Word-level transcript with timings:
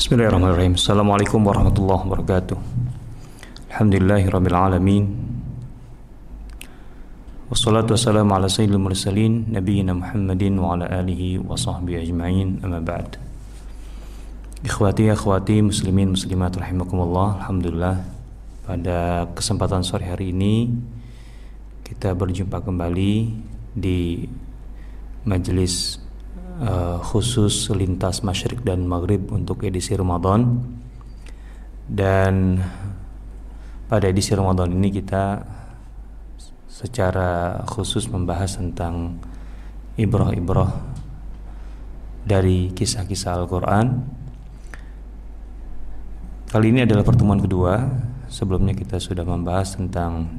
Bismillahirrahmanirrahim. 0.00 0.80
Assalamualaikum 0.80 1.44
warahmatullahi 1.44 2.08
wabarakatuh. 2.08 2.56
Alhamdulillahirrabbilalamin. 3.68 5.04
Wassalatu 7.52 7.92
wassalamu 7.92 8.32
ala 8.32 8.48
sayyidil 8.48 8.80
mursalin 8.80 9.52
Nabiina 9.52 9.92
Muhammadin 9.92 10.56
wa 10.56 10.72
ala 10.72 10.88
alihi 10.88 11.36
wa 11.44 11.52
sahbihi 11.52 12.00
ajma'in 12.00 12.64
Amma 12.64 12.80
ba'd 12.80 13.20
Ikhwati 14.64 15.12
akhwati 15.12 15.60
muslimin 15.60 16.16
muslimat 16.16 16.56
rahimakumullah 16.56 17.44
Alhamdulillah 17.44 18.00
Pada 18.64 19.28
kesempatan 19.36 19.84
sore 19.84 20.08
hari 20.08 20.32
ini 20.32 20.80
Kita 21.84 22.16
berjumpa 22.16 22.64
kembali 22.64 23.36
Di 23.76 24.24
majelis 25.28 26.00
uh, 26.60 27.00
khusus 27.00 27.72
lintas 27.72 28.20
masyrik 28.20 28.60
dan 28.62 28.84
maghrib 28.84 29.32
untuk 29.32 29.64
edisi 29.64 29.96
Ramadan. 29.96 30.60
Dan 31.90 32.62
pada 33.90 34.06
edisi 34.06 34.30
Ramadan 34.36 34.70
ini 34.70 34.94
kita 34.94 35.42
secara 36.70 37.60
khusus 37.66 38.06
membahas 38.06 38.56
tentang 38.60 39.18
ibrah-ibrah 39.98 40.70
dari 42.22 42.70
kisah-kisah 42.70 43.42
Al-Quran. 43.42 43.86
Kali 46.46 46.66
ini 46.70 46.86
adalah 46.86 47.02
pertemuan 47.02 47.42
kedua. 47.42 47.90
Sebelumnya 48.30 48.78
kita 48.78 49.02
sudah 49.02 49.26
membahas 49.26 49.74
tentang 49.74 50.30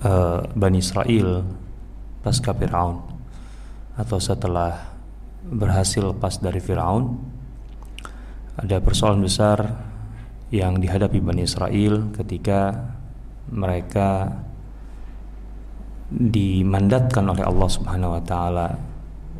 uh, 0.00 0.40
Bani 0.56 0.80
Israel 0.80 1.44
pasca 2.24 2.56
Fir'aun 2.56 3.15
atau 3.96 4.20
setelah 4.20 4.96
berhasil 5.46 6.04
lepas 6.04 6.38
dari 6.38 6.60
Firaun 6.60 7.16
ada 8.56 8.80
persoalan 8.80 9.24
besar 9.24 9.58
yang 10.52 10.78
dihadapi 10.80 11.20
Bani 11.20 11.44
Israel 11.44 12.12
ketika 12.12 12.72
mereka 13.52 14.30
dimandatkan 16.06 17.26
oleh 17.26 17.42
Allah 17.42 17.68
Subhanahu 17.70 18.14
wa 18.14 18.22
taala 18.22 18.68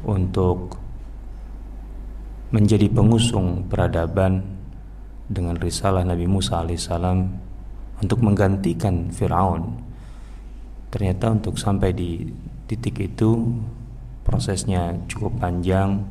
untuk 0.02 0.74
menjadi 2.50 2.90
pengusung 2.90 3.66
peradaban 3.66 4.42
dengan 5.26 5.58
risalah 5.58 6.06
Nabi 6.06 6.26
Musa 6.30 6.62
alaihissalam 6.62 7.18
untuk 8.02 8.18
menggantikan 8.22 9.10
Firaun. 9.10 9.82
Ternyata 10.90 11.34
untuk 11.34 11.58
sampai 11.58 11.90
di 11.90 12.22
titik 12.70 13.02
itu 13.02 13.50
prosesnya 14.26 14.98
cukup 15.06 15.38
panjang. 15.38 16.02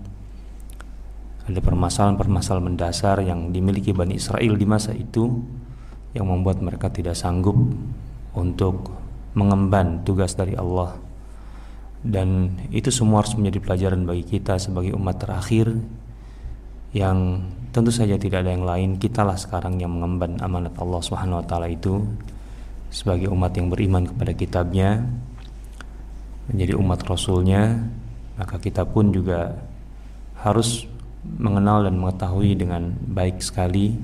Ada 1.46 1.62
permasalahan-permasalahan 1.62 2.66
mendasar 2.74 3.22
yang 3.22 3.52
dimiliki 3.52 3.92
Bani 3.94 4.18
Israel 4.18 4.56
di 4.56 4.66
masa 4.66 4.96
itu 4.96 5.30
yang 6.16 6.32
membuat 6.32 6.64
mereka 6.64 6.90
tidak 6.90 7.20
sanggup 7.20 7.60
untuk 8.34 8.90
mengemban 9.36 10.02
tugas 10.08 10.34
dari 10.34 10.56
Allah. 10.56 10.96
Dan 12.02 12.56
itu 12.72 12.90
semua 12.90 13.22
harus 13.22 13.36
menjadi 13.36 13.60
pelajaran 13.62 14.08
bagi 14.08 14.24
kita 14.26 14.58
sebagai 14.58 14.96
umat 14.96 15.22
terakhir 15.22 15.76
yang 16.96 17.44
tentu 17.76 17.92
saja 17.92 18.16
tidak 18.16 18.48
ada 18.48 18.56
yang 18.56 18.64
lain. 18.64 18.90
Kitalah 18.96 19.36
sekarang 19.36 19.78
yang 19.84 19.92
mengemban 19.92 20.40
amanat 20.40 20.80
Allah 20.80 21.02
Subhanahu 21.04 21.44
wa 21.44 21.46
taala 21.46 21.68
itu 21.68 22.00
sebagai 22.88 23.28
umat 23.28 23.52
yang 23.60 23.68
beriman 23.68 24.08
kepada 24.08 24.32
kitabnya 24.32 25.04
menjadi 26.48 26.78
umat 26.78 27.04
rasulnya 27.04 27.84
maka 28.36 28.60
kita 28.60 28.84
pun 28.84 29.12
juga 29.12 29.56
harus 30.40 30.86
mengenal 31.26 31.88
dan 31.90 31.98
mengetahui 31.98 32.54
dengan 32.54 32.94
baik 32.94 33.42
sekali 33.42 33.98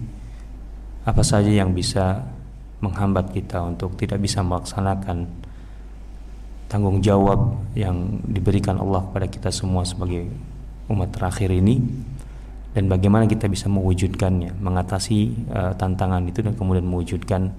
apa 1.06 1.22
saja 1.22 1.50
yang 1.50 1.74
bisa 1.74 2.26
menghambat 2.82 3.30
kita 3.30 3.62
untuk 3.62 3.94
tidak 3.98 4.18
bisa 4.22 4.42
melaksanakan 4.42 5.30
tanggung 6.66 7.04
jawab 7.04 7.62
yang 7.78 8.24
diberikan 8.26 8.80
Allah 8.80 9.06
kepada 9.06 9.28
kita 9.30 9.50
semua 9.54 9.86
sebagai 9.86 10.26
umat 10.90 11.14
terakhir 11.14 11.52
ini 11.54 11.78
dan 12.72 12.88
bagaimana 12.88 13.28
kita 13.28 13.52
bisa 13.52 13.68
mewujudkannya, 13.68 14.56
mengatasi 14.64 15.20
uh, 15.52 15.72
tantangan 15.76 16.24
itu 16.24 16.40
dan 16.40 16.56
kemudian 16.56 16.88
mewujudkan 16.88 17.52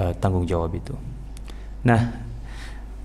uh, 0.00 0.12
tanggung 0.16 0.48
jawab 0.48 0.72
itu. 0.72 0.96
Nah, 1.84 2.31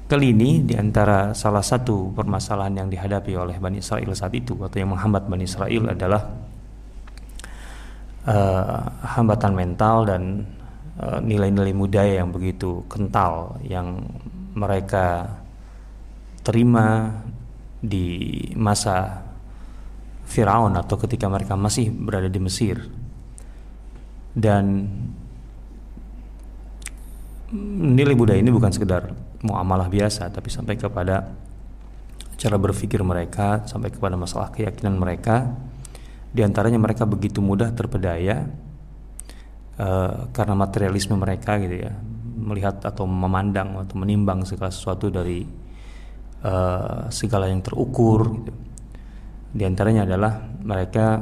Kali 0.08 0.32
ini 0.32 0.64
di 0.64 0.72
antara 0.80 1.36
salah 1.36 1.60
satu 1.60 2.16
permasalahan 2.16 2.80
yang 2.80 2.88
dihadapi 2.88 3.36
oleh 3.36 3.60
Bani 3.60 3.84
Israel 3.84 4.16
saat 4.16 4.32
itu 4.40 4.56
atau 4.56 4.80
yang 4.80 4.96
menghambat 4.96 5.28
Bani 5.28 5.44
Israel 5.44 5.92
adalah 5.92 6.32
uh, 8.24 8.88
hambatan 9.04 9.52
mental 9.52 10.08
dan 10.08 10.48
eh, 10.96 11.20
nilai-nilai 11.20 11.76
uh, 11.76 11.80
budaya 11.84 12.24
yang 12.24 12.32
begitu 12.32 12.88
kental 12.88 13.60
yang 13.68 14.00
mereka 14.56 15.28
terima 16.40 17.12
di 17.84 18.32
masa 18.56 19.28
Firaun 20.24 20.72
atau 20.80 20.96
ketika 21.04 21.28
mereka 21.28 21.60
masih 21.60 21.92
berada 21.92 22.32
di 22.32 22.40
Mesir. 22.40 22.80
Dan 24.32 24.88
nilai 27.92 28.16
budaya 28.16 28.40
ini 28.40 28.56
bukan 28.56 28.72
sekedar 28.72 29.27
muamalah 29.46 29.90
biasa 29.92 30.34
tapi 30.34 30.50
sampai 30.50 30.78
kepada 30.78 31.30
cara 32.38 32.56
berpikir 32.62 33.02
mereka 33.02 33.66
sampai 33.66 33.90
kepada 33.90 34.14
masalah 34.14 34.54
keyakinan 34.54 34.96
mereka. 34.96 35.58
Di 36.30 36.46
antaranya 36.46 36.78
mereka 36.78 37.10
begitu 37.10 37.42
mudah 37.42 37.74
terpedaya 37.74 38.46
uh, 39.82 40.30
karena 40.30 40.54
materialisme 40.54 41.18
mereka 41.18 41.58
gitu 41.58 41.90
ya. 41.90 41.94
Melihat 42.38 42.86
atau 42.86 43.10
memandang 43.10 43.82
atau 43.82 43.98
menimbang 43.98 44.46
segala 44.46 44.70
sesuatu 44.70 45.10
dari 45.10 45.42
uh, 46.46 47.10
segala 47.10 47.50
yang 47.50 47.66
terukur 47.66 48.30
gitu. 48.38 48.54
di 49.58 49.64
antaranya 49.66 50.06
adalah 50.06 50.38
mereka 50.62 51.18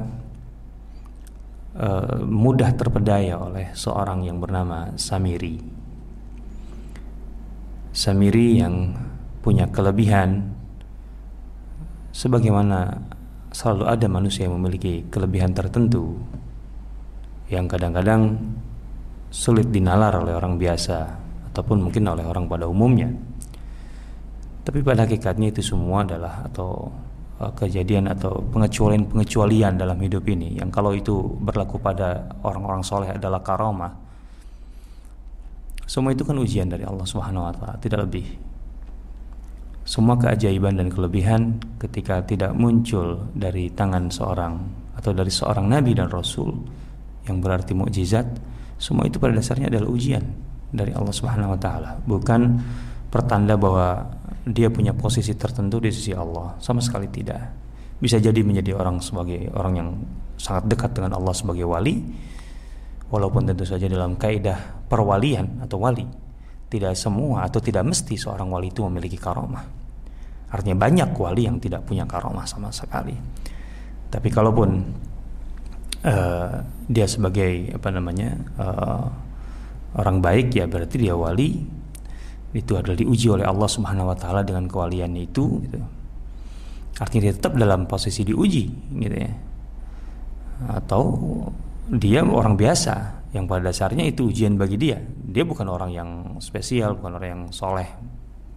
uh, 1.79 2.19
mudah 2.27 2.75
terpedaya 2.75 3.39
oleh 3.39 3.71
seorang 3.71 4.27
yang 4.27 4.43
bernama 4.43 4.91
Samiri 4.99 5.74
Samiri 7.95 8.59
yang 8.59 8.91
punya 9.39 9.71
kelebihan 9.71 10.43
sebagaimana 12.11 12.91
selalu 13.55 13.87
ada 13.87 14.07
manusia 14.11 14.51
yang 14.51 14.59
memiliki 14.59 15.07
kelebihan 15.07 15.55
tertentu 15.55 16.19
yang 17.47 17.71
kadang-kadang 17.71 18.35
sulit 19.31 19.71
dinalar 19.71 20.11
oleh 20.19 20.35
orang 20.35 20.59
biasa 20.59 21.07
ataupun 21.55 21.87
mungkin 21.87 22.03
oleh 22.11 22.27
orang 22.27 22.51
pada 22.51 22.67
umumnya. 22.67 23.07
Tapi 24.65 24.83
pada 24.83 25.07
hakikatnya 25.07 25.55
itu 25.55 25.63
semua 25.63 26.03
adalah 26.03 26.43
atau 26.51 26.91
uh, 27.39 27.51
kejadian 27.55 28.11
atau 28.11 28.43
pengecualian-pengecualian 28.51 29.79
dalam 29.79 29.95
hidup 30.03 30.27
ini 30.27 30.59
yang 30.59 30.67
kalau 30.67 30.91
itu 30.91 31.15
berlaku 31.39 31.79
pada 31.79 32.27
orang-orang 32.43 32.83
soleh 32.83 33.13
adalah 33.13 33.39
karomah 33.39 34.04
semua 35.85 36.13
itu 36.13 36.25
kan 36.25 36.37
ujian 36.37 36.65
dari 36.65 36.81
Allah 36.81 37.05
Subhanahu 37.05 37.45
wa 37.45 37.53
taala, 37.53 37.75
tidak 37.77 38.09
lebih. 38.09 38.25
Semua 39.85 40.17
keajaiban 40.17 40.81
dan 40.81 40.89
kelebihan 40.89 41.61
ketika 41.77 42.25
tidak 42.25 42.57
muncul 42.57 43.29
dari 43.37 43.69
tangan 43.69 44.09
seorang 44.09 44.57
atau 44.97 45.13
dari 45.13 45.29
seorang 45.29 45.69
nabi 45.69 45.93
dan 45.93 46.09
rasul 46.09 46.49
yang 47.29 47.37
berarti 47.37 47.77
mukjizat, 47.77 48.25
semua 48.81 49.05
itu 49.05 49.21
pada 49.21 49.37
dasarnya 49.37 49.69
adalah 49.69 49.85
ujian 49.93 50.25
dari 50.73 50.89
Allah 50.89 51.13
Subhanahu 51.13 51.53
wa 51.53 51.59
taala, 51.61 52.01
bukan 52.01 52.57
pertanda 53.13 53.53
bahwa 53.53 54.09
dia 54.45 54.73
punya 54.73 54.93
posisi 54.93 55.37
tertentu 55.37 55.77
di 55.77 55.93
sisi 55.93 56.17
Allah, 56.17 56.57
sama 56.57 56.81
sekali 56.81 57.05
tidak. 57.09 57.41
Bisa 58.01 58.17
jadi 58.17 58.41
menjadi 58.41 58.73
orang 58.73 58.99
sebagai 58.99 59.53
orang 59.53 59.73
yang 59.77 59.89
sangat 60.35 60.65
dekat 60.69 60.97
dengan 60.97 61.15
Allah 61.17 61.33
sebagai 61.33 61.63
wali, 61.65 62.01
walaupun 63.09 63.45
tentu 63.49 63.65
saja 63.67 63.85
dalam 63.85 64.17
kaidah 64.17 64.85
perwalian 64.89 65.65
atau 65.65 65.81
wali 65.81 66.05
tidak 66.69 66.97
semua 66.97 67.45
atau 67.45 67.61
tidak 67.61 67.85
mesti 67.85 68.17
seorang 68.17 68.49
wali 68.49 68.73
itu 68.73 68.81
memiliki 68.85 69.17
karomah 69.19 69.65
artinya 70.49 70.77
banyak 70.87 71.09
wali 71.15 71.45
yang 71.45 71.57
tidak 71.61 71.85
punya 71.85 72.07
karomah 72.07 72.47
sama 72.47 72.73
sekali 72.73 73.13
tapi 74.09 74.27
kalaupun 74.31 74.69
uh, 76.05 76.55
dia 76.85 77.05
sebagai 77.09 77.75
apa 77.75 77.89
namanya 77.89 78.29
uh, 78.61 79.05
orang 79.97 80.21
baik 80.21 80.53
ya 80.53 80.69
berarti 80.69 80.95
dia 81.01 81.15
wali 81.17 81.75
itu 82.55 82.71
adalah 82.71 82.95
diuji 82.95 83.27
oleh 83.27 83.43
Allah 83.43 83.67
Subhanahu 83.67 84.15
wa 84.15 84.17
taala 84.17 84.39
dengan 84.47 84.71
kewaliannya 84.71 85.27
itu 85.27 85.59
gitu. 85.67 85.79
Artinya 86.95 87.27
dia 87.27 87.33
tetap 87.35 87.59
dalam 87.59 87.83
posisi 87.83 88.23
diuji 88.23 88.63
gitu 88.95 89.15
ya. 89.19 89.31
Atau 90.71 91.03
dia 91.89 92.25
orang 92.25 92.57
biasa 92.57 93.25
yang 93.35 93.45
pada 93.45 93.69
dasarnya 93.69 94.07
itu 94.07 94.31
ujian 94.31 94.55
bagi 94.55 94.79
dia. 94.79 94.97
Dia 95.05 95.43
bukan 95.43 95.67
orang 95.67 95.91
yang 95.91 96.09
spesial, 96.39 96.95
bukan 96.97 97.19
orang 97.19 97.29
yang 97.29 97.43
soleh 97.51 97.89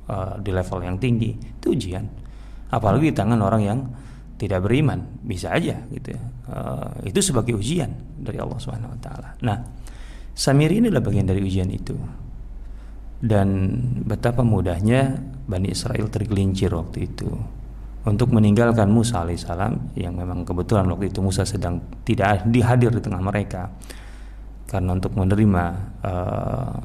uh, 0.08 0.38
di 0.38 0.50
level 0.54 0.80
yang 0.80 0.96
tinggi. 0.96 1.34
Itu 1.34 1.74
ujian. 1.74 2.04
Apalagi 2.70 3.10
di 3.10 3.14
tangan 3.16 3.40
orang 3.42 3.62
yang 3.64 3.78
tidak 4.38 4.64
beriman 4.64 5.02
bisa 5.26 5.50
aja 5.50 5.82
gitu 5.90 6.14
ya 6.14 6.22
uh, 6.54 6.94
itu 7.02 7.18
sebagai 7.18 7.58
ujian 7.58 7.90
dari 8.22 8.38
Allah 8.38 8.56
Subhanahu 8.56 8.94
Wa 8.96 9.00
Taala 9.02 9.30
nah 9.42 9.58
Samiri 10.38 10.78
ini 10.78 10.86
adalah 10.86 11.10
bagian 11.10 11.26
dari 11.26 11.42
ujian 11.42 11.66
itu 11.66 11.98
dan 13.18 13.74
betapa 14.06 14.46
mudahnya 14.46 15.18
Bani 15.50 15.74
Israel 15.74 16.06
tergelincir 16.06 16.70
waktu 16.70 17.10
itu 17.10 17.26
untuk 18.06 18.30
meninggalkan 18.30 18.86
Musa 18.86 19.26
alaihissalam 19.26 19.98
yang 19.98 20.14
memang 20.14 20.46
kebetulan 20.46 20.86
waktu 20.86 21.10
itu 21.10 21.18
Musa 21.18 21.42
sedang 21.42 21.82
tidak 22.06 22.46
dihadir 22.46 22.94
di 22.94 23.02
tengah 23.02 23.18
mereka. 23.18 23.72
Karena 24.68 24.94
untuk 24.94 25.16
menerima 25.16 25.64
uh, 26.04 26.76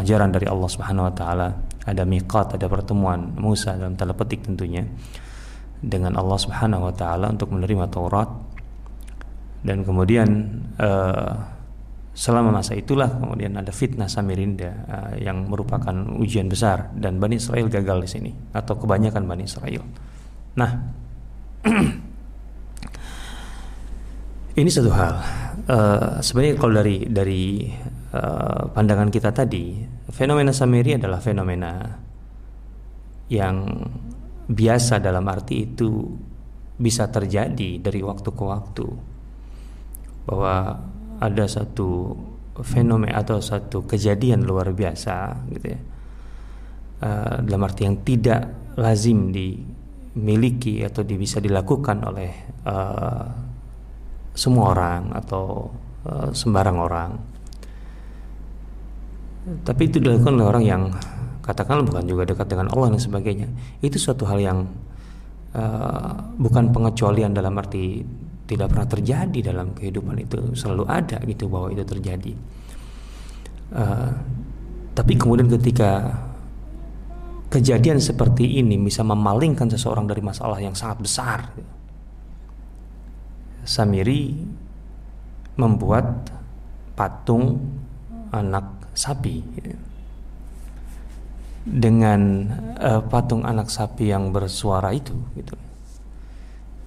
ajaran 0.00 0.32
dari 0.32 0.48
Allah 0.48 0.68
Subhanahu 0.68 1.08
wa 1.08 1.14
taala 1.14 1.48
ada 1.86 2.02
miqat 2.08 2.56
ada 2.56 2.66
pertemuan 2.66 3.36
Musa 3.36 3.76
dalam 3.76 3.94
tanda 3.94 4.16
petik 4.16 4.44
tentunya 4.48 4.84
dengan 5.80 6.16
Allah 6.16 6.38
Subhanahu 6.40 6.88
wa 6.88 6.94
taala 6.96 7.30
untuk 7.30 7.52
menerima 7.52 7.86
Taurat. 7.92 8.28
Dan 9.66 9.82
kemudian 9.82 10.28
uh, 10.78 11.32
selama 12.16 12.60
masa 12.60 12.72
itulah 12.78 13.12
kemudian 13.12 13.60
ada 13.60 13.72
fitnah 13.74 14.08
Samirinda 14.08 14.72
uh, 14.88 15.12
yang 15.20 15.46
merupakan 15.46 15.94
ujian 16.16 16.48
besar. 16.48 16.92
Dan 16.96 17.20
Bani 17.20 17.36
Israel 17.36 17.68
gagal 17.68 17.98
di 18.04 18.08
sini 18.08 18.30
atau 18.56 18.74
kebanyakan 18.76 19.22
Bani 19.28 19.44
Israel. 19.44 19.84
Nah, 20.56 20.72
ini 24.60 24.68
satu 24.72 24.88
hal. 24.88 25.14
Uh, 25.66 26.16
sebenarnya 26.24 26.54
kalau 26.56 26.74
dari 26.80 26.96
dari 27.04 27.68
uh, 28.16 28.72
pandangan 28.72 29.12
kita 29.12 29.36
tadi, 29.36 29.84
fenomena 30.08 30.56
Samiri 30.56 30.96
adalah 30.96 31.20
fenomena 31.20 31.72
yang 33.28 33.68
biasa 34.46 35.02
dalam 35.02 35.26
arti 35.26 35.66
itu 35.66 36.06
bisa 36.76 37.10
terjadi 37.10 37.82
dari 37.82 38.00
waktu 38.00 38.28
ke 38.30 38.44
waktu 38.46 38.86
bahwa 40.28 40.76
ada 41.18 41.44
satu 41.48 42.14
fenomena 42.62 43.20
atau 43.20 43.40
satu 43.40 43.84
kejadian 43.84 44.44
luar 44.44 44.72
biasa 44.72 45.48
gitu 45.52 45.66
ya 45.72 45.80
uh, 47.02 47.36
dalam 47.42 47.64
arti 47.64 47.88
yang 47.88 47.96
tidak 48.04 48.72
lazim 48.76 49.32
dimiliki 50.16 50.80
atau 50.80 51.04
bisa 51.04 51.44
dilakukan 51.44 52.00
oleh 52.08 52.32
uh, 52.64 53.28
semua 54.32 54.72
orang 54.72 55.12
atau 55.12 55.68
uh, 56.08 56.32
sembarang 56.32 56.78
orang. 56.80 57.10
Tapi 59.62 59.82
itu 59.86 60.00
dilakukan 60.00 60.40
oleh 60.40 60.48
orang 60.48 60.64
yang 60.64 60.82
katakanlah 61.44 61.84
bukan 61.84 62.04
juga 62.08 62.24
dekat 62.24 62.48
dengan 62.48 62.72
Allah 62.72 62.96
dan 62.96 63.00
sebagainya. 63.00 63.48
Itu 63.84 64.00
suatu 64.00 64.24
hal 64.24 64.40
yang 64.40 64.58
uh, 65.52 66.12
bukan 66.40 66.72
pengecualian 66.72 67.36
dalam 67.36 67.52
arti 67.60 68.00
tidak 68.48 68.72
pernah 68.72 68.88
terjadi 68.88 69.38
dalam 69.52 69.76
kehidupan 69.76 70.16
itu. 70.16 70.56
Selalu 70.56 70.84
ada 70.88 71.20
gitu 71.28 71.46
bahwa 71.52 71.68
itu 71.70 71.84
terjadi. 71.84 72.32
Uh, 73.70 74.16
tapi 74.96 75.12
kemudian 75.20 75.52
ketika 75.52 76.08
kejadian 77.46 78.02
seperti 78.02 78.58
ini 78.58 78.74
bisa 78.80 79.06
memalingkan 79.06 79.70
seseorang 79.70 80.06
dari 80.10 80.22
masalah 80.22 80.58
yang 80.58 80.74
sangat 80.74 80.98
besar. 81.02 81.38
Samiri 83.66 84.34
membuat 85.58 86.30
patung 86.94 87.58
anak 88.30 88.94
sapi. 88.94 89.42
Dengan 91.66 92.46
uh, 92.78 93.02
patung 93.02 93.42
anak 93.42 93.66
sapi 93.74 94.14
yang 94.14 94.30
bersuara 94.30 94.94
itu 94.94 95.18
gitu. 95.34 95.58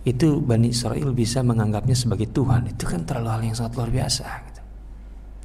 Itu 0.08 0.40
Bani 0.40 0.72
Israel 0.72 1.12
bisa 1.12 1.44
menganggapnya 1.44 1.92
sebagai 1.92 2.32
Tuhan. 2.32 2.72
Itu 2.72 2.88
kan 2.88 3.04
terlalu 3.04 3.28
hal 3.28 3.42
yang 3.44 3.56
sangat 3.60 3.76
luar 3.76 3.92
biasa 3.92 4.26
gitu. 4.48 4.62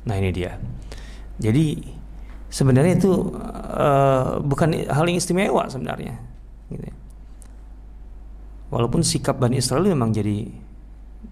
nah 0.06 0.14
ini 0.14 0.31
dia. 0.31 0.55
Jadi 1.43 1.82
sebenarnya 2.54 2.94
itu 2.94 3.10
uh, 3.74 4.38
bukan 4.38 4.86
hal 4.86 5.04
yang 5.10 5.18
istimewa 5.18 5.66
sebenarnya 5.66 6.14
gitu. 6.70 6.86
walaupun 8.70 9.02
sikap 9.02 9.42
Bani 9.42 9.58
Israel 9.58 9.90
memang 9.90 10.14
jadi 10.14 10.46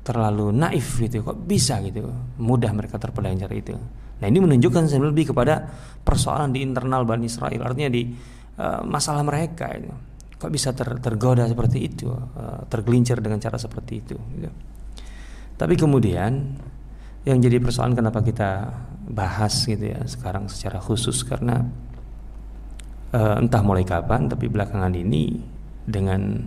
terlalu 0.03 0.51
naif 0.51 0.99
gitu 0.99 1.23
kok 1.23 1.39
bisa 1.47 1.79
gitu 1.87 2.11
mudah 2.43 2.75
mereka 2.75 2.99
terpelancar 2.99 3.55
itu 3.55 3.79
Nah 4.23 4.31
ini 4.31 4.39
menunjukkan 4.39 4.87
lebih 5.03 5.35
kepada 5.35 5.67
persoalan 6.07 6.55
di 6.55 6.63
internal 6.63 7.03
Bani 7.03 7.27
Israel, 7.27 7.59
artinya 7.67 7.91
di 7.91 8.07
uh, 8.55 8.87
masalah 8.87 9.27
mereka 9.27 9.67
itu. 9.75 9.91
Kok 10.39 10.47
bisa 10.47 10.71
ter, 10.71 10.87
tergoda 11.03 11.43
seperti 11.51 11.91
itu, 11.91 12.07
uh, 12.07 12.63
tergelincir 12.71 13.19
dengan 13.19 13.43
cara 13.43 13.59
seperti 13.59 13.99
itu. 13.99 14.15
Gitu. 14.15 14.51
Tapi 15.59 15.75
kemudian 15.75 16.55
yang 17.27 17.39
jadi 17.43 17.59
persoalan 17.59 17.99
kenapa 17.99 18.23
kita 18.23 18.71
bahas 19.09 19.67
gitu 19.67 19.91
ya 19.91 20.03
sekarang 20.07 20.47
secara 20.47 20.79
khusus. 20.79 21.23
Karena 21.27 21.63
uh, 23.15 23.41
entah 23.41 23.63
mulai 23.63 23.83
kapan, 23.83 24.29
tapi 24.29 24.47
belakangan 24.47 24.95
ini 24.95 25.41
dengan 25.87 26.43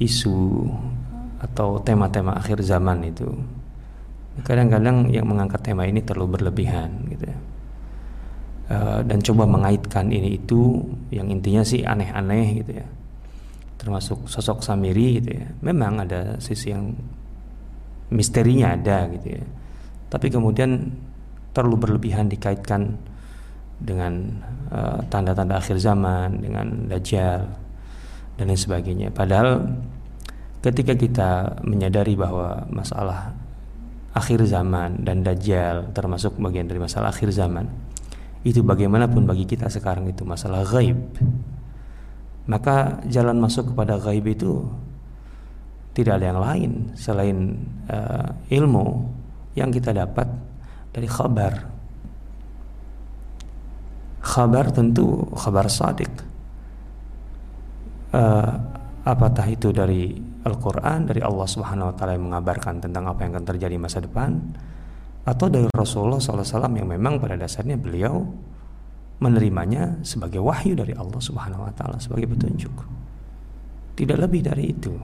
isu 0.00 0.68
atau 1.40 1.80
tema-tema 1.80 2.36
akhir 2.36 2.60
zaman 2.60 3.00
itu 3.04 3.28
kadang-kadang 4.44 5.08
yang 5.12 5.26
mengangkat 5.28 5.60
tema 5.60 5.84
ini 5.84 6.00
terlalu 6.00 6.40
berlebihan 6.40 6.90
gitu 7.12 7.26
ya. 7.28 7.38
Uh, 8.70 9.00
dan 9.02 9.18
coba 9.18 9.50
mengaitkan 9.50 10.06
ini 10.14 10.38
itu 10.38 10.78
yang 11.10 11.26
intinya 11.26 11.66
sih 11.66 11.82
aneh-aneh 11.82 12.62
gitu 12.62 12.78
ya. 12.78 12.86
Termasuk 13.80 14.30
sosok 14.30 14.62
Samiri 14.62 15.18
gitu 15.18 15.34
ya. 15.34 15.48
Memang 15.64 16.06
ada 16.06 16.38
sisi 16.38 16.70
yang 16.70 16.94
misterinya 18.14 18.78
ada 18.78 19.10
gitu 19.10 19.34
ya. 19.40 19.44
Tapi 20.06 20.30
kemudian 20.30 20.86
terlalu 21.50 21.88
berlebihan 21.88 22.30
dikaitkan 22.30 22.94
dengan 23.80 24.12
eh, 24.70 25.00
tanda-tanda 25.08 25.56
uh, 25.56 25.60
akhir 25.60 25.80
zaman 25.80 26.44
dengan 26.44 26.84
dajjal 26.86 27.48
dan 28.36 28.44
lain 28.44 28.60
sebagainya. 28.60 29.08
Padahal 29.08 29.64
ketika 30.60 30.92
kita 30.92 31.30
menyadari 31.64 32.12
bahwa 32.12 32.68
masalah 32.68 33.32
akhir 34.12 34.44
zaman 34.44 35.00
dan 35.06 35.24
dajjal 35.24 35.88
termasuk 35.96 36.36
bagian 36.36 36.68
dari 36.68 36.82
masalah 36.82 37.14
akhir 37.14 37.32
zaman 37.32 37.70
itu 38.42 38.64
bagaimanapun 38.64 39.24
bagi 39.24 39.46
kita 39.46 39.70
sekarang 39.70 40.10
itu 40.10 40.26
masalah 40.26 40.66
gaib 40.66 40.98
maka 42.50 42.98
jalan 43.06 43.38
masuk 43.38 43.72
kepada 43.72 44.00
gaib 44.02 44.26
itu 44.26 44.66
tidak 45.94 46.18
ada 46.18 46.26
yang 46.34 46.40
lain 46.42 46.70
selain 46.98 47.36
uh, 47.86 48.34
ilmu 48.50 49.06
yang 49.54 49.70
kita 49.70 49.94
dapat 49.94 50.26
dari 50.90 51.08
khabar. 51.10 51.54
Khabar 54.20 54.68
tentu 54.70 55.26
khabar 55.32 55.66
sadik 55.72 56.12
uh, 58.14 58.52
apatah 59.06 59.46
itu 59.48 59.70
dari 59.70 60.14
Al-Quran 60.40 61.08
dari 61.10 61.20
Allah 61.20 61.46
Subhanahu 61.46 61.92
Wa 61.92 61.94
Taala 61.96 62.12
yang 62.16 62.32
mengabarkan 62.32 62.80
tentang 62.80 63.04
apa 63.06 63.24
yang 63.24 63.36
akan 63.36 63.46
terjadi 63.46 63.76
masa 63.76 64.00
depan 64.00 64.40
atau 65.20 65.46
dari 65.52 65.68
Rasulullah 65.68 66.16
SAW 66.16 66.72
yang 66.74 66.88
memang 66.88 67.20
pada 67.20 67.36
dasarnya 67.36 67.76
beliau 67.76 68.24
menerimanya 69.20 70.00
sebagai 70.00 70.40
wahyu 70.40 70.72
dari 70.72 70.96
Allah 70.96 71.20
Subhanahu 71.20 71.68
Wa 71.68 71.72
Taala 71.76 71.96
sebagai 72.00 72.24
petunjuk. 72.24 72.72
Tidak 74.00 74.16
lebih 74.16 74.40
dari 74.40 74.64
itu. 74.72 74.96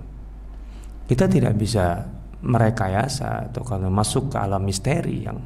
Kita 1.04 1.28
tidak 1.28 1.52
bisa 1.60 2.00
merekayasa 2.40 3.52
atau 3.52 3.60
kalau 3.60 3.92
masuk 3.92 4.32
ke 4.32 4.36
alam 4.40 4.64
misteri 4.64 5.28
yang 5.28 5.36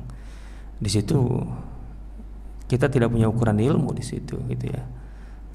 di 0.81 0.89
situ 0.89 1.21
kita 2.65 2.89
tidak 2.89 3.13
punya 3.13 3.29
ukuran 3.29 3.61
ilmu 3.61 3.93
di 3.93 4.05
situ 4.05 4.41
gitu 4.49 4.67
ya. 4.71 4.83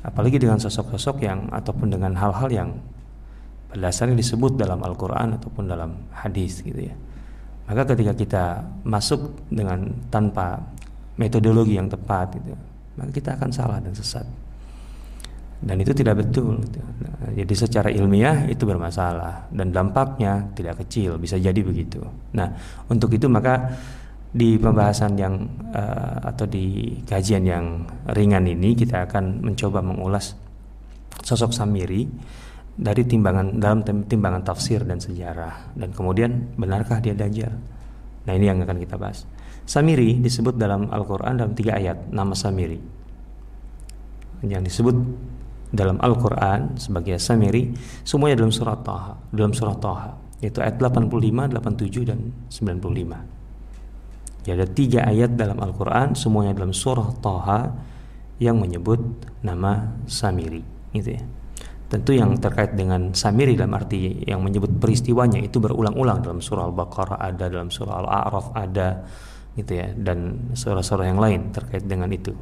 Apalagi 0.05 0.37
dengan 0.37 0.61
sosok-sosok 0.61 1.25
yang 1.25 1.49
ataupun 1.49 1.89
dengan 1.89 2.13
hal-hal 2.13 2.49
yang 2.53 2.69
dasarnya 3.73 4.15
disebut 4.15 4.55
dalam 4.55 4.77
Al-Quran 4.85 5.41
ataupun 5.41 5.65
dalam 5.65 6.13
hadis 6.13 6.61
gitu 6.61 6.77
ya. 6.77 6.95
Maka 7.65 7.89
ketika 7.95 8.13
kita 8.13 8.45
masuk 8.85 9.49
dengan 9.49 9.89
tanpa 10.13 10.61
metodologi 11.17 11.73
yang 11.73 11.89
tepat 11.89 12.37
gitu 12.37 12.53
maka 12.95 13.11
kita 13.11 13.35
akan 13.35 13.49
salah 13.51 13.77
dan 13.83 13.91
sesat. 13.95 14.27
Dan 15.65 15.81
itu 15.81 15.95
tidak 15.95 16.19
betul 16.19 16.61
gitu. 16.67 16.83
nah, 16.83 17.31
jadi 17.31 17.53
secara 17.55 17.89
ilmiah 17.89 18.45
itu 18.45 18.67
bermasalah 18.67 19.49
dan 19.49 19.71
dampaknya 19.71 20.51
tidak 20.53 20.83
kecil 20.85 21.15
bisa 21.15 21.39
jadi 21.39 21.57
begitu. 21.63 22.03
Nah 22.35 22.53
untuk 22.91 23.09
itu 23.15 23.25
maka 23.31 23.73
di 24.35 24.59
pembahasan 24.59 25.15
yang 25.15 25.47
uh, 25.71 26.19
atau 26.27 26.43
di 26.43 26.99
kajian 27.07 27.47
yang 27.47 27.87
ringan 28.11 28.43
ini 28.43 28.75
kita 28.75 29.07
akan 29.07 29.39
mencoba 29.39 29.79
mengulas 29.79 30.35
sosok 31.23 31.55
Samiri 31.55 32.03
dari 32.75 33.07
timbangan 33.07 33.55
dalam 33.55 33.79
timbangan 33.87 34.43
tafsir 34.43 34.83
dan 34.83 34.99
sejarah. 34.99 35.71
Dan 35.79 35.95
kemudian 35.95 36.51
benarkah 36.59 36.99
dia 36.99 37.15
dajjal 37.15 37.55
nah 38.25 38.33
ini 38.33 38.49
yang 38.51 38.59
akan 38.59 38.81
kita 38.81 38.99
bahas. 38.99 39.23
Samiri 39.63 40.19
disebut 40.19 40.59
dalam 40.59 40.91
Al-Quran 40.91 41.39
dalam 41.39 41.53
tiga 41.55 41.79
ayat 41.79 42.11
nama 42.11 42.35
Samiri. 42.35 42.81
Yang 44.43 44.63
disebut 44.67 44.95
dalam 45.71 45.97
Al-Qur'an 46.01 46.75
sebagai 46.75 47.17
Samiri 47.21 47.71
semuanya 48.03 48.43
dalam 48.43 48.53
surat 48.53 48.83
Taha, 48.83 49.13
dalam 49.31 49.53
surat 49.55 49.79
Taha 49.79 50.11
yaitu 50.43 50.59
ayat 50.59 50.77
85, 50.77 51.09
87 51.15 52.03
dan 52.11 52.19
95. 52.51 53.34
Ya, 54.45 54.53
ada 54.53 54.69
tiga 54.69 55.09
ayat 55.09 55.33
dalam 55.33 55.57
Al-Quran 55.57 56.13
semuanya 56.13 56.53
dalam 56.53 56.69
surah 56.69 57.17
Taha 57.17 57.73
yang 58.37 58.61
menyebut 58.61 59.01
nama 59.41 59.97
Samiri 60.05 60.61
gitu 60.93 61.17
ya. 61.17 61.23
Tentu 61.89 62.13
yang 62.13 62.37
terkait 62.37 62.77
dengan 62.77 63.09
Samiri 63.13 63.57
dalam 63.57 63.73
arti 63.73 64.21
yang 64.25 64.45
menyebut 64.45 64.69
peristiwanya 64.77 65.41
itu 65.41 65.57
berulang-ulang 65.57 66.21
dalam 66.21 66.39
surah 66.45 66.69
Al-Baqarah 66.69 67.17
ada, 67.17 67.45
dalam 67.49 67.73
surah 67.73 68.05
Al-A'raf 68.05 68.47
ada 68.53 69.05
gitu 69.55 69.71
ya 69.71 69.87
dan 69.97 70.51
surah-surah 70.53 71.05
yang 71.09 71.17
lain 71.17 71.49
terkait 71.49 71.81
dengan 71.85 72.13
itu. 72.13 72.33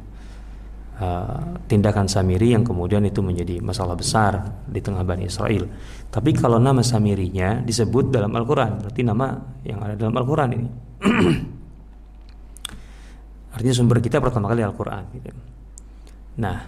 Uh, 0.94 1.58
tindakan 1.66 2.06
Samiri 2.06 2.54
yang 2.54 2.62
kemudian 2.62 3.02
itu 3.02 3.18
menjadi 3.18 3.58
masalah 3.58 3.98
besar 3.98 4.62
di 4.68 4.78
tengah 4.78 5.02
Bani 5.02 5.26
Israel. 5.26 5.66
Tapi 6.12 6.30
kalau 6.36 6.60
nama 6.60 6.84
Samirinya 6.84 7.64
disebut 7.64 8.12
dalam 8.14 8.30
Al-Quran, 8.30 8.78
berarti 8.78 9.02
nama 9.02 9.34
yang 9.66 9.82
ada 9.82 9.98
dalam 9.98 10.14
Al-Quran 10.14 10.50
ini. 10.54 10.68
Artinya 13.54 13.74
sumber 13.74 14.02
kita 14.02 14.18
pertama 14.18 14.50
kali 14.50 14.66
Al-Quran. 14.66 15.02
Gitu. 15.14 15.30
Nah, 16.42 16.58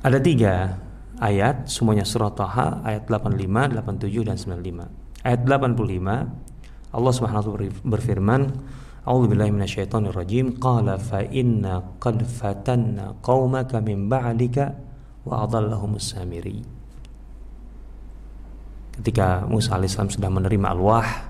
ada 0.00 0.16
tiga 0.16 0.80
ayat 1.20 1.68
semuanya 1.68 2.08
surah 2.08 2.32
Taha 2.32 2.80
ayat 2.80 3.04
85, 3.04 3.76
87 3.76 4.24
dan 4.24 4.36
95. 4.40 4.88
Ayat 5.20 5.40
85 5.44 6.96
Allah 6.96 7.12
Subhanahu 7.12 7.52
wa 7.52 7.68
berfirman 7.94 8.42
A'udzu 9.00 9.32
billahi 9.32 9.52
minasyaitonir 9.52 10.12
rajim 10.12 10.60
qala 10.60 11.00
fa 11.00 11.24
inna 11.24 11.96
qad 12.00 12.20
fatanna 12.24 13.16
qaumaka 13.24 13.80
min 13.80 14.08
ba'dika 14.12 14.76
wa 15.24 15.44
adhallahumus 15.44 16.16
samiri 16.16 16.60
Ketika 19.00 19.48
Musa 19.48 19.80
alaihissalam 19.80 20.12
sudah 20.12 20.28
menerima 20.28 20.66
al-wah 20.76 21.29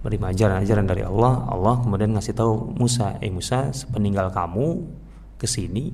menerima 0.00 0.26
ajaran-ajaran 0.32 0.86
dari 0.88 1.02
Allah 1.04 1.44
Allah 1.48 1.80
kemudian 1.84 2.16
ngasih 2.16 2.32
tahu 2.32 2.76
Musa 2.76 3.20
eh 3.20 3.28
Musa 3.28 3.68
sepeninggal 3.72 4.32
kamu 4.32 4.66
ke 5.36 5.44
sini 5.44 5.92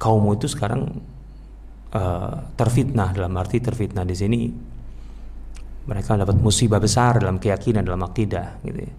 kaummu 0.00 0.36
itu 0.36 0.48
sekarang 0.48 0.88
uh, 1.94 2.34
terfitnah 2.56 3.12
dalam 3.12 3.32
arti 3.36 3.60
terfitnah 3.60 4.04
di 4.04 4.16
sini 4.16 4.40
mereka 5.84 6.16
dapat 6.16 6.36
musibah 6.40 6.80
besar 6.80 7.20
dalam 7.20 7.36
keyakinan 7.36 7.84
dalam 7.84 8.00
akidah 8.00 8.60
gitu 8.64 8.80
ya. 8.80 8.92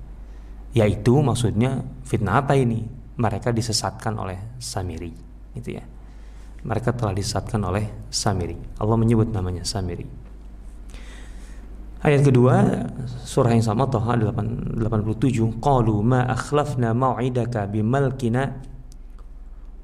Yaitu 0.75 1.17
maksudnya 1.23 1.81
fitnah 2.05 2.45
apa 2.45 2.53
ini? 2.53 2.83
Mereka 3.15 3.55
disesatkan 3.55 4.13
oleh 4.19 4.59
Samiri 4.59 5.11
gitu 5.55 5.69
ya. 5.71 5.83
Mereka 6.65 6.93
telah 6.93 7.15
disesatkan 7.15 7.63
oleh 7.63 8.11
Samiri. 8.11 8.57
Allah 8.77 8.97
menyebut 8.99 9.31
namanya 9.31 9.63
Samiri. 9.63 10.24
Ayat 12.05 12.21
kedua 12.21 12.85
surah 13.25 13.57
yang 13.57 13.65
sama 13.65 13.89
Toha 13.89 14.13
87 14.13 14.77
qalu 15.57 16.05
ma 16.05 16.21
akhlafna 16.29 16.93
mau'idaka 16.93 17.65
bimalkina 17.65 18.61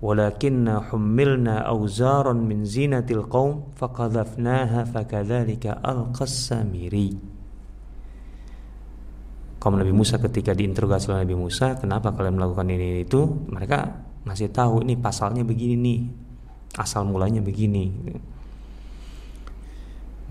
walakinna 0.05 0.85
hummilna 0.93 1.65
awzaran 1.65 2.45
min 2.45 2.61
zinatil 2.61 3.25
qaum 3.25 3.73
faqadhafnaha 3.73 4.85
fakadzalika 4.85 5.81
alqas 5.81 6.53
samiri. 6.53 7.17
Kaum 9.57 9.81
Nabi 9.81 9.89
Musa 9.89 10.21
ketika 10.21 10.53
diinterogasi 10.53 11.09
oleh 11.09 11.25
Nabi 11.25 11.33
Musa 11.33 11.73
kenapa 11.81 12.13
kalian 12.13 12.37
melakukan 12.37 12.69
ini 12.69 13.01
itu? 13.01 13.49
Mereka 13.49 13.77
masih 14.29 14.53
tahu 14.53 14.85
ini 14.85 14.93
pasalnya 14.93 15.41
begini 15.41 15.73
nih 15.73 15.99
asal 16.77 17.01
mulanya 17.01 17.41
begini 17.41 17.89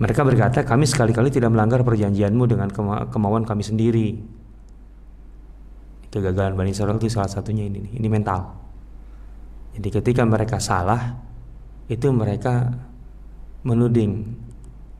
mereka 0.01 0.25
berkata 0.25 0.65
kami 0.65 0.89
sekali-kali 0.89 1.29
tidak 1.29 1.53
melanggar 1.53 1.85
perjanjianmu 1.85 2.43
dengan 2.49 2.69
kemauan 3.07 3.45
kami 3.45 3.61
sendiri 3.61 4.17
kegagalan 6.09 6.57
Bani 6.57 6.73
Israel 6.73 6.97
itu 6.97 7.07
salah 7.07 7.29
satunya 7.29 7.69
ini 7.69 7.93
ini 7.93 8.07
mental 8.09 8.57
jadi 9.77 10.01
ketika 10.01 10.25
mereka 10.27 10.59
salah 10.59 11.15
itu 11.87 12.07
mereka 12.11 12.71
menuding 13.61 14.25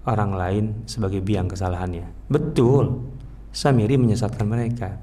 orang 0.06 0.32
lain 0.34 0.66
sebagai 0.90 1.22
biang 1.22 1.50
kesalahannya. 1.50 2.30
Betul, 2.32 3.06
Samiri 3.52 4.00
menyesatkan 4.00 4.48
mereka. 4.48 4.98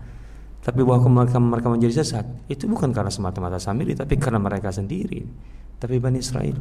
Tapi 0.58 0.82
bahwa 0.82 1.22
mereka, 1.22 1.38
mereka 1.38 1.68
menjadi 1.70 2.02
sesat 2.02 2.26
itu 2.50 2.66
bukan 2.66 2.90
karena 2.90 3.12
semata-mata 3.12 3.56
Samiri, 3.62 3.94
tapi 3.94 4.18
karena 4.18 4.42
mereka 4.42 4.74
sendiri. 4.74 5.22
Tapi 5.78 6.02
Bani 6.02 6.18
Israel. 6.18 6.58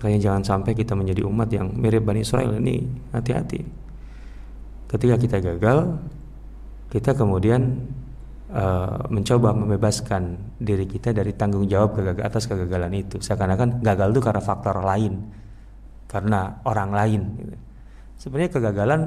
Kayaknya 0.00 0.20
jangan 0.32 0.42
sampai 0.42 0.72
kita 0.72 0.96
menjadi 0.96 1.28
umat 1.28 1.52
yang 1.52 1.76
mirip 1.76 2.00
Bani 2.08 2.24
Israel 2.24 2.56
ini 2.56 2.80
hati-hati. 3.12 3.60
Ketika 4.88 5.14
kita 5.20 5.36
gagal, 5.44 6.00
kita 6.88 7.12
kemudian 7.12 7.84
uh, 8.48 9.04
mencoba 9.12 9.52
membebaskan 9.52 10.56
diri 10.56 10.88
kita 10.88 11.12
dari 11.12 11.36
tanggung 11.36 11.68
jawab 11.68 12.00
kegagal 12.00 12.24
atas 12.24 12.48
kegagalan 12.48 12.96
itu. 12.96 13.20
Seakan-akan 13.20 13.84
gagal 13.84 14.08
itu 14.16 14.20
karena 14.24 14.40
faktor 14.40 14.80
lain, 14.80 15.20
karena 16.08 16.64
orang 16.64 16.90
lain. 16.96 17.22
Gitu. 17.36 17.56
Sebenarnya 18.24 18.50
kegagalan 18.56 19.00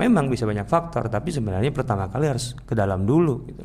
memang 0.00 0.32
bisa 0.32 0.48
banyak 0.48 0.64
faktor, 0.64 1.12
tapi 1.12 1.28
sebenarnya 1.28 1.76
pertama 1.76 2.08
kali 2.08 2.24
harus 2.24 2.56
ke 2.56 2.72
dalam 2.72 3.04
dulu. 3.04 3.44
Gitu. 3.44 3.64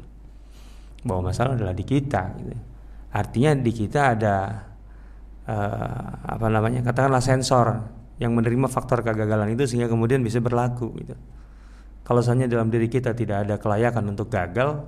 Bahwa 1.08 1.32
masalah 1.32 1.56
adalah 1.56 1.72
di 1.72 1.88
kita. 1.88 2.22
Gitu. 2.44 2.56
Artinya 3.16 3.56
di 3.56 3.72
kita 3.72 4.20
ada 4.20 4.36
uh, 5.46 6.10
apa 6.26 6.46
namanya 6.50 6.82
katakanlah 6.86 7.22
sensor 7.22 7.86
yang 8.22 8.32
menerima 8.32 8.72
faktor 8.72 9.04
kegagalan 9.04 9.52
itu 9.54 9.68
sehingga 9.68 9.92
kemudian 9.92 10.22
bisa 10.24 10.40
berlaku. 10.40 10.92
Gitu 11.00 11.16
kalau 12.06 12.22
saja 12.22 12.46
dalam 12.46 12.70
diri 12.70 12.86
kita 12.86 13.18
tidak 13.18 13.50
ada 13.50 13.58
kelayakan 13.58 14.14
untuk 14.14 14.30
gagal, 14.30 14.86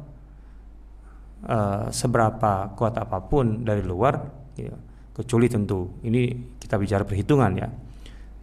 uh, 1.50 1.90
seberapa 1.90 2.78
kuat 2.78 2.94
apa 2.94 3.26
pun 3.26 3.66
dari 3.66 3.82
luar, 3.82 4.22
ya, 4.54 4.70
kecuali 5.18 5.50
tentu 5.50 5.98
ini 6.06 6.54
kita 6.62 6.78
bicara 6.78 7.02
perhitungan 7.02 7.52
ya. 7.58 7.68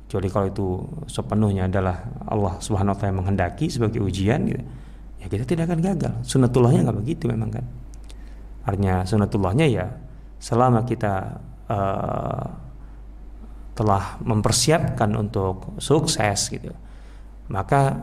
Kecuali 0.04 0.26
kalau 0.26 0.46
itu 0.50 0.66
sepenuhnya 1.06 1.70
adalah 1.70 2.02
Allah 2.26 2.58
Subhanahu 2.58 2.94
wa 2.94 2.98
taala 2.98 3.14
menghendaki 3.14 3.70
sebagai 3.70 4.02
ujian 4.02 4.42
gitu. 4.42 4.62
Ya 5.22 5.26
kita 5.30 5.46
tidak 5.46 5.70
akan 5.70 5.78
gagal. 5.80 6.14
Sunatullahnya 6.26 6.82
nggak 6.82 6.98
begitu 6.98 7.30
memang 7.30 7.54
kan. 7.54 7.64
Artinya 8.66 9.06
sunatullahnya 9.06 9.70
ya 9.70 9.86
selama 10.42 10.82
kita 10.82 11.40
uh, 11.70 12.46
telah 13.74 14.04
mempersiapkan 14.22 15.10
untuk 15.18 15.78
sukses 15.82 16.50
gitu. 16.50 16.70
Maka 17.50 17.98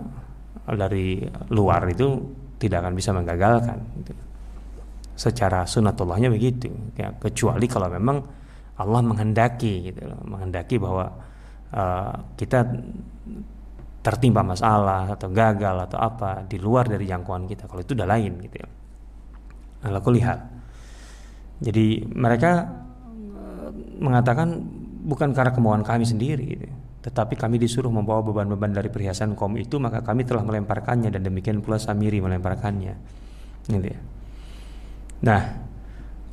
dari 0.68 1.24
luar 1.50 1.89
itu 1.89 2.22
tidak 2.62 2.86
akan 2.86 2.94
bisa 2.94 3.10
menggagalkan 3.12 3.77
gitu. 3.98 4.13
secara 5.18 5.65
sunatullahnya 5.65 6.30
begitu 6.30 6.70
ya, 6.94 7.13
kecuali 7.18 7.65
kalau 7.65 7.89
memang 7.89 8.22
Allah 8.77 9.01
menghendaki 9.01 9.91
gitu 9.91 10.06
menghendaki 10.25 10.77
bahwa 10.77 11.10
uh, 11.74 12.15
kita 12.38 12.65
tertimpa 14.01 14.41
masalah 14.41 15.13
atau 15.13 15.30
gagal 15.30 15.89
atau 15.89 16.00
apa 16.01 16.46
di 16.46 16.58
luar 16.58 16.89
dari 16.89 17.06
jangkauan 17.06 17.46
kita 17.46 17.70
kalau 17.70 17.82
itu 17.86 17.94
udah 17.94 18.08
lain 18.10 18.34
gitu 18.46 18.56
ya 18.62 18.68
ala 19.86 20.01
lihat 20.01 20.39
jadi 21.62 22.06
mereka 22.10 22.70
mengatakan 24.01 24.60
bukan 25.05 25.31
karena 25.31 25.53
kemauan 25.53 25.86
kami 25.86 26.03
sendiri 26.03 26.46
gitu 26.58 26.67
tetapi 27.01 27.34
kami 27.34 27.58
disuruh 27.58 27.89
membawa 27.89 28.22
beban-beban 28.22 28.77
dari 28.77 28.93
perhiasan 28.93 29.34
kaum 29.34 29.58
itu 29.58 29.81
maka 29.81 30.05
kami 30.05 30.22
telah 30.22 30.46
melemparkannya 30.46 31.10
dan 31.10 31.25
demikian 31.25 31.65
pula 31.65 31.81
Samiri 31.81 32.22
melemparkannya. 32.22 32.93
Gitu 33.65 33.88
ya. 33.89 34.00
Nah 35.25 35.41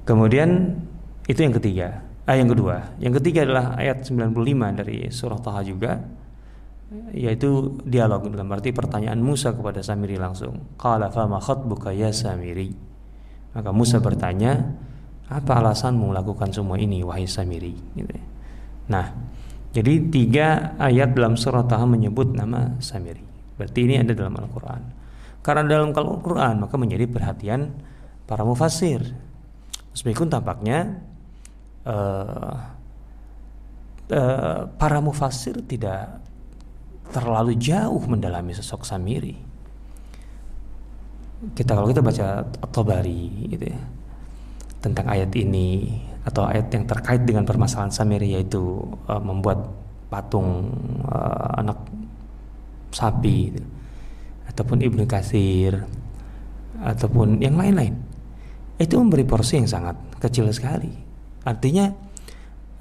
kemudian 0.04 0.76
itu 1.24 1.40
yang 1.40 1.56
ketiga. 1.56 2.04
Ah, 2.28 2.36
yang 2.36 2.52
kedua. 2.52 3.00
Yang 3.00 3.24
ketiga 3.24 3.48
adalah 3.48 3.80
ayat 3.80 4.04
95 4.04 4.76
dari 4.76 5.08
surah 5.08 5.40
Taha 5.40 5.60
juga 5.64 5.92
yaitu 7.16 7.80
dialog. 7.88 8.28
Dalam 8.28 8.52
arti 8.52 8.68
pertanyaan 8.76 9.24
Musa 9.24 9.56
kepada 9.56 9.80
Samiri 9.80 10.20
langsung 10.20 10.76
qala 10.76 11.08
fama 11.08 11.40
khatbuka 11.40 11.96
ya 11.96 12.12
Samiri? 12.12 12.76
Maka 13.56 13.72
Musa 13.72 14.04
bertanya 14.04 14.76
apa 15.28 15.60
alasanmu 15.60 16.12
melakukan 16.12 16.50
semua 16.52 16.80
ini 16.80 17.04
wahai 17.04 17.28
Samiri 17.28 17.76
gitu 17.96 18.12
ya. 18.12 18.24
nah 18.88 19.06
jadi 19.68 20.08
tiga 20.08 20.74
ayat 20.80 21.12
dalam 21.12 21.36
surah 21.36 21.68
Taha 21.68 21.84
menyebut 21.84 22.32
nama 22.32 22.80
Samiri. 22.80 23.20
Berarti 23.60 23.78
ini 23.84 24.00
ada 24.00 24.16
dalam 24.16 24.32
Al-Quran. 24.34 24.82
Karena 25.44 25.62
dalam 25.68 25.92
Al-Quran 25.92 26.64
maka 26.64 26.74
menjadi 26.80 27.04
perhatian 27.04 27.76
para 28.24 28.48
mufasir. 28.48 29.04
Meskipun 29.92 30.32
tampaknya 30.32 31.04
uh, 31.84 32.54
uh, 34.08 34.60
para 34.72 34.98
mufasir 35.04 35.60
tidak 35.68 36.26
terlalu 37.12 37.56
jauh 37.60 38.00
mendalami 38.08 38.56
sosok 38.56 38.88
Samiri. 38.88 39.36
Kita 41.54 41.76
kalau 41.76 41.86
kita 41.86 42.00
baca 42.00 42.42
At-Tabari 42.66 43.52
gitu 43.52 43.66
ya. 43.68 43.80
Tentang 44.78 45.06
ayat 45.10 45.30
ini 45.34 45.90
atau 46.28 46.44
ayat 46.44 46.68
yang 46.70 46.84
terkait 46.84 47.24
dengan 47.24 47.42
permasalahan 47.48 47.90
Samiri 47.90 48.36
yaitu 48.36 48.84
uh, 49.08 49.22
membuat 49.22 49.64
patung 50.12 50.72
uh, 51.08 51.60
anak 51.60 51.78
sapi 52.92 53.52
gitu. 53.52 53.62
ataupun 54.52 54.80
Ibnu 54.84 55.04
Katsir 55.04 55.84
ataupun 56.78 57.40
yang 57.40 57.56
lain-lain 57.56 57.96
itu 58.78 58.94
memberi 58.96 59.26
porsi 59.26 59.58
yang 59.58 59.68
sangat 59.68 59.96
kecil 60.20 60.48
sekali 60.52 60.92
artinya 61.44 61.90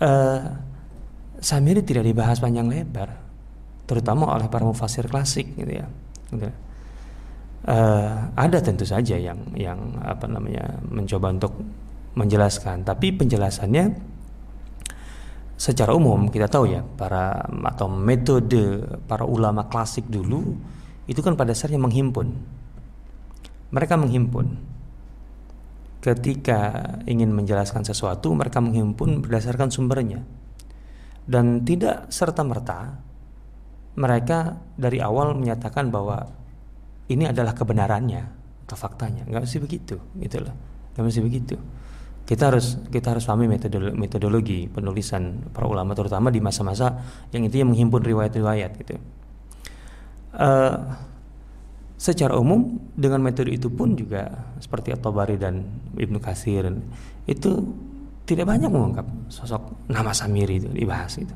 uh, 0.03 0.43
Samiri 1.37 1.85
tidak 1.85 2.03
dibahas 2.03 2.41
panjang 2.41 2.67
lebar 2.67 3.09
terutama 3.87 4.35
oleh 4.35 4.51
para 4.51 4.67
mufasir 4.67 5.07
klasik 5.07 5.55
gitu 5.55 5.71
ya 5.71 5.87
gitu. 6.35 6.51
Uh, 7.67 8.31
ada 8.37 8.63
tentu 8.63 8.87
saja 8.87 9.19
yang 9.19 9.39
yang 9.55 9.79
apa 9.99 10.23
namanya 10.29 10.77
mencoba 10.87 11.35
untuk 11.35 11.51
menjelaskan. 12.17 12.81
Tapi 12.81 13.13
penjelasannya 13.13 13.93
secara 15.57 15.93
umum 15.93 16.29
kita 16.29 16.49
tahu 16.49 16.69
ya 16.69 16.81
para 16.81 17.45
atau 17.73 17.89
metode 17.89 18.81
para 19.09 19.25
ulama 19.25 19.65
klasik 19.65 20.05
dulu 20.05 20.53
itu 21.09 21.17
kan 21.21 21.37
pada 21.37 21.53
dasarnya 21.53 21.77
menghimpun. 21.77 22.27
Mereka 23.69 23.93
menghimpun. 23.95 24.75
Ketika 25.97 26.59
ingin 27.09 27.33
menjelaskan 27.33 27.83
sesuatu 27.85 28.33
mereka 28.33 28.57
menghimpun 28.59 29.21
berdasarkan 29.21 29.69
sumbernya. 29.69 30.25
Dan 31.27 31.67
tidak 31.67 32.07
serta 32.07 32.39
merta 32.47 33.03
mereka 33.99 34.55
dari 34.79 35.03
awal 35.03 35.35
menyatakan 35.35 35.91
bahwa 35.91 36.23
ini 37.11 37.27
adalah 37.27 37.51
kebenarannya 37.51 38.23
atau 38.63 38.77
faktanya. 38.79 39.27
Nggak 39.27 39.43
mesti 39.43 39.59
begitu 39.59 39.95
gitu 40.23 40.37
loh. 40.39 40.55
Nggak 40.95 41.03
mesti 41.03 41.19
begitu 41.19 41.55
kita 42.27 42.51
harus 42.51 42.75
kita 42.91 43.15
harus 43.15 43.23
pahami 43.23 43.47
metodologi, 43.47 43.95
metodologi 43.95 44.59
penulisan 44.67 45.47
para 45.55 45.63
ulama 45.63 45.95
terutama 45.95 46.27
di 46.27 46.43
masa-masa 46.43 46.99
yang 47.31 47.47
itu 47.47 47.63
yang 47.63 47.71
menghimpun 47.71 48.03
riwayat-riwayat 48.03 48.71
gitu. 48.83 48.99
Uh, 50.35 50.75
secara 51.95 52.35
umum 52.35 52.77
dengan 52.93 53.23
metode 53.23 53.49
itu 53.49 53.71
pun 53.71 53.95
juga 53.95 54.27
seperti 54.59 54.91
At-Tabari 54.93 55.39
dan 55.39 55.65
Ibnu 55.95 56.19
Katsir 56.19 56.67
itu 57.25 57.51
tidak 58.27 58.45
banyak 58.45 58.69
mengungkap 58.69 59.07
sosok 59.31 59.87
nama 59.87 60.11
Samiri 60.11 60.59
itu 60.59 60.69
dibahas 60.69 61.15
itu. 61.17 61.31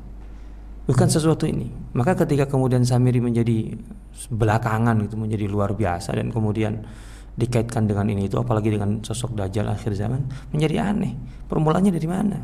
Bukan 0.84 1.08
sesuatu 1.08 1.48
ini. 1.48 1.72
Maka 1.96 2.12
ketika 2.20 2.44
kemudian 2.44 2.84
Samiri 2.84 3.18
menjadi 3.18 3.80
belakangan 4.28 5.00
itu 5.00 5.16
menjadi 5.16 5.48
luar 5.48 5.72
biasa 5.72 6.12
dan 6.12 6.28
kemudian 6.28 6.84
dikaitkan 7.32 7.88
dengan 7.88 8.04
ini 8.12 8.28
itu 8.28 8.36
apalagi 8.36 8.68
dengan 8.68 9.00
sosok 9.00 9.32
dajjal 9.32 9.72
akhir 9.72 9.96
zaman 9.96 10.20
menjadi 10.52 10.92
aneh. 10.92 11.16
Permulanya 11.48 11.88
dari 11.88 12.08
mana? 12.08 12.38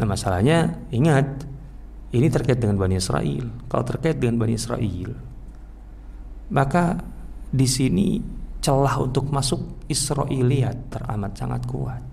Nah, 0.00 0.06
masalahnya 0.08 0.88
ingat 0.88 1.44
ini 2.16 2.26
terkait 2.32 2.56
dengan 2.56 2.80
Bani 2.80 2.96
Israel. 2.96 3.44
Kalau 3.68 3.84
terkait 3.84 4.16
dengan 4.16 4.40
Bani 4.40 4.56
Israel, 4.56 5.12
maka 6.48 6.96
di 7.52 7.68
sini 7.68 8.18
celah 8.60 8.96
untuk 9.00 9.28
masuk 9.28 9.84
Israiliyat 9.88 10.92
teramat 10.92 11.32
sangat 11.36 11.62
kuat. 11.68 12.04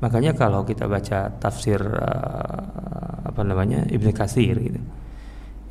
Makanya 0.00 0.36
kalau 0.36 0.64
kita 0.68 0.84
baca 0.84 1.32
tafsir 1.40 1.80
uh, 1.80 3.24
apa 3.24 3.40
namanya 3.40 3.88
Ibnu 3.88 4.12
Katsir 4.12 4.56
gitu. 4.60 4.80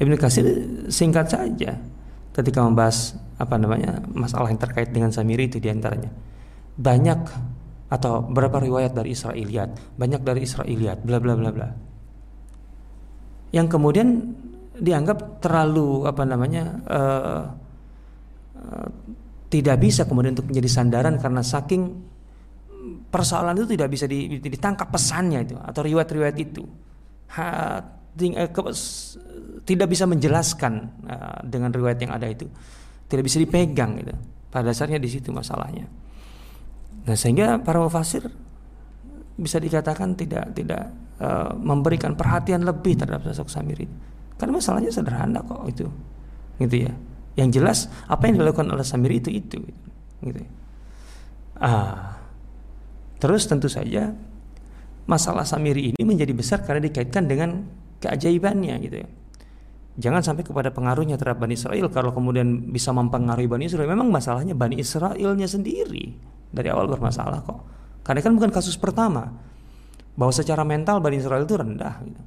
Ibnu 0.02 0.16
Katsir 0.18 0.46
singkat 0.90 1.30
saja 1.30 1.78
ketika 2.34 2.66
membahas 2.66 3.14
apa 3.44 3.56
namanya 3.60 4.00
masalah 4.08 4.48
yang 4.48 4.62
terkait 4.62 4.90
dengan 4.96 5.12
Samiri 5.12 5.52
itu 5.52 5.60
di 5.60 5.68
antaranya. 5.68 6.10
Banyak 6.80 7.20
atau 7.92 8.26
berapa 8.26 8.58
riwayat 8.58 8.98
dari 8.98 9.14
Israiliyat 9.14 10.02
banyak 10.02 10.26
dari 10.26 10.48
Israiliyat 10.48 11.06
bla 11.06 11.20
bla 11.20 11.36
bla 11.38 11.52
bla. 11.54 11.70
Yang 13.54 13.68
kemudian 13.78 14.34
dianggap 14.80 15.44
terlalu 15.44 16.10
apa 16.10 16.24
namanya 16.26 16.64
uh, 16.90 17.44
uh, 18.58 18.88
tidak 19.54 19.78
bisa 19.78 20.10
kemudian 20.10 20.34
untuk 20.34 20.50
menjadi 20.50 20.70
sandaran 20.82 21.22
karena 21.22 21.46
saking 21.46 21.94
persoalan 23.14 23.54
itu 23.62 23.78
tidak 23.78 23.94
bisa 23.94 24.10
ditangkap 24.10 24.90
pesannya 24.90 25.46
itu 25.46 25.56
atau 25.62 25.82
riwayat-riwayat 25.86 26.38
itu. 26.42 26.66
Ha, 27.38 27.46
Eh, 28.14 28.50
tidak 29.66 29.88
bisa 29.90 30.06
menjelaskan 30.06 30.74
uh, 31.10 31.42
dengan 31.42 31.74
riwayat 31.74 31.98
yang 31.98 32.14
ada 32.14 32.30
itu 32.30 32.46
tidak 33.14 33.30
bisa 33.30 33.38
dipegang 33.38 34.02
gitu. 34.02 34.18
pada 34.50 34.74
dasarnya 34.74 34.98
di 34.98 35.06
situ 35.06 35.30
masalahnya 35.30 35.86
nah 37.06 37.14
sehingga 37.14 37.62
para 37.62 37.78
mufasir 37.78 38.26
bisa 39.38 39.62
dikatakan 39.62 40.18
tidak 40.18 40.50
tidak 40.58 40.90
uh, 41.22 41.54
memberikan 41.54 42.18
perhatian 42.18 42.66
lebih 42.66 42.98
terhadap 42.98 43.22
sosok 43.30 43.50
Samir 43.54 43.86
itu 43.86 43.96
karena 44.38 44.58
masalahnya 44.58 44.90
sederhana 44.90 45.46
kok 45.46 45.62
itu 45.70 45.86
gitu 46.58 46.76
ya 46.90 46.94
yang 47.38 47.50
jelas 47.50 47.90
apa 48.10 48.30
yang 48.30 48.42
dilakukan 48.42 48.70
oleh 48.74 48.86
Samir 48.86 49.14
itu 49.14 49.30
itu 49.30 49.62
gitu 50.22 50.40
ya. 50.42 50.50
ah 51.62 52.18
terus 53.18 53.46
tentu 53.50 53.70
saja 53.70 54.14
masalah 55.10 55.44
Samiri 55.44 55.94
ini 55.94 56.02
menjadi 56.06 56.32
besar 56.32 56.62
karena 56.64 56.88
dikaitkan 56.88 57.28
dengan 57.28 57.68
keajaibannya 58.00 58.76
gitu 58.84 58.98
ya. 59.04 59.08
Jangan 59.94 60.26
sampai 60.26 60.42
kepada 60.42 60.74
pengaruhnya 60.74 61.22
terhadap 61.22 61.46
Bani 61.46 61.54
Israel 61.54 61.86
kalau 61.94 62.10
kemudian 62.10 62.74
bisa 62.74 62.90
mempengaruhi 62.90 63.46
Bani 63.46 63.70
Israel. 63.70 63.86
Memang 63.86 64.10
masalahnya 64.10 64.58
Bani 64.58 64.82
Israelnya 64.82 65.46
sendiri 65.46 66.18
dari 66.50 66.68
awal 66.74 66.90
bermasalah 66.90 67.46
kok. 67.46 67.60
Karena 68.02 68.20
kan 68.26 68.34
bukan 68.34 68.50
kasus 68.50 68.74
pertama 68.74 69.30
bahwa 70.18 70.34
secara 70.34 70.66
mental 70.66 70.98
Bani 70.98 71.22
Israel 71.22 71.46
itu 71.46 71.54
rendah 71.54 71.96
gitu. 72.10 72.24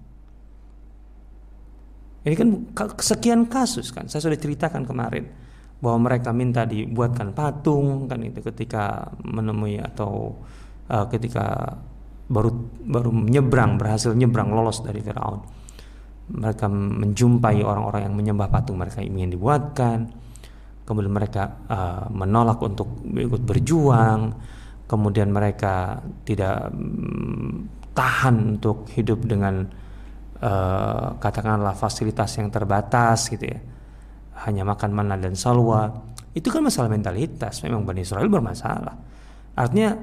Ini 2.26 2.34
kan 2.34 2.48
sekian 3.02 3.46
kasus 3.50 3.90
kan. 3.90 4.06
Saya 4.06 4.30
sudah 4.30 4.38
ceritakan 4.38 4.86
kemarin 4.86 5.26
bahwa 5.78 6.10
mereka 6.10 6.30
minta 6.30 6.66
dibuatkan 6.66 7.34
patung 7.34 8.06
kan 8.06 8.22
itu 8.22 8.40
ketika 8.46 9.10
menemui 9.22 9.78
atau 9.78 10.34
uh, 10.90 11.06
ketika 11.10 11.76
baru 12.26 12.50
baru 12.82 13.10
menyeberang 13.12 13.78
berhasil 13.78 14.10
menyeberang 14.10 14.50
lolos 14.50 14.82
dari 14.82 14.98
Firaun 15.04 15.55
mereka 16.26 16.66
menjumpai 16.70 17.62
orang-orang 17.62 18.10
yang 18.10 18.14
menyembah 18.18 18.50
patung 18.50 18.78
mereka 18.78 18.98
ingin 18.98 19.30
dibuatkan. 19.30 20.10
Kemudian 20.86 21.14
mereka 21.14 21.66
uh, 21.66 22.06
menolak 22.10 22.58
untuk 22.62 23.02
ikut 23.06 23.42
berjuang. 23.42 24.34
Kemudian 24.86 25.34
mereka 25.34 25.98
tidak 26.22 26.70
um, 26.70 27.66
tahan 27.94 28.58
untuk 28.58 28.86
hidup 28.94 29.22
dengan 29.26 29.66
uh, 30.42 31.18
katakanlah 31.18 31.74
fasilitas 31.74 32.38
yang 32.38 32.50
terbatas 32.50 33.30
gitu 33.30 33.46
ya. 33.46 33.58
Hanya 34.46 34.66
makan 34.66 34.90
mana 34.94 35.14
dan 35.18 35.34
salwa. 35.34 35.90
Itu 36.34 36.50
kan 36.50 36.62
masalah 36.62 36.90
mentalitas. 36.90 37.62
Memang 37.66 37.86
Bani 37.86 38.02
Israel 38.02 38.30
bermasalah. 38.30 38.94
Artinya 39.56 39.94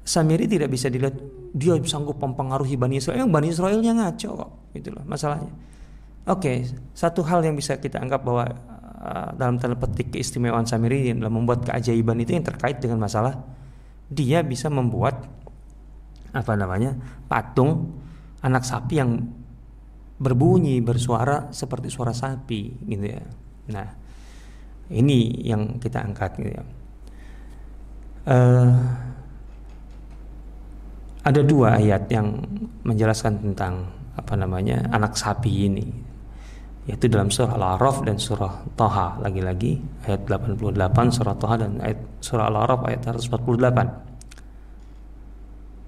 Samiri 0.00 0.48
tidak 0.48 0.72
bisa 0.72 0.88
dilihat 0.88 1.39
dia 1.50 1.74
sanggup 1.86 2.18
mempengaruhi 2.22 2.78
Bani 2.78 2.98
Israel. 2.98 3.26
Yang 3.26 3.32
Bani 3.32 3.48
Israelnya 3.50 3.92
ngaco 3.96 4.30
kok, 4.38 4.50
gitu 4.74 4.94
loh 4.94 5.04
masalahnya. 5.06 5.50
Oke, 6.30 6.36
okay, 6.36 6.56
satu 6.94 7.24
hal 7.26 7.42
yang 7.42 7.56
bisa 7.56 7.80
kita 7.80 7.98
anggap 7.98 8.22
bahwa 8.22 8.44
uh, 9.00 9.30
dalam 9.34 9.56
tanda 9.56 9.74
petik 9.74 10.14
keistimewaan 10.14 10.68
Samiri 10.68 11.16
dalam 11.16 11.32
membuat 11.32 11.64
keajaiban 11.64 12.20
itu 12.20 12.36
yang 12.36 12.44
terkait 12.44 12.78
dengan 12.78 13.02
masalah 13.02 13.40
dia 14.10 14.42
bisa 14.42 14.66
membuat 14.66 15.26
apa 16.30 16.52
namanya 16.54 16.98
patung 17.26 17.94
anak 18.42 18.66
sapi 18.66 18.94
yang 18.98 19.22
berbunyi 20.20 20.84
bersuara 20.84 21.48
seperti 21.50 21.88
suara 21.88 22.12
sapi 22.12 22.84
gitu 22.84 23.06
ya. 23.06 23.22
Nah, 23.72 23.88
ini 24.92 25.46
yang 25.46 25.80
kita 25.80 26.04
angkat 26.04 26.36
gitu 26.36 26.50
ya. 26.52 26.62
Uh, 28.28 28.76
ada 31.20 31.40
dua 31.44 31.76
ayat 31.76 32.08
yang 32.08 32.32
menjelaskan 32.80 33.36
tentang 33.44 33.84
apa 34.16 34.32
namanya 34.36 34.88
anak 34.88 35.16
sapi 35.16 35.68
ini. 35.68 35.84
Yaitu 36.88 37.12
dalam 37.12 37.28
surah 37.28 37.60
Al-A'raf 37.60 38.02
dan 38.08 38.16
surah 38.16 38.64
Taha. 38.72 39.20
Lagi-lagi 39.20 39.76
ayat 40.08 40.24
88 40.24 41.12
surah 41.12 41.36
Taha 41.36 41.54
dan 41.60 41.76
ayat 41.84 42.00
surah 42.24 42.48
Al-A'raf 42.48 42.80
ayat 42.88 43.00
148 43.04 44.10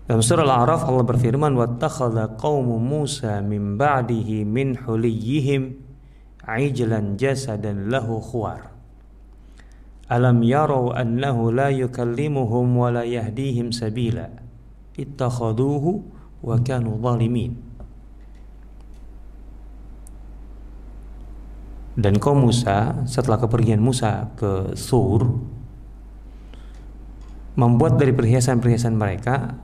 dalam 0.03 0.18
surah 0.18 0.42
Al-A'raf 0.42 0.83
Allah 0.90 1.07
berfirman 1.07 1.55
wattakhadha 1.55 2.35
qaumu 2.35 2.77
Musa 2.83 3.38
min 3.38 3.79
ba'dihi 3.79 4.42
min 4.42 4.75
huliyihim 4.75 5.79
ajlan 6.42 7.14
jasadan 7.14 7.87
lahu 7.87 8.18
khuwar. 8.18 8.75
Alam 10.11 10.42
yarau 10.45 10.92
annahu 10.92 11.55
la 11.55 11.71
yukallimuhum 11.71 12.66
wa 12.77 12.92
la 12.92 13.07
yahdihim 13.07 13.71
sabila 13.73 14.41
ittakhaduhu 14.98 16.05
wa 16.42 16.57
kanu 16.61 16.98
zalimin 17.00 17.57
dan 21.96 22.16
kaum 22.16 22.48
Musa 22.48 23.05
setelah 23.05 23.37
kepergian 23.37 23.81
Musa 23.81 24.33
ke 24.37 24.72
Sur 24.72 25.28
membuat 27.52 28.00
dari 28.00 28.16
perhiasan-perhiasan 28.16 28.96
mereka 28.96 29.61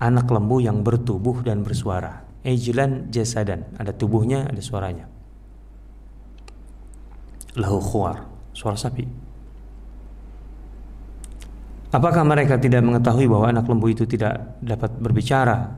anak 0.00 0.26
lembu 0.32 0.58
yang 0.58 0.82
bertubuh 0.82 1.44
dan 1.46 1.62
bersuara. 1.62 2.26
Ejlan 2.42 3.12
jasadan, 3.14 3.70
ada 3.78 3.94
tubuhnya, 3.94 4.50
ada 4.50 4.58
suaranya. 4.58 5.06
Lahu 7.54 7.78
khuar, 7.78 8.26
suara 8.50 8.74
sapi. 8.74 9.06
Apakah 11.92 12.24
mereka 12.24 12.56
tidak 12.56 12.80
mengetahui 12.80 13.28
bahwa 13.28 13.52
anak 13.52 13.68
lembu 13.68 13.92
itu 13.92 14.08
tidak 14.08 14.56
dapat 14.64 14.96
berbicara 14.96 15.68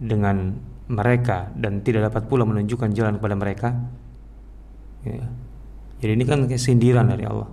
dengan 0.00 0.56
mereka 0.88 1.52
dan 1.52 1.84
tidak 1.84 2.08
dapat 2.08 2.24
pula 2.32 2.48
menunjukkan 2.48 2.96
jalan 2.96 3.20
kepada 3.20 3.36
mereka? 3.36 3.68
Ya. 5.04 5.28
Jadi 6.00 6.12
ini 6.16 6.24
kan 6.24 6.48
kesindiran 6.48 7.12
dari 7.12 7.28
Allah. 7.28 7.48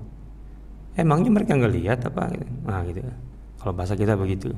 Emangnya 0.95 1.35
mereka 1.35 1.59
nggak 1.59 1.73
lihat 1.75 1.99
apa? 2.07 2.31
Nah 2.63 2.79
gitu. 2.87 3.03
Kalau 3.59 3.73
bahasa 3.75 3.99
kita 3.99 4.15
begitu 4.15 4.55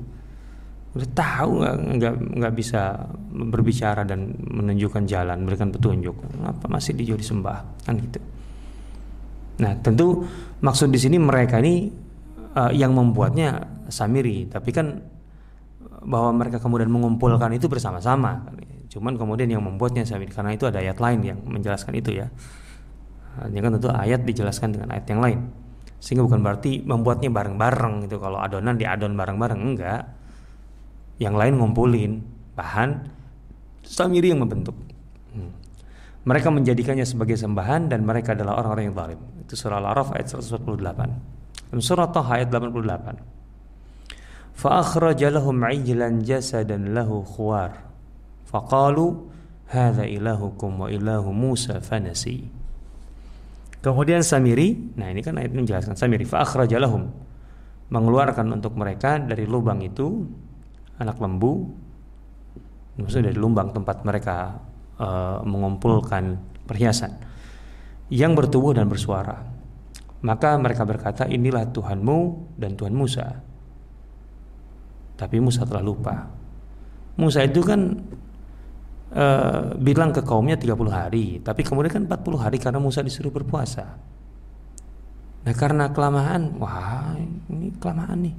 udah 0.97 1.09
tahu 1.13 1.51
nggak 1.99 2.13
nggak 2.41 2.53
bisa 2.57 2.97
berbicara 3.29 4.01
dan 4.01 4.33
menunjukkan 4.33 5.05
jalan 5.05 5.45
memberikan 5.45 5.69
petunjuk 5.69 6.17
apa 6.41 6.65
masih 6.65 6.97
dijauh 6.97 7.21
disembah 7.21 7.61
kan 7.85 8.01
gitu 8.01 8.17
nah 9.61 9.77
tentu 9.77 10.25
maksud 10.63 10.89
di 10.89 10.97
sini 10.97 11.21
mereka 11.21 11.61
ini 11.61 11.91
uh, 12.57 12.71
yang 12.73 12.97
membuatnya 12.97 13.69
samiri. 13.93 14.49
Tapi 14.49 14.73
kan 14.73 14.97
bahwa 16.01 16.33
mereka 16.33 16.57
kemudian 16.57 16.89
mengumpulkan 16.89 17.53
itu 17.53 17.69
bersama-sama. 17.69 18.49
Cuman 18.89 19.13
kemudian 19.13 19.45
yang 19.53 19.61
membuatnya 19.61 20.01
samiri 20.07 20.33
karena 20.33 20.57
itu 20.57 20.65
ada 20.65 20.81
ayat 20.81 20.97
lain 20.97 21.19
yang 21.21 21.37
menjelaskan 21.45 21.93
itu 21.93 22.17
ya. 22.17 22.27
Ini 23.37 23.59
kan 23.61 23.77
tentu 23.77 23.93
ayat 23.93 24.25
dijelaskan 24.25 24.73
dengan 24.73 24.89
ayat 24.97 25.05
yang 25.05 25.21
lain. 25.21 25.39
Sehingga 26.01 26.25
bukan 26.25 26.41
berarti 26.41 26.81
membuatnya 26.81 27.29
bareng-bareng 27.29 28.09
gitu. 28.09 28.17
Kalau 28.17 28.41
adonan 28.41 28.73
diadon 28.73 29.13
bareng-bareng 29.13 29.59
enggak. 29.61 30.01
Yang 31.21 31.35
lain 31.37 31.53
ngumpulin 31.61 32.11
bahan 32.57 32.89
Samiri 33.87 34.35
yang 34.35 34.43
membentuk. 34.43 34.75
Hmm. 35.31 35.53
mereka 36.27 36.51
menjadikannya 36.51 37.07
sebagai 37.07 37.39
sembahan 37.39 37.87
dan 37.87 38.03
mereka 38.03 38.35
adalah 38.35 38.59
orang-orang 38.59 38.91
yang 38.91 38.95
zalim. 38.99 39.19
Itu 39.47 39.53
surah 39.55 39.79
Al-Araf 39.79 40.11
ayat 40.11 40.27
148 40.27 41.36
dalam 41.67 41.83
surah 41.83 42.07
Taha 42.11 42.31
ayat 42.41 42.49
88. 42.51 44.57
Fa 44.57 44.69
akhraja 44.81 45.29
lahum 45.29 45.61
ijlan 45.67 46.25
jasadan 46.25 46.95
lahu 46.95 47.21
khuar. 47.21 47.85
Faqalu 48.47 49.29
hadza 49.69 50.07
ilahukum 50.07 50.81
wa 50.81 50.87
ilahu 50.87 51.35
Musa 51.35 51.83
fanasi. 51.83 52.47
Kemudian 53.83 54.23
Samiri, 54.25 54.73
nah 54.97 55.13
ini 55.13 55.21
kan 55.21 55.37
ayat 55.37 55.53
menjelaskan 55.53 55.93
Samiri 55.93 56.25
fa 56.25 56.41
akhraja 56.41 56.81
lahum 56.81 57.05
mengeluarkan 57.87 58.51
untuk 58.51 58.75
mereka 58.75 59.15
dari 59.21 59.47
lubang 59.47 59.79
itu 59.79 60.27
anak 60.99 61.23
lembu 61.23 61.71
maksudnya 62.99 63.31
dari 63.31 63.39
lubang 63.39 63.71
tempat 63.71 64.03
mereka 64.03 64.59
uh, 64.99 65.39
mengumpulkan 65.45 66.35
perhiasan 66.67 67.15
yang 68.11 68.35
bertubuh 68.35 68.75
dan 68.75 68.91
bersuara 68.91 69.39
maka 70.27 70.59
mereka 70.59 70.83
berkata 70.83 71.23
inilah 71.23 71.71
Tuhanmu 71.71 72.19
dan 72.59 72.75
Tuhan 72.75 72.91
Musa. 72.91 73.39
Tapi 75.15 75.39
Musa 75.39 75.63
telah 75.63 75.79
lupa. 75.79 76.27
Musa 77.15 77.47
itu 77.47 77.63
kan 77.63 77.95
uh, 79.15 79.71
bilang 79.79 80.11
ke 80.11 80.21
kaumnya 80.21 80.59
30 80.59 80.75
hari 80.91 81.39
tapi 81.39 81.63
kemudian 81.63 82.03
kan 82.03 82.03
40 82.11 82.43
hari 82.43 82.57
karena 82.59 82.83
Musa 82.83 82.99
disuruh 82.99 83.31
berpuasa. 83.31 83.95
Nah 85.47 85.53
karena 85.55 85.87
kelamaan 85.95 86.59
wah 86.59 87.15
ini 87.47 87.71
kelamaan 87.79 88.27
nih. 88.27 88.35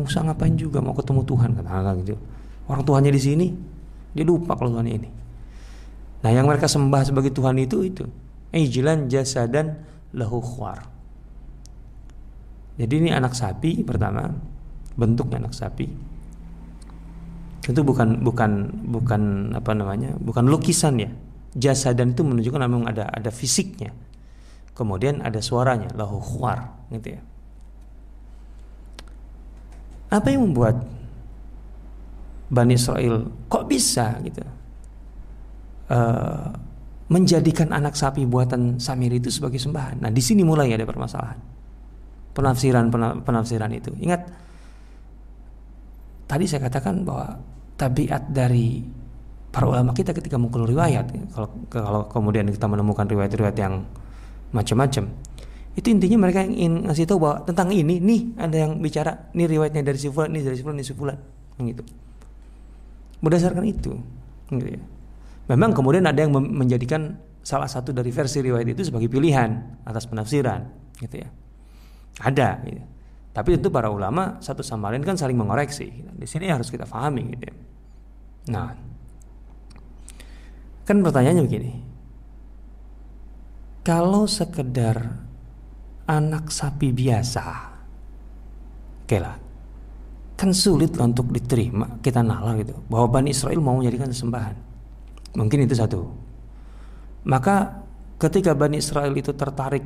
Musa 0.00 0.24
ngapain 0.24 0.56
juga 0.56 0.80
mau 0.80 0.96
ketemu 0.96 1.20
Tuhan? 1.28 1.50
Kata 1.60 1.92
gitu. 2.00 2.16
Orang 2.68 2.84
Tuhannya 2.84 3.12
di 3.12 3.22
sini, 3.22 3.46
dia 4.14 4.24
lupa 4.24 4.54
kalau 4.54 4.78
Tuhan 4.78 4.86
ini. 4.86 5.08
Nah, 6.18 6.30
yang 6.34 6.50
mereka 6.50 6.66
sembah 6.66 7.02
sebagai 7.06 7.30
Tuhan 7.30 7.56
itu 7.62 7.86
itu. 7.86 8.04
Ijlan 8.50 9.06
jasadan 9.06 9.78
lahu 10.12 10.42
khwar. 10.42 10.97
Jadi 12.78 12.94
ini 12.94 13.10
anak 13.10 13.34
sapi 13.34 13.82
pertama, 13.82 14.30
bentuknya 14.94 15.42
anak 15.42 15.54
sapi. 15.58 15.90
Itu 17.66 17.82
bukan 17.82 18.22
bukan 18.22 18.50
bukan 18.86 19.22
apa 19.58 19.74
namanya? 19.74 20.14
Bukan 20.22 20.46
lukisan 20.46 21.02
ya. 21.02 21.10
Jasadan 21.58 22.14
itu 22.14 22.22
menunjukkan 22.22 22.62
memang 22.70 22.86
ada 22.86 23.10
ada 23.10 23.34
fisiknya. 23.34 23.90
Kemudian 24.78 25.26
ada 25.26 25.42
suaranya 25.42 25.90
lahu 25.98 26.22
khwar 26.22 26.86
gitu 26.94 27.18
ya. 27.18 27.22
Apa 30.14 30.30
yang 30.30 30.46
membuat 30.48 30.78
Bani 32.48 32.78
Israel 32.78 33.28
kok 33.50 33.68
bisa 33.68 34.16
gitu 34.24 34.40
uh, 35.92 36.48
menjadikan 37.12 37.74
anak 37.76 37.92
sapi 37.92 38.24
buatan 38.24 38.78
Samir 38.80 39.12
itu 39.18 39.34
sebagai 39.34 39.58
sembahan? 39.58 40.00
Nah 40.00 40.08
di 40.14 40.22
sini 40.22 40.46
mulai 40.46 40.72
ada 40.72 40.86
permasalahan 40.86 41.57
penafsiran 42.38 42.94
penafsiran 43.26 43.74
itu. 43.74 43.90
Ingat 43.98 44.30
tadi 46.30 46.46
saya 46.46 46.70
katakan 46.70 47.02
bahwa 47.02 47.34
tabiat 47.74 48.30
dari 48.30 48.78
para 49.50 49.66
ulama 49.66 49.90
kita 49.90 50.14
ketika 50.14 50.38
mengkulo 50.38 50.68
riwayat 50.68 51.10
kalau 51.34 51.48
kalau 51.66 52.00
kemudian 52.06 52.46
kita 52.46 52.68
menemukan 52.68 53.08
riwayat-riwayat 53.08 53.56
yang 53.58 53.82
macam-macam 54.52 55.08
itu 55.78 55.94
intinya 55.94 56.26
mereka 56.26 56.42
ingin 56.42 56.90
ngasih 56.90 57.06
tahu 57.06 57.22
bahwa 57.22 57.46
tentang 57.46 57.70
ini 57.70 58.02
nih 58.02 58.34
ada 58.34 58.66
yang 58.66 58.82
bicara 58.82 59.30
nih 59.30 59.46
riwayatnya 59.46 59.86
dari 59.86 59.94
si 59.94 60.10
fulan, 60.10 60.34
nih 60.34 60.42
dari 60.42 60.56
si 60.58 60.62
fulan, 60.66 60.74
nih 60.74 60.86
si 60.90 60.94
fulan, 60.98 61.18
gitu. 61.62 61.82
Berdasarkan 63.22 63.62
itu, 63.62 63.94
gitu 64.50 64.68
ya. 64.74 64.82
Memang 65.54 65.70
kemudian 65.78 66.02
ada 66.02 66.18
yang 66.18 66.34
menjadikan 66.34 67.14
salah 67.46 67.70
satu 67.70 67.94
dari 67.94 68.10
versi 68.10 68.42
riwayat 68.42 68.66
itu 68.74 68.90
sebagai 68.90 69.06
pilihan 69.06 69.78
atas 69.86 70.10
penafsiran, 70.10 70.66
gitu 70.98 71.22
ya. 71.22 71.30
Ada, 72.18 72.62
gitu. 72.66 72.82
Tapi 73.32 73.54
itu 73.54 73.68
para 73.70 73.86
ulama 73.86 74.42
satu 74.42 74.66
sama 74.66 74.90
lain 74.90 75.06
kan 75.06 75.14
saling 75.14 75.38
mengoreksi. 75.38 75.90
Di 76.18 76.26
sini 76.26 76.50
harus 76.50 76.72
kita 76.72 76.82
pahami, 76.88 77.38
gitu 77.38 77.44
ya. 77.46 77.54
Nah, 78.48 78.74
kan 80.82 80.96
pertanyaannya 80.98 81.44
begini. 81.46 81.72
Kalau 83.86 84.26
sekedar 84.26 84.98
anak 86.08 86.48
sapi 86.48 86.90
biasa. 86.90 87.44
Oke 89.04 89.18
lah. 89.20 89.36
Kan 90.38 90.50
sulit 90.56 90.96
lah 90.96 91.10
untuk 91.10 91.28
diterima 91.34 92.00
kita 92.00 92.24
nalar 92.24 92.56
gitu 92.62 92.76
bahwa 92.88 93.20
Bani 93.20 93.32
Israel 93.32 93.60
mau 93.60 93.76
menjadikan 93.76 94.08
sembahan. 94.08 94.56
Mungkin 95.36 95.68
itu 95.68 95.74
satu. 95.76 96.00
Maka 97.28 97.84
ketika 98.16 98.56
Bani 98.56 98.80
Israel 98.80 99.12
itu 99.12 99.34
tertarik 99.36 99.84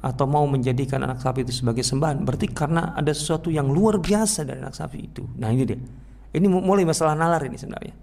atau 0.00 0.24
mau 0.24 0.48
menjadikan 0.48 1.04
anak 1.04 1.20
sapi 1.20 1.44
itu 1.44 1.52
sebagai 1.52 1.84
sembahan, 1.84 2.24
berarti 2.24 2.48
karena 2.50 2.96
ada 2.96 3.12
sesuatu 3.12 3.52
yang 3.52 3.68
luar 3.68 4.00
biasa 4.00 4.48
dari 4.48 4.64
anak 4.64 4.72
sapi 4.72 4.98
itu. 5.12 5.22
Nah 5.36 5.52
ini 5.52 5.64
dia. 5.68 5.78
Ini 6.30 6.46
mulai 6.46 6.86
masalah 6.86 7.18
nalar 7.18 7.42
ini 7.44 7.58
sebenarnya. 7.58 7.94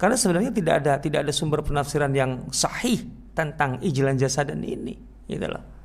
Karena 0.00 0.16
sebenarnya 0.16 0.50
tidak 0.56 0.74
ada 0.82 0.92
tidak 0.96 1.28
ada 1.28 1.32
sumber 1.36 1.60
penafsiran 1.60 2.10
yang 2.16 2.48
sahih 2.48 3.04
tentang 3.36 3.78
ijlan 3.84 4.16
jasa 4.16 4.42
dan 4.42 4.64
ini, 4.64 4.96
gitu 5.28 5.46
loh 5.46 5.80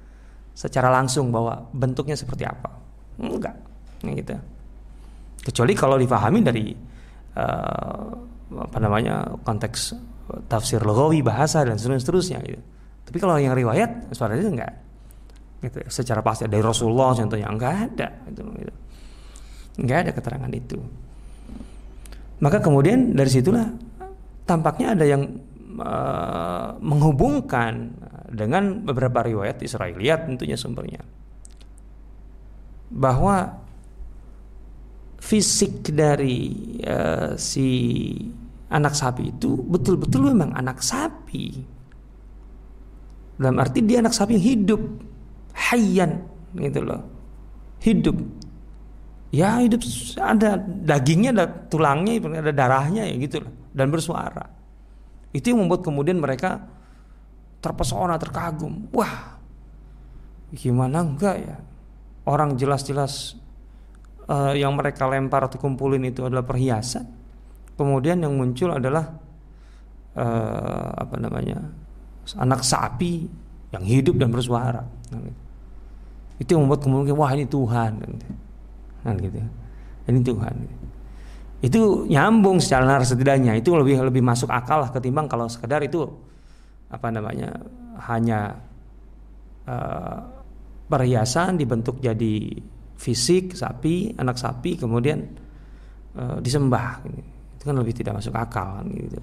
secara 0.55 0.87
langsung 0.87 1.29
bahwa 1.29 1.67
bentuknya 1.75 2.15
seperti 2.15 2.47
apa. 2.47 2.71
Enggak, 3.19 3.59
gitu. 4.01 4.39
Kecuali 5.51 5.75
kalau 5.75 5.99
difahami 5.99 6.39
dari 6.41 6.71
uh, 7.35 8.07
apa 8.55 8.77
namanya 8.79 9.35
konteks 9.43 9.93
tafsir 10.47 10.81
logawi 10.81 11.21
bahasa 11.21 11.61
dan 11.67 11.75
seterusnya 11.77 12.39
gitu. 12.41 12.63
Tapi 13.05 13.17
kalau 13.21 13.37
yang 13.37 13.53
riwayat 13.53 14.09
sebenarnya 14.15 14.49
enggak 14.49 14.73
gitu 15.63 15.79
secara 15.87 16.19
pasti 16.25 16.47
dari 16.47 16.63
Rasulullah 16.63 17.15
contohnya. 17.15 17.47
Enggak 17.47 17.73
ada 17.91 18.07
gitu, 18.31 18.41
gitu. 18.59 18.73
enggak 19.81 19.97
ada 20.07 20.11
keterangan 20.11 20.51
itu. 20.51 20.79
Maka 22.43 22.59
kemudian 22.59 23.15
dari 23.15 23.31
situlah 23.31 23.67
tampaknya 24.43 24.93
ada 24.93 25.05
yang 25.07 25.23
uh, 25.79 26.75
menghubungkan 26.83 27.95
dengan 28.27 28.83
beberapa 28.83 29.23
riwayat 29.23 29.63
Israeliat 29.63 30.27
tentunya 30.27 30.59
sumbernya. 30.59 31.01
Bahwa 32.91 33.65
fisik 35.17 35.89
dari 35.95 36.77
uh, 36.85 37.33
si 37.39 37.69
anak 38.69 38.93
sapi 38.93 39.31
itu 39.31 39.55
betul-betul 39.63 40.35
memang 40.35 40.51
anak 40.53 40.83
sapi. 40.83 41.73
Dalam 43.35 43.59
arti 43.59 43.83
dia 43.83 43.99
anak 43.99 44.15
sapi 44.15 44.39
yang 44.39 44.45
hidup 44.45 44.81
hayyan 45.55 46.23
gitu 46.59 46.83
loh 46.83 47.01
hidup 47.81 48.15
ya 49.31 49.63
hidup 49.63 49.81
ada 50.19 50.59
dagingnya 50.61 51.31
ada 51.35 51.45
tulangnya 51.67 52.19
ada 52.43 52.53
darahnya 52.53 53.03
ya 53.07 53.15
gitu 53.17 53.43
loh 53.43 53.51
dan 53.71 53.87
bersuara 53.91 54.55
itu 55.35 55.51
yang 55.51 55.67
membuat 55.67 55.83
kemudian 55.83 56.15
mereka 56.15 56.63
terpesona, 57.59 58.15
terkagum. 58.15 58.87
Wah, 58.95 59.35
gimana 60.55 61.03
enggak 61.03 61.35
ya? 61.43 61.57
Orang 62.23 62.55
jelas-jelas 62.55 63.35
uh, 64.31 64.55
yang 64.55 64.77
mereka 64.79 65.09
lempar 65.11 65.51
atau 65.51 65.59
kumpulin 65.59 66.07
itu 66.07 66.23
adalah 66.23 66.47
perhiasan, 66.47 67.03
kemudian 67.75 68.23
yang 68.23 68.31
muncul 68.31 68.71
adalah 68.71 69.11
uh, 70.15 70.89
apa 71.03 71.15
namanya 71.19 71.59
anak 72.39 72.63
sapi 72.63 73.27
yang 73.75 73.83
hidup 73.83 74.15
dan 74.15 74.31
bersuara. 74.31 74.87
Itu 76.35 76.57
yang 76.57 76.67
membuat 76.67 76.83
kemudian 76.83 77.15
wah 77.15 77.31
ini 77.31 77.47
Tuhan. 77.47 77.91
Kan 79.03 79.15
gitu. 79.21 79.39
Ini 80.05 80.19
Tuhan. 80.21 80.53
Itu 81.63 82.05
nyambung 82.05 82.59
secara 82.59 82.85
naras 82.85 83.15
setidaknya. 83.15 83.55
Itu 83.57 83.73
lebih 83.79 84.03
lebih 84.03 84.21
masuk 84.21 84.51
akal 84.51 84.83
lah 84.83 84.89
ketimbang 84.91 85.31
kalau 85.31 85.47
sekedar 85.47 85.81
itu 85.81 86.03
apa 86.91 87.07
namanya 87.09 87.49
hanya 88.11 88.53
uh, 89.65 90.19
perhiasan 90.85 91.57
dibentuk 91.57 91.97
jadi 91.97 92.53
fisik 92.95 93.57
sapi 93.57 94.13
anak 94.19 94.37
sapi 94.37 94.77
kemudian 94.77 95.23
uh, 96.19 96.37
disembah. 96.43 97.01
Itu 97.57 97.63
kan 97.71 97.75
lebih 97.79 97.95
tidak 97.95 98.21
masuk 98.21 98.35
akal 98.35 98.83
kan, 98.83 98.87
gitu. 98.91 99.19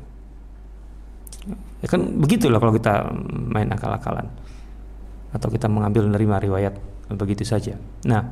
Ya 1.82 1.86
kan 1.90 2.00
begitulah 2.18 2.58
kalau 2.58 2.74
kita 2.74 3.12
main 3.52 3.68
akal-akalan. 3.70 4.26
Atau 5.32 5.48
kita 5.48 5.64
mengambil 5.70 6.10
menerima 6.10 6.36
riwayat 6.44 6.74
begitu 7.16 7.44
saja. 7.46 7.76
Nah 8.08 8.22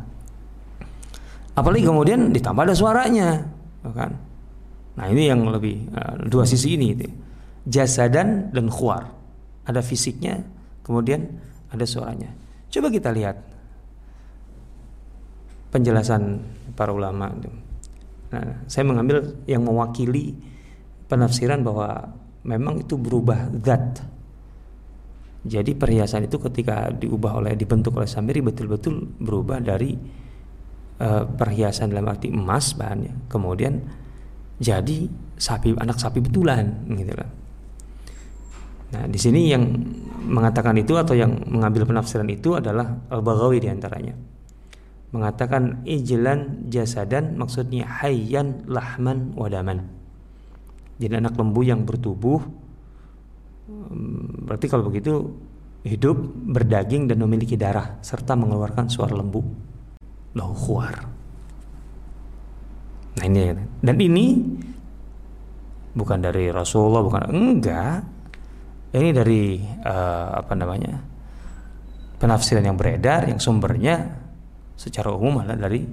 apalagi 1.55 1.85
kemudian 1.85 2.31
ditambah 2.33 2.62
ada 2.66 2.77
suaranya 2.77 3.43
kan? 3.95 4.12
Nah 4.97 5.07
ini 5.09 5.31
yang 5.31 5.47
lebih 5.49 5.88
uh, 5.95 6.14
dua 6.29 6.45
sisi 6.45 6.77
ini 6.77 6.87
itu. 6.93 7.09
Jasadan 7.69 8.51
dan 8.53 8.66
khuar. 8.73 9.09
Ada 9.69 9.85
fisiknya 9.85 10.40
kemudian 10.83 11.25
ada 11.71 11.87
suaranya. 11.87 12.33
Coba 12.71 12.90
kita 12.90 13.11
lihat 13.14 13.37
penjelasan 15.71 16.43
para 16.75 16.90
ulama 16.90 17.31
nah 18.31 18.47
saya 18.71 18.87
mengambil 18.87 19.43
yang 19.51 19.66
mewakili 19.66 20.38
penafsiran 21.11 21.66
bahwa 21.66 22.14
memang 22.47 22.79
itu 22.79 22.95
berubah 22.95 23.51
zat. 23.66 24.07
Jadi 25.40 25.72
perhiasan 25.72 26.29
itu 26.29 26.37
ketika 26.37 26.92
diubah 26.92 27.40
oleh 27.40 27.57
dibentuk 27.57 27.96
oleh 27.96 28.09
Samiri 28.09 28.44
betul-betul 28.44 29.16
berubah 29.16 29.61
dari 29.64 29.96
uh, 31.00 31.24
perhiasan 31.24 31.88
dalam 31.92 32.12
arti 32.12 32.29
emas 32.29 32.76
bahannya, 32.76 33.29
kemudian 33.33 33.81
jadi 34.61 35.09
sapi 35.40 35.72
anak 35.81 35.96
sapi 35.96 36.20
betulan 36.20 36.85
gitu 36.92 37.16
kan. 37.16 37.31
Nah, 38.90 39.05
di 39.09 39.16
sini 39.16 39.48
yang 39.48 39.64
mengatakan 40.29 40.76
itu 40.76 40.98
atau 40.98 41.16
yang 41.16 41.33
mengambil 41.48 41.88
penafsiran 41.88 42.29
itu 42.29 42.59
adalah 42.59 43.00
Al-Baghawi 43.09 43.64
di 43.64 43.68
antaranya. 43.70 44.12
Mengatakan 45.14 45.87
ijlan 45.88 46.68
jasadan 46.68 47.38
maksudnya 47.40 47.88
hayyan 47.88 48.68
lahman 48.68 49.33
wadaman 49.35 50.00
jadi 51.00 51.16
anak 51.16 51.35
lembu 51.40 51.64
yang 51.64 51.88
bertubuh 51.88 52.44
berarti 54.46 54.66
kalau 54.70 54.87
begitu 54.87 55.26
hidup 55.83 56.16
berdaging 56.55 57.09
dan 57.09 57.18
memiliki 57.24 57.57
darah 57.57 57.98
serta 58.05 58.37
mengeluarkan 58.38 58.87
suara 58.87 59.16
lembu. 59.16 59.42
Lahu 60.37 60.55
khuar. 60.55 60.96
Nah 63.18 63.24
ini 63.26 63.50
dan 63.83 63.96
ini 63.98 64.26
bukan 65.90 66.18
dari 66.22 66.55
Rasulullah 66.55 67.03
bukan 67.03 67.22
enggak. 67.35 67.98
Ini 68.90 69.14
dari 69.14 69.62
uh, 69.62 70.42
apa 70.42 70.53
namanya 70.59 70.98
penafsiran 72.18 72.66
yang 72.66 72.74
beredar 72.74 73.31
yang 73.31 73.38
sumbernya 73.38 74.18
secara 74.74 75.14
umum 75.14 75.42
adalah 75.42 75.70
dari 75.70 75.87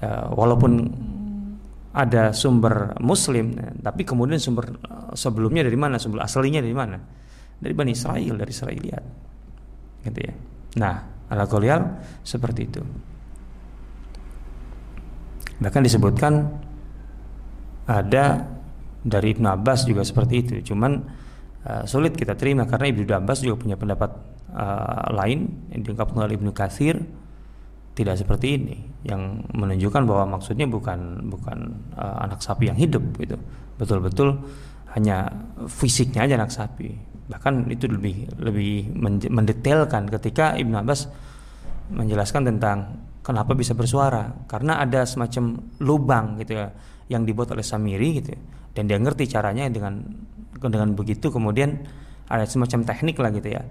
uh, 0.00 0.32
walaupun 0.32 0.72
ada 1.92 2.32
sumber 2.32 2.96
muslim 3.04 3.52
tapi 3.84 4.08
kemudian 4.08 4.40
sumber 4.40 4.64
eh, 4.72 5.12
sebelumnya 5.12 5.60
dari 5.60 5.76
mana 5.76 6.00
sumber 6.00 6.24
aslinya 6.24 6.64
dari 6.64 6.72
mana 6.72 6.96
dari 7.62 7.74
Bani 7.78 7.94
Israel 7.94 8.34
dari 8.34 8.50
Israeliat. 8.50 9.04
Gitu 10.02 10.18
ya. 10.18 10.34
Nah 10.82 10.94
ala 11.30 11.46
golial 11.46 12.02
seperti 12.26 12.60
itu. 12.66 12.82
Bahkan 15.62 15.82
disebutkan 15.86 16.42
ada 17.86 18.50
dari 19.02 19.34
Ibnu 19.38 19.46
Abbas 19.46 19.86
juga 19.86 20.02
seperti 20.02 20.34
itu. 20.42 20.74
Cuman 20.74 20.98
uh, 21.66 21.82
sulit 21.86 22.18
kita 22.18 22.34
terima 22.34 22.66
karena 22.66 22.90
Ibnu 22.90 23.06
Abbas 23.14 23.46
juga 23.46 23.62
punya 23.62 23.78
pendapat 23.78 24.10
uh, 24.50 25.14
lain 25.14 25.70
yang 25.70 25.80
diungkapkan 25.86 26.26
oleh 26.26 26.34
Ibnu 26.34 26.50
Katsir 26.50 26.98
tidak 27.92 28.16
seperti 28.16 28.56
ini 28.56 28.76
yang 29.04 29.44
menunjukkan 29.52 30.02
bahwa 30.08 30.40
maksudnya 30.40 30.64
bukan 30.64 31.28
bukan 31.28 31.58
uh, 31.94 32.24
anak 32.26 32.42
sapi 32.42 32.66
yang 32.66 32.78
hidup 32.78 33.04
gitu. 33.20 33.38
Betul-betul 33.78 34.42
hanya 34.92 35.30
fisiknya 35.70 36.26
aja 36.26 36.34
anak 36.36 36.52
sapi 36.52 37.11
bahkan 37.30 37.66
itu 37.70 37.86
lebih 37.86 38.28
lebih 38.38 38.92
mendetailkan 39.30 40.10
ketika 40.18 40.58
Ibnu 40.58 40.74
Abbas 40.74 41.06
menjelaskan 41.92 42.48
tentang 42.48 42.78
kenapa 43.22 43.54
bisa 43.54 43.72
bersuara 43.78 44.46
karena 44.50 44.82
ada 44.82 45.06
semacam 45.06 45.60
lubang 45.78 46.40
gitu 46.42 46.58
ya 46.58 46.68
yang 47.06 47.22
dibuat 47.22 47.52
oleh 47.54 47.62
Samiri 47.62 48.22
gitu 48.22 48.34
ya. 48.34 48.40
dan 48.74 48.90
dia 48.90 48.98
ngerti 48.98 49.30
caranya 49.30 49.70
dengan 49.70 50.02
dengan 50.58 50.94
begitu 50.94 51.30
kemudian 51.30 51.78
ada 52.26 52.46
semacam 52.46 52.86
teknik 52.86 53.16
lah 53.18 53.30
gitu 53.30 53.48
ya 53.54 53.62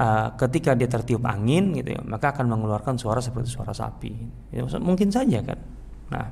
uh, 0.00 0.28
ketika 0.36 0.72
dia 0.72 0.88
tertiup 0.88 1.24
angin 1.28 1.76
gitu 1.76 1.96
ya, 1.96 2.00
maka 2.04 2.32
akan 2.32 2.48
mengeluarkan 2.48 2.96
suara 2.96 3.20
seperti 3.20 3.52
suara 3.52 3.76
sapi. 3.76 4.12
Ya, 4.54 4.64
mungkin 4.80 5.12
saja 5.12 5.44
kan. 5.44 5.58
Nah, 6.10 6.26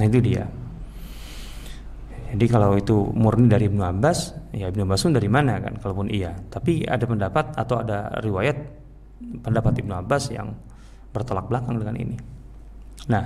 nah 0.00 0.04
itu 0.04 0.18
dia. 0.24 0.44
Jadi 2.26 2.46
kalau 2.50 2.74
itu 2.74 3.06
murni 3.14 3.46
dari 3.46 3.70
Ibnu 3.70 3.82
Abbas, 3.86 4.45
ya 4.56 4.72
Ibnu 4.72 4.88
pun 4.88 5.12
dari 5.12 5.28
mana 5.28 5.60
kan? 5.60 5.76
Kalaupun 5.76 6.08
iya, 6.08 6.32
tapi 6.48 6.88
ada 6.88 7.04
pendapat 7.04 7.52
atau 7.52 7.84
ada 7.84 8.16
riwayat 8.24 8.56
pendapat 9.44 9.84
Ibnu 9.84 9.92
Abbas 9.92 10.32
yang 10.32 10.56
bertolak 11.12 11.52
belakang 11.52 11.76
dengan 11.76 11.96
ini. 11.96 12.16
Nah, 13.12 13.24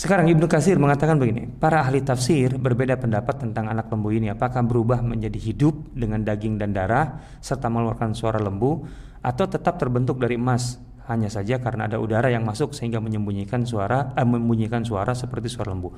sekarang 0.00 0.32
Ibnu 0.32 0.48
Kasir 0.48 0.80
mengatakan 0.80 1.20
begini, 1.20 1.44
para 1.44 1.84
ahli 1.84 2.00
tafsir 2.00 2.56
berbeda 2.56 2.96
pendapat 2.96 3.44
tentang 3.44 3.68
anak 3.68 3.92
lembu 3.92 4.08
ini 4.16 4.32
apakah 4.32 4.64
berubah 4.64 5.04
menjadi 5.04 5.36
hidup 5.36 5.76
dengan 5.92 6.24
daging 6.24 6.56
dan 6.56 6.72
darah 6.72 7.20
serta 7.44 7.68
mengeluarkan 7.68 8.16
suara 8.16 8.40
lembu 8.40 8.88
atau 9.20 9.44
tetap 9.44 9.76
terbentuk 9.76 10.16
dari 10.16 10.40
emas 10.40 10.80
hanya 11.04 11.28
saja 11.28 11.60
karena 11.60 11.84
ada 11.84 12.00
udara 12.00 12.32
yang 12.32 12.48
masuk 12.48 12.72
sehingga 12.72 12.96
menyembunyikan 13.02 13.68
suara 13.68 14.16
eh, 14.16 14.24
menyembunyikan 14.24 14.88
suara 14.88 15.12
seperti 15.12 15.52
suara 15.52 15.76
lembu. 15.76 15.92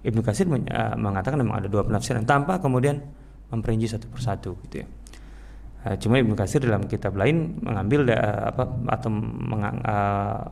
Ibnu 0.00 0.20
Kasir 0.24 0.48
uh, 0.48 0.96
mengatakan 0.96 1.36
memang 1.40 1.60
ada 1.60 1.68
dua 1.68 1.84
penafsiran 1.84 2.24
tanpa 2.24 2.56
kemudian 2.56 3.04
memperinci 3.50 3.86
satu 3.90 4.06
persatu 4.10 4.56
gitu 4.66 4.82
ya. 4.82 4.86
Uh, 5.80 5.96
cuma 5.96 6.20
Ibnu 6.20 6.36
Kasir 6.36 6.60
dalam 6.60 6.84
kitab 6.84 7.16
lain 7.16 7.56
mengambil 7.64 8.12
uh, 8.12 8.52
apa 8.52 8.64
atau 8.92 9.10
mengang, 9.10 9.80
uh, 9.80 10.44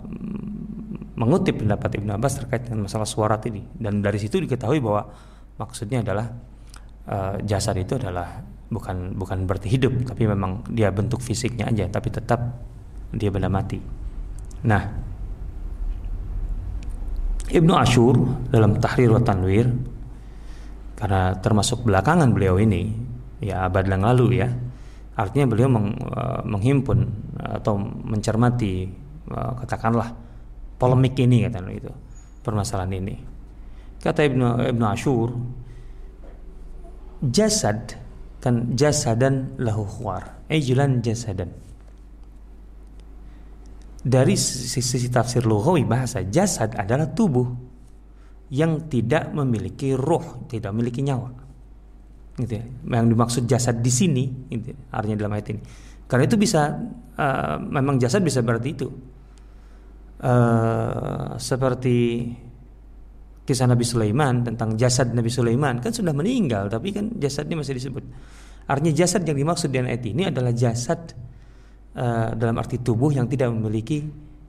mengutip 1.19 1.61
pendapat 1.61 2.01
Ibnu 2.01 2.17
Abbas 2.17 2.41
terkait 2.45 2.65
dengan 2.65 2.89
masalah 2.89 3.05
suara 3.05 3.37
ini 3.45 3.61
dan 3.77 4.01
dari 4.01 4.17
situ 4.17 4.41
diketahui 4.41 4.81
bahwa 4.81 5.05
maksudnya 5.61 6.01
adalah 6.01 6.27
uh, 7.11 7.37
jasad 7.45 7.77
itu 7.77 8.01
adalah 8.01 8.41
bukan 8.69 9.17
bukan 9.17 9.49
berarti 9.49 9.69
hidup 9.69 9.93
tapi 10.05 10.29
memang 10.29 10.65
dia 10.69 10.93
bentuk 10.93 11.25
fisiknya 11.25 11.69
aja 11.69 11.89
tapi 11.89 12.09
tetap 12.09 12.41
dia 13.13 13.29
benda 13.33 13.49
mati. 13.49 13.81
Nah, 14.65 14.83
Ibnu 17.49 17.73
Ashur 17.73 18.15
dalam 18.53 18.77
Tahrir 18.77 19.09
wa 19.09 19.21
Tanwir 19.25 19.69
karena 20.99 21.39
termasuk 21.39 21.87
belakangan 21.87 22.35
beliau 22.35 22.59
ini 22.59 22.91
ya 23.39 23.71
abad 23.71 23.87
yang 23.87 24.03
lalu 24.03 24.43
ya 24.43 24.51
artinya 25.15 25.47
beliau 25.47 25.71
meng, 25.71 25.95
uh, 26.11 26.43
menghimpun 26.43 26.99
atau 27.39 27.79
mencermati 27.83 28.91
uh, 29.31 29.55
katakanlah 29.63 30.11
polemik 30.79 31.15
ini 31.19 31.47
kata 31.47 31.59
itu 31.71 31.91
permasalahan 32.43 32.99
ini. 33.03 33.15
Kata 33.99 34.23
Ibnu 34.27 34.71
Ibnu 34.75 34.85
Ashur 34.87 35.35
jasad 37.19 37.99
kan 38.39 38.79
jasadan 38.79 39.59
lahu 39.59 39.83
khwar 39.83 40.47
ejlan 40.47 41.03
jasadan. 41.03 41.51
Dari 43.99 44.39
sisi 44.39 45.11
tafsir 45.11 45.43
lughawi 45.43 45.83
bahasa 45.83 46.23
jasad 46.23 46.79
adalah 46.79 47.11
tubuh 47.11 47.68
yang 48.49 48.89
tidak 48.89 49.33
memiliki 49.37 49.93
roh, 49.93 50.49
tidak 50.49 50.73
memiliki 50.73 51.05
nyawa. 51.05 51.31
Gitu 52.39 52.53
ya. 52.55 52.65
Yang 52.65 53.07
dimaksud 53.13 53.43
jasad 53.45 53.77
di 53.85 53.93
sini, 53.93 54.25
gitu, 54.49 54.73
artinya 54.93 55.27
dalam 55.27 55.37
ayat 55.37 55.47
ini. 55.53 55.61
Karena 56.09 56.25
itu 56.25 56.41
bisa 56.41 56.73
uh, 57.21 57.57
memang 57.61 58.01
jasad 58.01 58.25
bisa 58.25 58.41
berarti 58.41 58.69
itu 58.73 58.89
uh, 60.25 61.37
seperti 61.37 62.25
kisah 63.45 63.69
Nabi 63.69 63.85
Sulaiman 63.85 64.41
tentang 64.45 64.73
jasad 64.81 65.13
Nabi 65.13 65.29
Sulaiman 65.29 65.81
kan 65.85 65.93
sudah 65.93 66.13
meninggal 66.17 66.69
tapi 66.73 66.97
kan 66.97 67.13
jasadnya 67.21 67.61
masih 67.61 67.77
disebut. 67.77 68.05
Artinya 68.69 68.93
jasad 68.93 69.25
yang 69.25 69.37
dimaksud 69.37 69.69
dengan 69.73 69.93
ayat 69.93 70.05
ini 70.05 70.29
adalah 70.29 70.53
jasad 70.53 71.13
uh, 71.97 72.33
dalam 72.33 72.57
arti 72.57 72.81
tubuh 72.81 73.13
yang 73.13 73.29
tidak 73.29 73.53
memiliki 73.53 74.05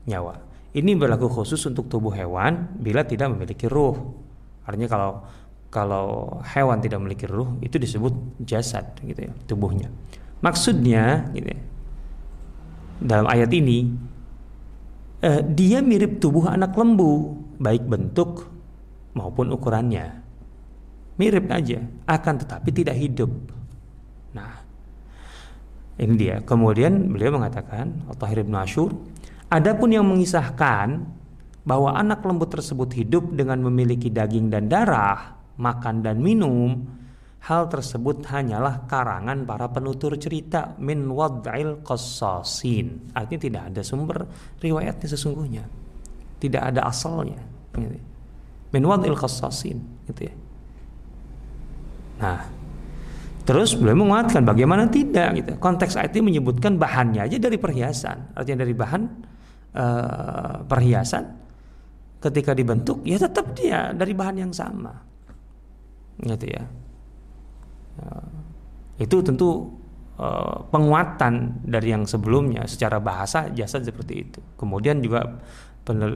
nyawa. 0.08 0.49
Ini 0.70 0.94
berlaku 0.94 1.26
khusus 1.26 1.60
untuk 1.66 1.90
tubuh 1.90 2.14
hewan 2.14 2.78
bila 2.78 3.02
tidak 3.02 3.34
memiliki 3.34 3.66
ruh. 3.66 3.98
Artinya 4.66 4.86
kalau 4.86 5.12
kalau 5.70 6.06
hewan 6.46 6.82
tidak 6.82 7.02
memiliki 7.02 7.26
ruh 7.30 7.58
itu 7.62 7.78
disebut 7.78 8.42
jasad 8.46 8.86
gitu 9.02 9.30
ya, 9.30 9.32
tubuhnya. 9.50 9.90
Maksudnya 10.46 11.30
gitu 11.34 11.50
ya, 11.54 11.62
dalam 13.00 13.28
ayat 13.32 13.50
ini 13.56 13.90
eh, 15.24 15.42
dia 15.42 15.80
mirip 15.80 16.20
tubuh 16.20 16.52
anak 16.52 16.76
lembu 16.76 17.38
baik 17.60 17.88
bentuk 17.88 18.48
maupun 19.18 19.52
ukurannya. 19.52 20.22
Mirip 21.20 21.52
aja, 21.52 21.84
akan 22.08 22.36
tetapi 22.40 22.70
tidak 22.72 22.96
hidup. 22.96 23.28
Nah, 24.32 24.64
ini 26.00 26.16
dia. 26.16 26.40
Kemudian 26.48 27.12
beliau 27.12 27.36
mengatakan, 27.36 28.08
Al-Tahir 28.08 28.48
bin 28.48 28.56
Ashur, 28.56 28.96
Adapun 29.50 29.90
yang 29.90 30.06
mengisahkan 30.06 31.10
bahwa 31.66 31.98
anak 31.98 32.22
lembut 32.22 32.54
tersebut 32.54 32.94
hidup 32.94 33.34
dengan 33.34 33.66
memiliki 33.66 34.14
daging 34.14 34.54
dan 34.54 34.70
darah, 34.70 35.38
makan 35.58 36.06
dan 36.06 36.22
minum, 36.22 36.86
hal 37.50 37.66
tersebut 37.66 38.22
hanyalah 38.30 38.86
karangan 38.86 39.50
para 39.50 39.66
penutur 39.74 40.14
cerita 40.22 40.78
min 40.78 41.10
wad'il 41.10 41.82
qassasin. 41.82 43.10
Artinya 43.18 43.42
tidak 43.42 43.64
ada 43.74 43.82
sumber 43.82 44.30
riwayatnya 44.62 45.08
sesungguhnya. 45.10 45.66
Tidak 46.38 46.62
ada 46.62 46.86
asalnya. 46.86 47.42
Gitu. 47.74 48.00
Min 48.70 48.84
wad'il 48.86 49.18
qassasin 49.18 49.82
gitu 50.06 50.30
ya. 50.30 50.36
Nah, 52.22 52.42
Terus 53.50 53.74
beliau 53.74 54.06
menguatkan 54.06 54.46
bagaimana 54.46 54.86
tidak 54.94 55.42
gitu. 55.42 55.58
Konteks 55.58 55.98
ayat 55.98 56.14
menyebutkan 56.22 56.78
bahannya 56.78 57.26
aja 57.26 57.42
dari 57.42 57.58
perhiasan. 57.58 58.38
Artinya 58.38 58.62
dari 58.62 58.78
bahan 58.78 59.02
uh, 59.76 60.66
perhiasan 60.66 61.26
ketika 62.20 62.52
dibentuk 62.52 63.00
ya 63.08 63.16
tetap 63.16 63.56
dia 63.56 63.96
dari 63.96 64.12
bahan 64.12 64.38
yang 64.48 64.54
sama. 64.54 64.92
Gitu 66.20 66.46
ya. 66.52 66.64
Uh, 68.00 68.28
itu 69.00 69.24
tentu 69.24 69.72
uh, 70.20 70.68
penguatan 70.68 71.64
dari 71.64 71.96
yang 71.96 72.04
sebelumnya 72.04 72.68
secara 72.68 73.00
bahasa 73.00 73.48
jasa 73.56 73.80
seperti 73.80 74.14
itu. 74.28 74.40
Kemudian 74.60 75.00
juga 75.00 75.24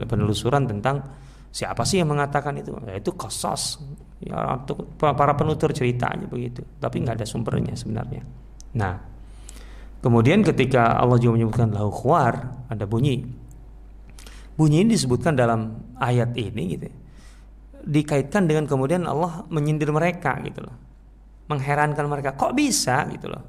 penelusuran 0.06 0.68
tentang 0.70 1.02
siapa 1.50 1.88
sih 1.88 2.04
yang 2.04 2.12
mengatakan 2.12 2.60
itu? 2.60 2.76
Ya 2.84 3.00
itu 3.00 3.16
kosos. 3.16 3.80
Ya 4.20 4.60
para 5.00 5.34
penutur 5.40 5.72
ceritanya 5.72 6.28
begitu. 6.28 6.68
Tapi 6.84 7.00
nggak 7.00 7.24
ada 7.24 7.28
sumbernya 7.28 7.74
sebenarnya. 7.80 8.28
Nah 8.76 9.00
kemudian 10.04 10.44
ketika 10.44 11.00
Allah 11.00 11.16
juga 11.16 11.40
menyebutkan 11.40 11.72
lahu 11.72 11.88
khwar 11.88 12.68
ada 12.68 12.84
bunyi 12.84 13.24
bunyi 14.54 14.86
ini 14.86 14.94
disebutkan 14.94 15.34
dalam 15.34 15.78
ayat 15.98 16.34
ini 16.38 16.64
gitu 16.78 16.88
dikaitkan 17.84 18.48
dengan 18.48 18.64
kemudian 18.64 19.04
Allah 19.04 19.44
menyindir 19.52 19.92
mereka 19.92 20.40
gitu 20.40 20.64
loh. 20.64 20.76
Mengherankan 21.52 22.08
mereka. 22.08 22.32
Kok 22.32 22.56
bisa 22.56 23.04
gitu 23.12 23.28
loh? 23.28 23.44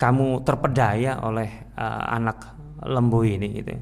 Kamu 0.00 0.40
terpedaya 0.42 1.20
oleh 1.22 1.70
uh, 1.76 2.04
anak 2.08 2.56
lembu 2.82 3.22
ini 3.22 3.48
gitu 3.62 3.72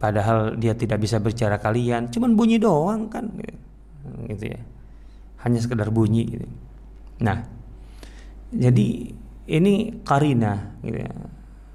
padahal 0.00 0.56
dia 0.56 0.72
tidak 0.72 1.02
bisa 1.02 1.20
bicara 1.20 1.60
kalian. 1.60 2.08
Cuman 2.08 2.32
bunyi 2.32 2.56
doang 2.56 3.12
kan 3.12 3.28
gitu, 3.36 3.58
gitu 4.32 4.44
ya. 4.56 4.60
Hanya 5.44 5.58
sekedar 5.60 5.92
bunyi 5.92 6.24
gitu. 6.24 6.46
Nah 7.20 7.44
jadi 8.54 9.12
ini 9.50 10.04
karina 10.06 10.78
gitu 10.80 11.04
ya. 11.04 11.12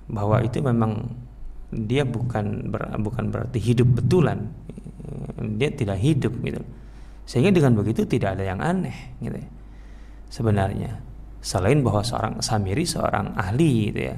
Bahwa 0.10 0.42
itu 0.42 0.62
memang 0.64 1.25
dia 1.74 2.06
bukan 2.06 2.70
ber, 2.70 2.94
bukan 3.02 3.34
berarti 3.34 3.58
hidup 3.58 4.02
betulan. 4.02 4.50
Dia 5.58 5.70
tidak 5.74 6.02
hidup 6.02 6.34
gitu. 6.42 6.62
Sehingga 7.26 7.50
dengan 7.54 7.74
begitu 7.78 8.06
tidak 8.06 8.38
ada 8.38 8.44
yang 8.46 8.62
aneh 8.62 9.18
gitu 9.22 9.38
ya. 9.38 9.50
sebenarnya. 10.30 10.92
Selain 11.42 11.82
bahwa 11.86 12.02
seorang 12.02 12.42
Samiri 12.42 12.86
seorang 12.86 13.34
ahli 13.38 13.94
gitu 13.94 14.02
ya. 14.14 14.18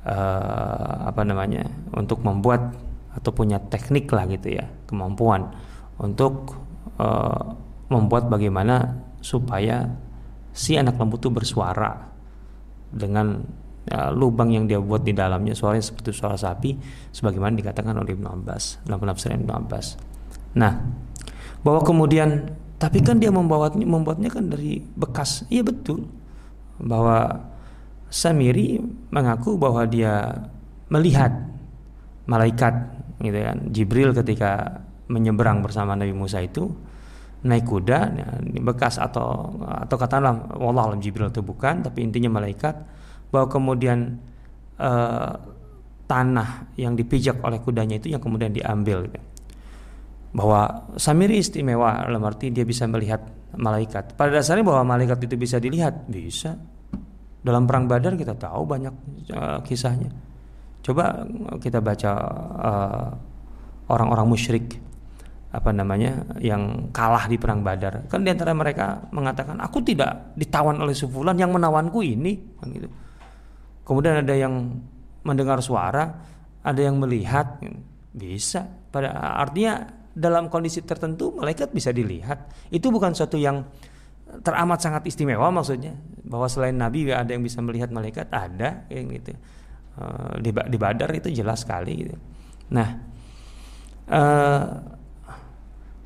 Uh, 0.00 1.12
apa 1.12 1.20
namanya? 1.24 1.68
Untuk 1.92 2.24
membuat 2.24 2.72
atau 3.12 3.30
punya 3.34 3.60
teknik 3.60 4.08
lah 4.12 4.24
gitu 4.28 4.56
ya. 4.56 4.64
Kemampuan 4.88 5.52
untuk 6.00 6.56
uh, 6.96 7.52
membuat 7.92 8.32
bagaimana 8.32 8.96
supaya 9.20 9.84
si 10.56 10.80
anak 10.80 10.96
lembu 10.96 11.20
itu 11.20 11.28
bersuara 11.28 12.08
dengan 12.90 13.44
ya, 13.90 14.14
lubang 14.14 14.54
yang 14.54 14.70
dia 14.70 14.78
buat 14.78 15.02
di 15.02 15.10
dalamnya 15.10 15.52
suaranya 15.52 15.82
seperti 15.82 16.14
suara 16.14 16.38
sapi 16.38 16.78
sebagaimana 17.10 17.58
dikatakan 17.58 17.98
oleh 17.98 18.14
Ibnu 18.14 18.28
Abbas 18.30 18.86
dalam 18.86 19.02
penafsiran 19.02 19.42
Ibnu 19.42 19.52
Abbas. 19.52 19.98
Nah, 20.54 20.78
bahwa 21.66 21.82
kemudian 21.82 22.54
tapi 22.80 23.04
kan 23.04 23.20
dia 23.20 23.28
membuatnya 23.28 23.84
membuatnya 23.84 24.32
kan 24.32 24.48
dari 24.48 24.80
bekas. 24.80 25.44
Iya 25.52 25.66
betul. 25.66 26.08
Bahwa 26.80 27.50
Samiri 28.10 28.82
mengaku 29.14 29.54
bahwa 29.54 29.86
dia 29.86 30.48
melihat 30.90 31.30
malaikat 32.26 32.74
gitu 33.22 33.38
kan 33.38 33.58
Jibril 33.70 34.10
ketika 34.10 34.82
menyeberang 35.06 35.62
bersama 35.62 35.94
Nabi 35.94 36.10
Musa 36.10 36.42
itu 36.42 36.74
naik 37.46 37.70
kuda 37.70 37.98
ya, 38.18 38.28
bekas 38.60 39.00
atau 39.00 39.54
atau 39.62 39.96
katakanlah 39.96 40.58
Allah 40.58 40.92
alam 40.92 41.00
Jibril 41.00 41.30
itu 41.30 41.40
bukan 41.40 41.86
tapi 41.86 42.04
intinya 42.04 42.42
malaikat 42.42 42.74
bahwa 43.30 43.46
kemudian 43.46 44.18
uh, 44.78 45.34
tanah 46.10 46.74
yang 46.74 46.98
dipijak 46.98 47.38
oleh 47.46 47.62
kudanya 47.62 48.02
itu 48.02 48.10
yang 48.10 48.18
kemudian 48.18 48.50
diambil 48.50 49.06
gitu. 49.06 49.20
bahwa 50.34 50.90
Samiri 50.98 51.38
istimewa 51.38 52.02
dalam 52.06 52.22
arti 52.26 52.50
dia 52.50 52.66
bisa 52.66 52.86
melihat 52.86 53.22
malaikat. 53.54 54.14
Pada 54.14 54.30
dasarnya 54.34 54.62
bahwa 54.62 54.94
malaikat 54.94 55.22
itu 55.26 55.34
bisa 55.38 55.58
dilihat 55.58 56.06
bisa. 56.10 56.58
Dalam 57.40 57.64
perang 57.64 57.88
Badar 57.88 58.14
kita 58.20 58.36
tahu 58.36 58.62
banyak 58.68 58.94
uh, 59.32 59.58
kisahnya. 59.64 60.12
Coba 60.84 61.24
kita 61.58 61.80
baca 61.80 62.12
uh, 62.60 63.10
orang-orang 63.90 64.26
musyrik 64.28 64.76
apa 65.50 65.74
namanya 65.74 66.38
yang 66.38 66.94
kalah 66.94 67.26
di 67.26 67.40
perang 67.40 67.66
Badar. 67.66 68.06
Kan 68.06 68.22
di 68.22 68.30
antara 68.30 68.54
mereka 68.54 69.08
mengatakan 69.10 69.58
aku 69.58 69.82
tidak 69.82 70.36
ditawan 70.38 70.78
oleh 70.78 70.94
sebulan 70.94 71.38
yang 71.40 71.50
menawanku 71.50 72.06
ini. 72.06 72.38
Kan 72.60 72.70
gitu 72.70 72.90
kemudian 73.90 74.22
ada 74.22 74.34
yang 74.38 74.78
mendengar 75.26 75.58
suara, 75.58 76.22
ada 76.62 76.78
yang 76.78 77.02
melihat, 77.02 77.58
bisa. 78.14 78.70
Pada 78.94 79.10
artinya 79.42 79.82
dalam 80.14 80.46
kondisi 80.46 80.86
tertentu 80.86 81.34
malaikat 81.34 81.74
bisa 81.74 81.90
dilihat. 81.90 82.70
Itu 82.70 82.94
bukan 82.94 83.18
suatu 83.18 83.34
yang 83.34 83.66
teramat 84.46 84.78
sangat 84.78 85.02
istimewa 85.10 85.50
maksudnya 85.50 85.98
bahwa 86.22 86.46
selain 86.46 86.78
Nabi 86.78 87.10
ada 87.10 87.34
yang 87.34 87.42
bisa 87.42 87.58
melihat 87.58 87.90
malaikat 87.90 88.30
ada 88.30 88.86
yang 88.86 89.10
gitu 89.10 89.34
eh, 89.98 90.34
di, 90.38 90.54
di 90.54 90.78
Badar 90.78 91.10
itu 91.10 91.34
jelas 91.34 91.66
sekali 91.66 92.06
gitu. 92.06 92.14
Nah, 92.70 92.88
uh, 94.06 94.62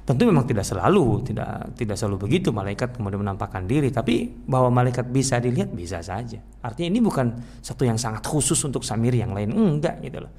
Tentu 0.04 0.28
memang 0.28 0.44
tidak 0.44 0.68
selalu, 0.68 1.24
tidak 1.24 1.72
tidak 1.80 1.96
selalu 1.96 2.28
begitu 2.28 2.52
malaikat 2.52 2.92
kemudian 2.92 3.24
menampakkan 3.24 3.64
diri, 3.64 3.88
tapi 3.88 4.28
bahwa 4.44 4.68
malaikat 4.68 5.08
bisa 5.08 5.40
dilihat 5.40 5.72
bisa 5.72 6.04
saja. 6.04 6.44
Artinya 6.60 6.92
ini 6.92 7.00
bukan 7.00 7.32
satu 7.64 7.88
yang 7.88 7.96
sangat 7.96 8.20
khusus 8.28 8.60
untuk 8.68 8.84
samir 8.84 9.16
yang 9.16 9.32
lain, 9.32 9.56
enggak 9.56 10.04
gitu 10.04 10.20
loh. 10.20 10.32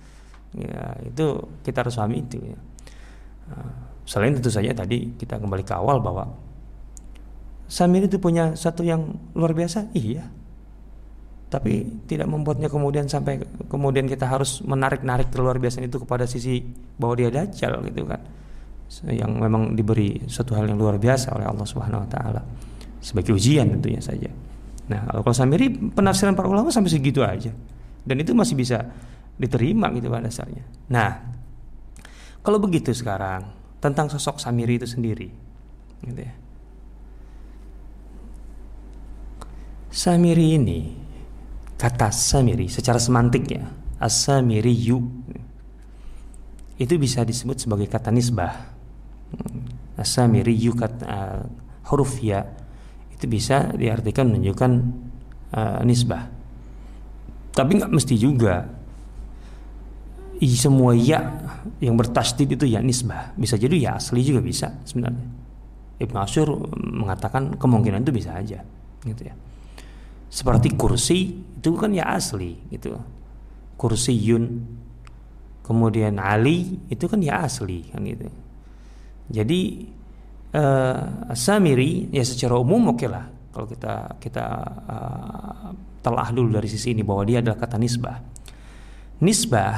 Ya, 0.53 0.93
itu 1.01 1.25
kita 1.65 1.81
harus 1.81 1.97
pahami 1.97 2.21
itu. 2.21 2.37
Ya. 2.45 2.59
Nah, 3.49 3.73
selain 4.05 4.37
tentu 4.37 4.53
saja 4.53 4.69
tadi 4.69 5.17
kita 5.17 5.41
kembali 5.41 5.65
ke 5.65 5.73
awal 5.73 5.97
bahwa 5.97 6.29
samir 7.65 8.05
itu 8.05 8.21
punya 8.21 8.53
satu 8.53 8.85
yang 8.85 9.17
luar 9.33 9.57
biasa, 9.57 9.89
iya. 9.97 10.29
Tapi 11.49 12.05
tidak 12.05 12.29
membuatnya 12.29 12.69
kemudian 12.69 13.09
sampai 13.09 13.41
kemudian 13.65 14.05
kita 14.05 14.29
harus 14.29 14.61
menarik-narik 14.61 15.33
luar 15.33 15.57
biasa 15.57 15.81
itu 15.81 15.97
kepada 16.05 16.29
sisi 16.29 16.61
bahwa 17.01 17.17
dia 17.17 17.33
dajjal 17.33 17.81
gitu 17.89 18.05
kan 18.05 18.44
yang 19.09 19.41
memang 19.41 19.73
diberi 19.73 20.23
suatu 20.29 20.55
hal 20.55 20.69
yang 20.69 20.79
luar 20.79 20.95
biasa 21.01 21.35
oleh 21.35 21.45
Allah 21.45 21.67
Subhanahu 21.67 22.05
wa 22.05 22.09
taala 22.09 22.41
sebagai 23.01 23.35
ujian 23.35 23.69
tentunya 23.69 24.01
saja. 24.01 24.29
Nah, 24.85 25.09
kalau 25.09 25.33
samiri 25.33 25.93
penafsiran 25.93 26.37
para 26.37 26.45
ulama 26.45 26.69
sampai 26.69 26.93
segitu 26.93 27.25
aja. 27.25 27.49
Dan 28.05 28.21
itu 28.21 28.37
masih 28.37 28.53
bisa 28.53 28.85
diterima 29.35 29.89
gitu 29.97 30.07
pada 30.13 30.29
dasarnya. 30.29 30.61
Nah, 30.93 31.11
kalau 32.45 32.61
begitu 32.61 32.93
sekarang 32.93 33.49
tentang 33.81 34.05
sosok 34.13 34.37
Samiri 34.37 34.77
itu 34.77 34.85
sendiri 34.85 35.29
gitu 36.05 36.21
ya. 36.21 36.33
Samiri 39.89 40.47
ini 40.61 40.79
kata 41.73 42.13
Samiri 42.13 42.69
secara 42.69 43.01
semantik 43.01 43.49
ya, 43.49 43.65
as-samiriyu 43.97 45.01
itu 46.75 46.93
bisa 46.99 47.25
disebut 47.25 47.57
sebagai 47.57 47.87
kata 47.89 48.11
nisbah 48.11 48.74
asamiri 49.95 50.53
yukat 50.55 51.03
uh, 51.03 51.43
huruf 51.87 52.19
ya 52.19 52.43
itu 53.15 53.25
bisa 53.31 53.71
diartikan 53.71 54.27
menunjukkan 54.31 54.71
uh, 55.55 55.79
nisbah. 55.87 56.27
Tapi 57.55 57.71
nggak 57.79 57.91
mesti 57.91 58.15
juga. 58.19 58.67
Semua 60.35 60.91
ya 60.91 61.23
yang 61.79 61.95
bertasdid 61.95 62.59
itu 62.59 62.67
ya 62.67 62.83
nisbah. 62.83 63.31
Bisa 63.39 63.55
jadi 63.55 63.75
ya 63.79 63.91
asli 63.95 64.19
juga 64.19 64.43
bisa 64.43 64.67
sebenarnya. 64.83 65.23
Ibnu 65.95 66.17
Asyur 66.19 66.75
mengatakan 66.75 67.55
kemungkinan 67.55 68.03
itu 68.03 68.11
bisa 68.11 68.35
aja 68.35 68.59
gitu 69.07 69.21
ya. 69.23 69.31
Seperti 70.27 70.75
kursi 70.75 71.39
itu 71.39 71.69
kan 71.79 71.95
ya 71.95 72.11
asli 72.11 72.59
gitu. 72.67 72.99
Kursi 73.79 74.11
yun 74.11 74.43
kemudian 75.63 76.19
Ali 76.19 76.77
itu 76.91 77.07
kan 77.07 77.23
ya 77.23 77.47
asli 77.47 77.89
kan 77.89 78.05
gitu 78.05 78.29
jadi 79.29 79.61
uh, 80.53 81.33
Samiri 81.33 82.13
ya 82.13 82.21
secara 82.21 82.55
umum 82.61 82.93
oke 82.93 82.97
okay 83.01 83.09
lah 83.09 83.25
kalau 83.55 83.67
kita 83.71 84.19
kita 84.19 84.45
uh, 84.83 85.71
telah 86.03 86.27
dulu 86.35 86.59
dari 86.59 86.67
sisi 86.67 86.91
ini 86.91 87.01
bahwa 87.01 87.23
dia 87.23 87.39
adalah 87.39 87.55
kata 87.55 87.79
nisbah. 87.79 88.19
Nisbah 89.23 89.75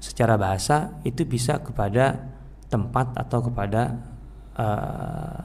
secara 0.00 0.40
bahasa 0.40 0.98
itu 1.04 1.28
bisa 1.28 1.60
kepada 1.60 2.16
tempat 2.72 3.12
atau 3.20 3.38
kepada 3.44 3.82
uh, 4.56 5.42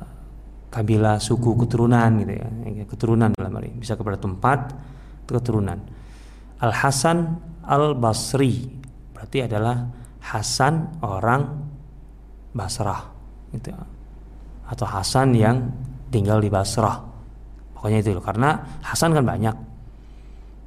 kabilah 0.72 1.20
suku 1.20 1.68
keturunan 1.68 2.10
gitu 2.24 2.34
ya 2.36 2.48
keturunan 2.88 3.30
dalam 3.36 3.52
hal 3.60 3.64
ini 3.68 3.78
bisa 3.78 4.00
kepada 4.00 4.18
tempat 4.18 4.72
keturunan. 5.28 5.78
Al 6.64 6.72
Hasan 6.72 7.38
Al 7.68 7.94
Basri 8.00 8.72
berarti 9.12 9.44
adalah 9.44 9.84
Hasan 10.26 11.04
orang 11.04 11.44
Basrah 12.56 13.15
gitu 13.56 13.72
atau 14.66 14.86
Hasan 14.86 15.32
yang 15.36 15.72
tinggal 16.12 16.44
di 16.44 16.52
Basrah 16.52 17.00
pokoknya 17.78 18.04
itu 18.04 18.16
loh 18.16 18.24
karena 18.24 18.60
Hasan 18.84 19.14
kan 19.16 19.24
banyak 19.24 19.56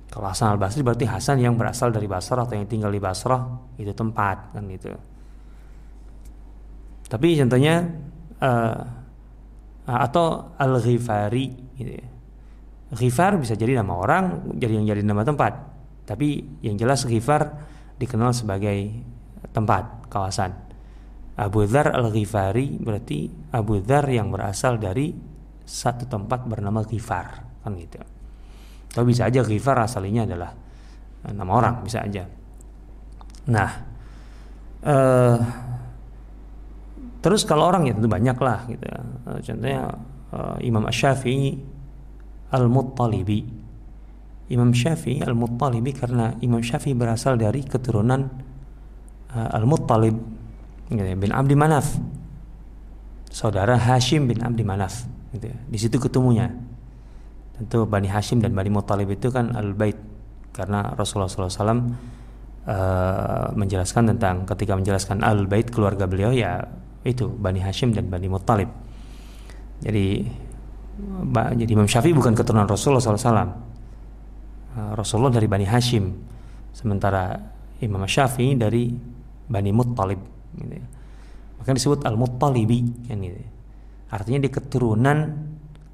kalau 0.08 0.34
Hasan 0.34 0.56
al 0.56 0.60
Basri 0.60 0.80
berarti 0.80 1.04
Hasan 1.04 1.36
yang 1.38 1.54
berasal 1.54 1.92
dari 1.92 2.08
Basrah 2.08 2.48
atau 2.48 2.56
yang 2.56 2.64
tinggal 2.64 2.88
di 2.88 2.98
Basrah 3.00 3.44
itu 3.76 3.92
tempat 3.92 4.56
kan 4.56 4.64
gitu. 4.66 4.88
Tapi 7.08 7.28
contohnya 7.36 7.84
uh, 8.40 8.80
atau 9.88 10.56
al 10.56 10.72
Ghifari 10.80 11.46
gitu 11.76 11.92
ya. 11.92 12.06
Ghifar 12.88 13.36
bisa 13.36 13.52
jadi 13.52 13.76
nama 13.76 14.00
orang, 14.00 14.56
jadi 14.56 14.80
yang 14.80 14.88
jadi 14.88 15.04
nama 15.04 15.20
tempat. 15.20 15.52
Tapi 16.08 16.40
yang 16.64 16.80
jelas 16.80 17.04
Ghifar 17.04 17.52
dikenal 18.00 18.32
sebagai 18.32 19.04
tempat, 19.52 20.08
kawasan. 20.08 20.56
Abu 21.38 21.62
Dhar 21.70 21.94
al-Ghifari 21.94 22.82
berarti 22.82 23.30
Abu 23.54 23.78
Dhar 23.78 24.10
yang 24.10 24.34
berasal 24.34 24.82
dari 24.82 25.14
satu 25.62 26.10
tempat 26.10 26.50
bernama 26.50 26.82
Ghifar 26.82 27.46
kan 27.62 27.72
gitu. 27.78 28.02
Atau 28.90 29.04
bisa 29.06 29.30
aja 29.30 29.46
Ghifar 29.46 29.78
asalinya 29.86 30.26
adalah 30.26 30.50
eh, 31.22 31.32
nama 31.32 31.52
orang, 31.54 31.86
bisa 31.86 32.02
aja. 32.02 32.26
Nah, 33.48 33.70
eh, 34.82 35.38
terus 37.22 37.46
kalau 37.46 37.70
orang 37.70 37.86
ya 37.86 37.94
tentu 37.94 38.10
banyak 38.10 38.38
lah 38.42 38.58
gitu. 38.66 38.84
Ya. 38.84 39.00
Eh, 39.30 39.38
contohnya 39.44 39.82
eh, 40.34 40.56
Imam 40.66 40.84
Ash-Syafi'i 40.90 41.54
Al-Muttalibi. 42.50 43.40
Imam 44.48 44.72
Syafi'i 44.72 45.20
Al-Muttalibi 45.20 45.92
karena 45.92 46.32
Imam 46.40 46.64
Syafi'i 46.64 46.96
berasal 46.96 47.36
dari 47.36 47.60
keturunan 47.68 48.24
uh, 49.36 49.48
Al-Muttalib 49.52 50.37
gitu 50.88 51.04
ya, 51.04 51.16
bin 51.16 51.32
Abdi 51.32 51.54
Manaf. 51.54 51.96
Saudara 53.28 53.76
Hashim 53.76 54.24
bin 54.26 54.40
Abdi 54.40 54.64
Manaf 54.64 55.04
gitu 55.36 55.52
ya. 55.52 55.58
Di 55.68 55.78
situ 55.78 55.96
ketemunya. 56.00 56.48
Tentu 57.58 57.84
Bani 57.84 58.08
Hashim 58.08 58.38
dan 58.38 58.54
Bani 58.54 58.70
Muttalib 58.72 59.10
itu 59.10 59.28
kan 59.28 59.52
al-bait. 59.52 59.98
Karena 60.54 60.94
Rasulullah 60.94 61.30
SAW 61.30 61.54
uh, 61.54 61.78
eh, 62.66 63.46
menjelaskan 63.54 64.14
tentang 64.14 64.42
ketika 64.46 64.74
menjelaskan 64.74 65.22
al-bait 65.22 65.70
keluarga 65.70 66.10
beliau 66.10 66.34
ya 66.34 66.66
itu 67.06 67.30
Bani 67.30 67.62
Hashim 67.62 67.94
dan 67.94 68.10
Bani 68.10 68.26
Muttalib. 68.26 68.70
Jadi 69.78 70.26
jadi 71.54 71.70
Imam 71.70 71.86
Syafi'i 71.86 72.10
bukan 72.10 72.34
keturunan 72.34 72.66
Rasulullah 72.66 72.98
SAW 72.98 73.22
eh, 73.38 73.46
Rasulullah 74.98 75.30
dari 75.34 75.46
Bani 75.46 75.66
Hashim. 75.66 76.10
Sementara 76.74 77.38
Imam 77.82 78.02
Syafi'i 78.06 78.58
dari 78.58 78.90
Bani 79.46 79.70
Muttalib 79.70 80.37
gitu 80.58 80.74
ya. 80.78 80.86
maka 81.62 81.70
disebut 81.74 82.00
al-Muttalibi 82.06 83.10
kan 83.10 83.18
gitu. 83.22 83.38
artinya 84.10 84.40
di 84.46 84.50
keturunan 84.50 85.18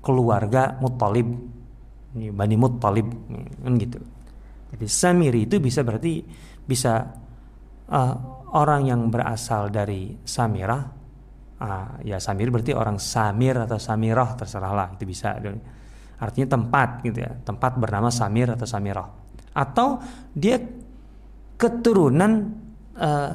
keluarga 0.05 0.77
Muttalib 0.81 1.29
ini 2.15 2.31
Bani 2.31 2.57
Muttalib 2.57 3.09
kan 3.65 3.75
gitu. 3.75 3.99
Jadi 4.75 4.87
Samiri 4.91 5.47
itu 5.47 5.59
bisa 5.59 5.87
berarti 5.87 6.23
bisa 6.67 7.07
uh, 7.91 8.15
orang 8.55 8.87
yang 8.87 9.01
berasal 9.11 9.71
dari 9.71 10.15
Samirah 10.23 10.83
uh, 11.59 11.99
ya 12.07 12.19
Samir 12.23 12.51
berarti 12.55 12.73
orang 12.75 12.99
Samir 12.99 13.59
atau 13.59 13.79
Samirah 13.79 14.35
terserahlah 14.39 14.95
itu 14.95 15.05
bisa 15.07 15.39
artinya 16.19 16.49
tempat 16.59 17.03
gitu 17.03 17.19
ya 17.23 17.31
tempat 17.43 17.77
bernama 17.79 18.09
Samir 18.11 18.55
atau 18.55 18.67
Samirah 18.67 19.09
atau 19.55 20.03
dia 20.35 20.59
keturunan 21.55 22.51
uh, 22.99 23.35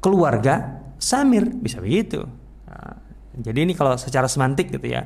keluarga 0.00 0.82
Samir 0.98 1.46
bisa 1.46 1.78
begitu 1.78 2.24
nah, 2.66 2.94
jadi 3.38 3.68
ini 3.68 3.76
kalau 3.76 3.94
secara 4.00 4.26
semantik 4.26 4.72
gitu 4.72 4.88
ya 4.88 5.04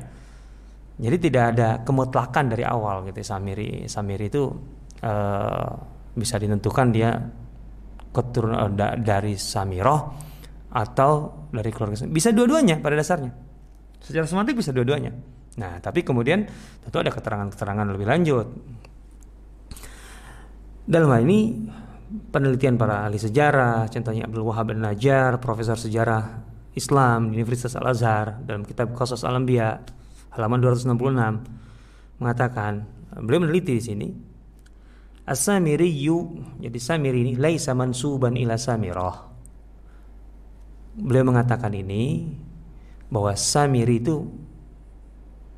jadi 0.93 1.17
tidak 1.17 1.43
ada 1.57 1.69
kemutlakan 1.81 2.53
dari 2.53 2.61
awal 2.61 3.09
gitu 3.09 3.25
Samiri. 3.25 3.89
Samiri 3.89 4.29
itu 4.29 4.45
uh, 5.01 5.69
bisa 6.13 6.37
ditentukan 6.37 6.87
dia 6.93 7.17
keturunan 8.13 8.57
uh, 8.61 8.69
da, 8.69 8.93
dari 8.93 9.33
Samiroh 9.33 10.01
atau 10.73 11.11
dari 11.49 11.69
keluarga 11.73 12.05
bisa 12.05 12.29
dua-duanya 12.29 12.77
pada 12.77 12.93
dasarnya. 12.93 13.33
Secara 13.97 14.29
semantik 14.29 14.53
bisa 14.53 14.69
dua-duanya. 14.69 15.09
Nah, 15.57 15.81
tapi 15.81 16.05
kemudian 16.05 16.45
tentu 16.81 16.97
ada 17.01 17.09
keterangan-keterangan 17.09 17.87
lebih 17.89 18.07
lanjut. 18.09 18.47
Dalam 20.83 21.09
hal 21.09 21.21
ini 21.25 21.39
penelitian 22.13 22.77
para 22.77 23.05
ahli 23.05 23.17
sejarah, 23.17 23.89
contohnya 23.89 24.29
Abdul 24.29 24.45
Wahab 24.45 24.69
bin 24.69 24.85
Najjar, 24.85 25.41
profesor 25.41 25.75
sejarah 25.75 26.45
Islam 26.77 27.33
di 27.33 27.41
Universitas 27.41 27.73
Al 27.77 27.89
Azhar 27.89 28.41
dalam 28.45 28.65
kitab 28.65 28.93
Qasas 28.93 29.25
Al-Anbiya 29.25 29.81
halaman 30.33 30.61
266 30.61 32.21
mengatakan 32.21 32.85
beliau 33.21 33.45
meneliti 33.45 33.77
di 33.77 33.83
sini 33.83 34.07
As-Samiriyu 35.23 36.17
jadi 36.59 36.79
Samiri 36.81 37.23
ini 37.23 37.33
laisa 37.39 37.71
mansuban 37.71 38.35
ila 38.35 38.59
Samirah. 38.59 39.31
Beliau 40.99 41.25
mengatakan 41.25 41.71
ini 41.71 42.27
bahwa 43.07 43.31
Samiri 43.33 44.03
itu 44.03 44.19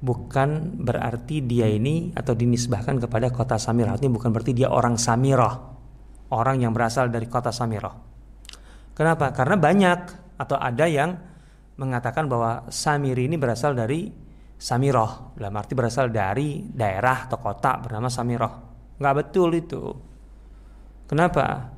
bukan 0.05 0.79
berarti 0.85 1.41
dia 1.41 1.65
ini 1.65 2.13
atau 2.13 2.37
dinisbahkan 2.37 3.01
kepada 3.01 3.33
kota 3.33 3.57
Samirah. 3.57 3.97
Ini 3.97 4.05
bukan 4.05 4.29
berarti 4.29 4.53
dia 4.53 4.69
orang 4.69 5.01
Samirah. 5.01 5.74
Orang 6.33 6.61
yang 6.61 6.73
berasal 6.73 7.13
dari 7.13 7.29
kota 7.29 7.53
Samirah. 7.53 7.93
Kenapa? 8.95 9.29
Karena 9.35 9.59
banyak 9.59 9.99
atau 10.39 10.57
ada 10.57 10.85
yang 10.87 11.13
mengatakan 11.75 12.25
bahwa 12.25 12.65
Samiri 12.71 13.27
ini 13.27 13.35
berasal 13.35 13.75
dari 13.75 14.07
Samiroh 14.55 15.35
dalam 15.35 15.53
arti 15.59 15.75
berasal 15.75 16.07
dari 16.09 16.63
daerah 16.71 17.27
atau 17.27 17.37
kota 17.37 17.75
bernama 17.83 18.07
Samiroh 18.07 18.53
nggak 18.95 19.15
betul 19.19 19.51
itu. 19.51 19.91
Kenapa? 21.05 21.75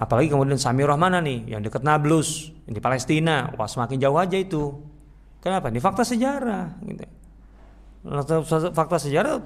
Apalagi 0.00 0.32
kemudian 0.32 0.56
Samiroh 0.56 0.96
mana 0.96 1.20
nih? 1.20 1.44
Yang 1.52 1.70
dekat 1.70 1.82
Nablus 1.84 2.48
yang 2.64 2.74
di 2.74 2.82
Palestina. 2.82 3.52
Wah 3.54 3.68
semakin 3.68 4.00
jauh 4.00 4.16
aja 4.16 4.40
itu. 4.40 4.80
Kenapa? 5.44 5.68
Ini 5.68 5.80
fakta 5.80 6.02
sejarah 6.02 6.80
gitu. 6.88 7.04
Fakta 8.72 8.96
sejarah 8.96 9.36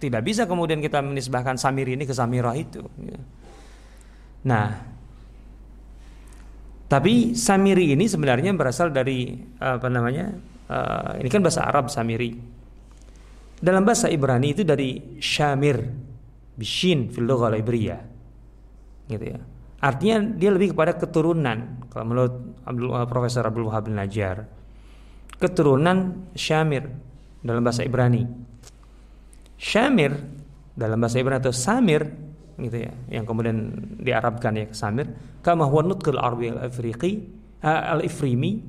tidak 0.00 0.24
bisa 0.24 0.48
kemudian 0.48 0.80
kita 0.80 1.04
menisbahkan 1.04 1.60
Samir 1.60 1.92
ini 1.92 2.08
ke 2.08 2.16
Samiroh 2.16 2.56
itu 2.56 2.80
gitu. 2.96 3.20
Nah 4.46 4.90
tapi 6.90 7.38
Samiri 7.38 7.94
ini 7.94 8.10
sebenarnya 8.10 8.50
berasal 8.50 8.90
dari 8.90 9.30
apa 9.62 9.86
namanya 9.86 10.34
uh, 10.66 11.14
ini 11.22 11.30
kan 11.30 11.38
bahasa 11.38 11.62
Arab 11.62 11.86
Samiri. 11.86 12.34
Dalam 13.62 13.86
bahasa 13.86 14.10
Ibrani 14.10 14.50
itu 14.50 14.66
dari 14.66 15.22
Syamir 15.22 15.86
bishin 16.58 17.06
fil 17.14 17.30
ibriyah. 17.30 18.02
Gitu 19.06 19.22
ya. 19.22 19.38
Artinya 19.86 20.34
dia 20.34 20.50
lebih 20.50 20.74
kepada 20.74 20.98
keturunan 20.98 21.86
kalau 21.94 22.04
menurut 22.10 22.34
Abdul, 22.66 22.90
uh, 22.90 23.06
Profesor 23.06 23.46
Abdul 23.46 23.70
Wahab 23.70 23.86
Najjar. 23.86 24.50
Keturunan 25.38 26.26
Syamir 26.34 26.90
dalam 27.38 27.62
bahasa 27.62 27.86
Ibrani. 27.86 28.26
Syamir 29.54 30.18
dalam 30.74 30.98
bahasa 30.98 31.22
Ibrani 31.22 31.38
atau 31.38 31.54
Samir 31.54 32.02
gitu 32.64 32.84
ya 32.88 32.92
yang 33.08 33.24
kemudian 33.24 33.72
diarabkan 34.00 34.56
ya 34.56 34.66
Samir 34.70 35.08
kama 35.40 35.64
huwa 35.66 35.86
nutqul 35.86 36.20
arabi 36.20 36.52
al-afriqi 36.52 37.12
uh, 37.64 37.96
al-ifrimi. 37.96 38.60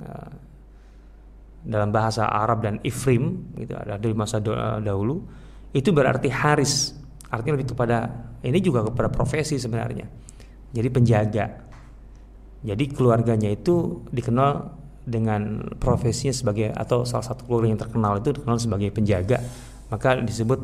Uh, 0.00 0.50
dalam 1.60 1.92
bahasa 1.92 2.24
Arab 2.24 2.64
dan 2.64 2.80
Ifrim 2.80 3.52
gitu 3.60 3.76
ada 3.76 4.00
dari 4.00 4.16
masa 4.16 4.40
dahulu 4.80 5.20
itu 5.76 5.92
berarti 5.92 6.32
Haris. 6.32 6.96
Artinya 7.30 7.60
lebih 7.60 7.76
kepada 7.76 8.10
ini 8.42 8.58
juga 8.58 8.82
kepada 8.88 9.12
profesi 9.12 9.60
sebenarnya. 9.60 10.08
Jadi 10.72 10.88
penjaga. 10.90 11.46
Jadi 12.60 12.84
keluarganya 12.92 13.48
itu 13.48 14.04
dikenal 14.10 14.80
dengan 15.06 15.64
profesinya 15.80 16.34
sebagai 16.34 16.74
atau 16.74 17.08
salah 17.08 17.24
satu 17.24 17.48
keluarga 17.48 17.72
yang 17.72 17.80
terkenal 17.80 18.12
itu 18.18 18.34
dikenal 18.34 18.56
sebagai 18.58 18.90
penjaga. 18.92 19.38
Maka 19.88 20.20
disebut 20.20 20.60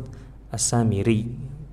asamiri 0.50 1.26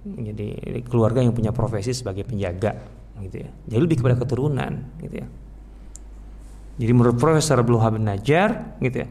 jadi 0.04 0.80
keluarga 0.84 1.24
yang 1.24 1.32
punya 1.32 1.56
profesi 1.56 1.96
sebagai 1.96 2.28
penjaga 2.28 2.76
gitu 3.24 3.48
ya 3.48 3.50
jadi 3.72 3.80
lebih 3.80 4.04
kepada 4.04 4.20
keturunan 4.20 5.00
gitu 5.00 5.24
ya 5.24 5.28
jadi 6.74 6.92
menurut 6.92 7.16
Profesor 7.22 7.62
Abdul 7.62 7.80
bin 7.80 8.04
Najjar 8.04 8.80
gitu 8.84 8.98
ya 9.06 9.08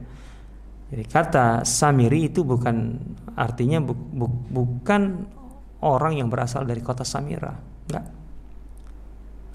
jadi 0.92 1.04
kata 1.08 1.64
Samiri 1.64 2.28
itu 2.28 2.44
bukan 2.44 3.00
artinya 3.32 3.80
bu, 3.80 3.96
bu, 3.96 4.26
bukan 4.28 5.24
orang 5.80 6.20
yang 6.20 6.28
berasal 6.28 6.68
dari 6.68 6.84
kota 6.84 7.00
Samira, 7.00 7.56
enggak. 7.88 8.04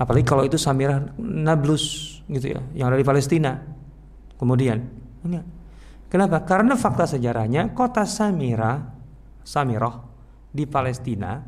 Apalagi 0.01 0.25
kalau 0.25 0.41
itu 0.49 0.57
Samira 0.57 0.97
Nablus 1.21 2.17
gitu 2.25 2.57
ya, 2.57 2.61
yang 2.73 2.89
dari 2.89 3.05
Palestina. 3.05 3.53
Kemudian, 4.33 4.81
enggak. 5.21 5.45
Kenapa? 6.09 6.41
Karena 6.41 6.73
fakta 6.73 7.05
sejarahnya 7.05 7.69
kota 7.77 8.09
Samira, 8.09 8.97
Samirah 9.45 10.06
di 10.57 10.65
Palestina 10.65 11.45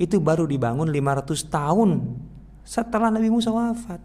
itu 0.00 0.16
baru 0.16 0.48
dibangun 0.48 0.88
500 0.88 1.52
tahun 1.52 1.90
setelah 2.64 3.12
Nabi 3.12 3.28
Musa 3.28 3.52
wafat. 3.52 4.00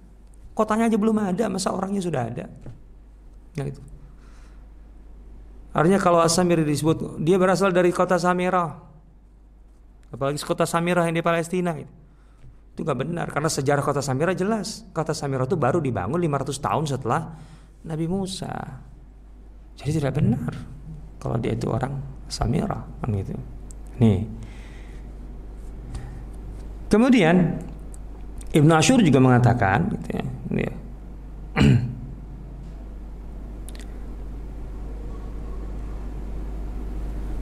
Kotanya 0.52 0.92
aja 0.92 1.00
belum 1.00 1.16
ada, 1.16 1.48
masa 1.48 1.72
orangnya 1.72 2.04
sudah 2.04 2.28
ada. 2.28 2.46
Nah 3.56 3.66
itu. 3.68 3.80
Artinya 5.72 6.00
kalau 6.04 6.20
Asamiri 6.20 6.68
disebut 6.68 7.24
dia 7.24 7.40
berasal 7.40 7.72
dari 7.72 7.96
kota 7.96 8.20
Samirah. 8.20 8.76
Apalagi 10.12 10.44
kota 10.44 10.68
Samirah 10.68 11.08
yang 11.08 11.16
di 11.16 11.24
Palestina 11.24 11.72
gitu. 11.80 11.92
Itu 12.76 12.88
gak 12.88 13.00
benar 13.00 13.28
karena 13.32 13.48
sejarah 13.48 13.84
kota 13.84 14.04
Samirah 14.04 14.36
jelas. 14.36 14.84
Kota 14.92 15.16
Samirah 15.16 15.48
itu 15.48 15.56
baru 15.56 15.80
dibangun 15.80 16.20
500 16.20 16.60
tahun 16.60 16.84
setelah 16.88 17.22
Nabi 17.88 18.06
Musa. 18.12 18.52
Jadi 19.80 19.92
tidak 20.04 20.20
benar 20.20 20.52
kalau 21.20 21.40
dia 21.40 21.56
itu 21.56 21.72
orang 21.72 22.04
Samirah 22.28 22.84
kan 23.00 23.10
gitu. 23.16 23.36
Nih. 24.04 24.41
Kemudian 26.92 27.56
Ibnu 28.52 28.74
Ashur 28.76 29.00
juga 29.00 29.24
mengatakan 29.24 29.96
gitu 29.96 30.10
ya. 30.12 30.28
ya. 30.60 30.74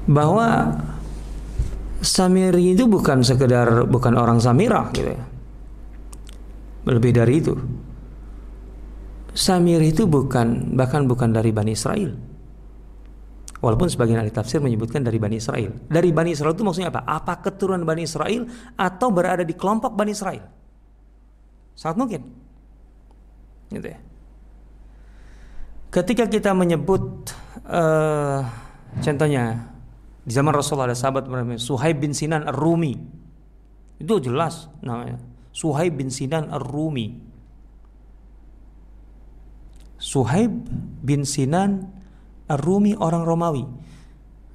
bahwa 0.10 0.78
Samiri 2.00 2.80
itu 2.80 2.88
bukan 2.88 3.26
sekedar 3.26 3.84
bukan 3.89 4.16
orang 4.16 4.39
Samirah 4.39 4.88
gitu 4.95 5.12
ya. 5.18 5.24
Lebih 6.88 7.12
dari 7.12 7.34
itu. 7.41 7.58
Samiri 9.36 9.91
itu 9.91 10.08
bukan 10.08 10.78
bahkan 10.78 11.10
bukan 11.10 11.34
dari 11.36 11.52
Bani 11.52 11.76
Israel. 11.76 12.29
Walaupun 13.60 13.91
sebagian 13.91 14.24
ahli 14.24 14.32
tafsir 14.32 14.64
menyebutkan 14.64 15.03
dari 15.03 15.20
Bani 15.20 15.36
Israel. 15.36 15.76
Dari 15.91 16.16
Bani 16.16 16.32
Israel 16.32 16.55
itu 16.55 16.64
maksudnya 16.64 16.95
apa? 16.95 17.03
Apa 17.03 17.43
keturunan 17.43 17.84
Bani 17.84 18.07
Israel 18.07 18.47
atau 18.80 19.12
berada 19.12 19.43
di 19.43 19.51
kelompok 19.51 19.91
Bani 19.99 20.16
Israel? 20.16 20.47
Sangat 21.76 21.95
mungkin. 21.99 22.22
Gitu 23.68 23.88
ya. 23.88 23.99
Ketika 25.91 26.30
kita 26.32 26.55
menyebut 26.55 27.36
uh, 27.68 28.47
contohnya 29.03 29.74
di 30.24 30.32
zaman 30.38 30.53
Rasulullah 30.53 30.93
ada 30.93 30.97
sahabat 30.97 31.26
bernama 31.26 31.57
Suhaib 31.57 31.99
bin 31.99 32.14
Sinan 32.14 32.45
Ar-Rumi. 32.45 32.95
Itu 33.99 34.22
jelas 34.24 34.70
namanya. 34.80 35.20
Suhaib 35.51 35.99
bin 35.99 36.14
Sinan 36.14 36.47
Ar-Rumi. 36.53 37.18
Suhaib 39.99 40.53
bin 41.03 41.28
Sinan 41.28 41.99
Ar-Rumi 42.50 42.97
orang 42.97 43.24
Romawi. 43.24 43.64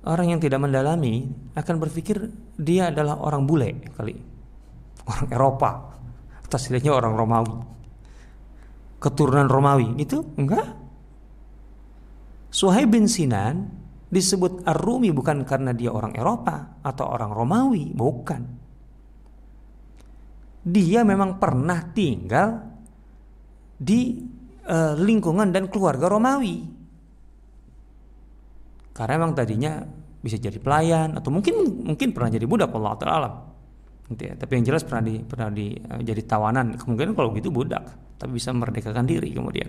Orang 0.05 0.29
yang 0.29 0.41
tidak 0.43 0.61
mendalami 0.61 1.25
akan 1.57 1.77
berpikir 1.81 2.29
dia 2.61 2.93
adalah 2.93 3.17
orang 3.23 3.47
bule 3.49 3.71
kali. 3.97 4.15
Orang 5.09 5.29
Eropa. 5.33 5.71
Atas 6.45 6.69
orang 6.71 7.15
Romawi. 7.17 7.57
Keturunan 9.01 9.49
Romawi. 9.49 9.97
Itu 10.03 10.35
enggak. 10.37 10.85
Suhaib 12.55 12.95
bin 12.95 13.11
Sinan 13.11 13.67
disebut 14.15 14.63
Ar-Rumi 14.63 15.11
bukan 15.11 15.43
karena 15.43 15.75
dia 15.75 15.91
orang 15.91 16.15
Eropa 16.15 16.79
atau 16.87 17.11
orang 17.11 17.35
Romawi, 17.35 17.91
bukan. 17.91 18.43
Dia 20.63 21.03
memang 21.03 21.43
pernah 21.43 21.83
tinggal 21.91 22.63
di 23.75 24.23
uh, 24.71 24.95
lingkungan 24.95 25.51
dan 25.51 25.67
keluarga 25.67 26.07
Romawi. 26.07 26.74
Karena 28.95 29.19
memang 29.19 29.35
tadinya 29.35 29.83
bisa 30.25 30.39
jadi 30.41 30.57
pelayan 30.57 31.19
atau 31.19 31.29
mungkin 31.29 31.85
mungkin 31.85 32.15
pernah 32.15 32.31
jadi 32.33 32.47
budak 32.47 32.71
Allah 32.73 32.95
taala 32.97 33.31
gitu 34.09 34.23
ya. 34.23 34.35
Tapi 34.39 34.51
yang 34.57 34.65
jelas 34.71 34.87
pernah 34.87 35.03
di 35.03 35.21
pernah 35.21 35.51
di 35.51 35.75
uh, 35.75 36.01
jadi 36.01 36.23
tawanan. 36.23 36.79
Kemungkinan 36.79 37.13
kalau 37.13 37.35
gitu 37.35 37.51
budak, 37.51 37.83
tapi 38.17 38.39
bisa 38.39 38.55
merdekakan 38.55 39.05
diri 39.05 39.35
kemudian. 39.35 39.69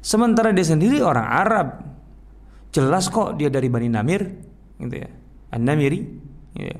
Sementara 0.00 0.48
dia 0.56 0.64
sendiri 0.64 1.04
orang 1.04 1.28
Arab, 1.28 1.68
jelas 2.72 3.12
kok 3.12 3.36
dia 3.36 3.52
dari 3.52 3.68
Bani 3.68 3.88
Namir 3.92 4.22
gitu 4.80 4.96
ya 4.96 5.10
An-Namiri 5.50 6.00
gitu 6.56 6.64
ya. 6.64 6.78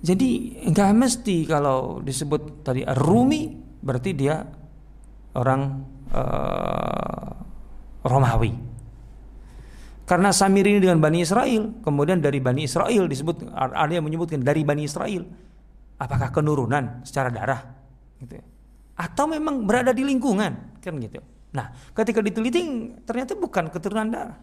jadi 0.00 0.28
nggak 0.70 0.90
mesti 0.94 1.36
kalau 1.44 2.00
disebut 2.00 2.62
tadi 2.62 2.86
Rumi 2.86 3.52
berarti 3.82 4.10
dia 4.14 4.40
orang 5.36 5.62
uh, 6.14 7.30
Romawi 8.06 8.52
karena 10.06 10.30
Samir 10.30 10.64
ini 10.70 10.78
dengan 10.78 11.02
Bani 11.02 11.20
Israel 11.26 11.82
kemudian 11.82 12.22
dari 12.22 12.38
Bani 12.38 12.64
Israel 12.64 13.04
disebut 13.10 13.50
ada 13.52 13.92
yang 13.92 14.06
menyebutkan 14.06 14.40
dari 14.40 14.62
Bani 14.62 14.86
Israel 14.86 15.26
apakah 15.98 16.30
kenurunan 16.30 17.02
secara 17.02 17.28
darah 17.28 17.62
gitu 18.22 18.38
ya. 18.38 18.44
atau 18.96 19.26
memang 19.26 19.66
berada 19.66 19.90
di 19.90 20.06
lingkungan 20.06 20.78
kan 20.80 20.94
gitu 21.02 21.20
nah 21.52 21.74
ketika 21.92 22.22
diteliti 22.22 22.62
ternyata 23.02 23.34
bukan 23.34 23.68
keturunan 23.68 24.08
darah 24.08 24.38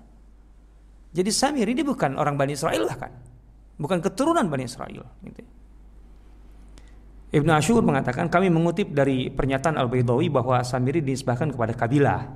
jadi 1.14 1.30
Samir 1.30 1.70
ini 1.70 1.86
bukan 1.86 2.18
orang 2.18 2.36
Bani 2.36 2.57
Israel 2.57 2.89
bahkan. 2.89 3.14
Bukan 3.78 4.01
keturunan 4.01 4.49
Bani 4.49 4.66
Israel. 4.66 5.05
Gitu. 5.22 5.41
Ibn 7.34 7.49
Ashur 7.53 7.82
mengatakan 7.86 8.30
kami 8.30 8.49
mengutip 8.49 8.93
dari 8.93 9.30
pernyataan 9.30 9.78
Al-Baidawi 9.78 10.30
bahwa 10.30 10.61
Samiri 10.66 11.01
dinisbahkan 11.05 11.53
kepada 11.53 11.74
kabilah. 11.78 12.30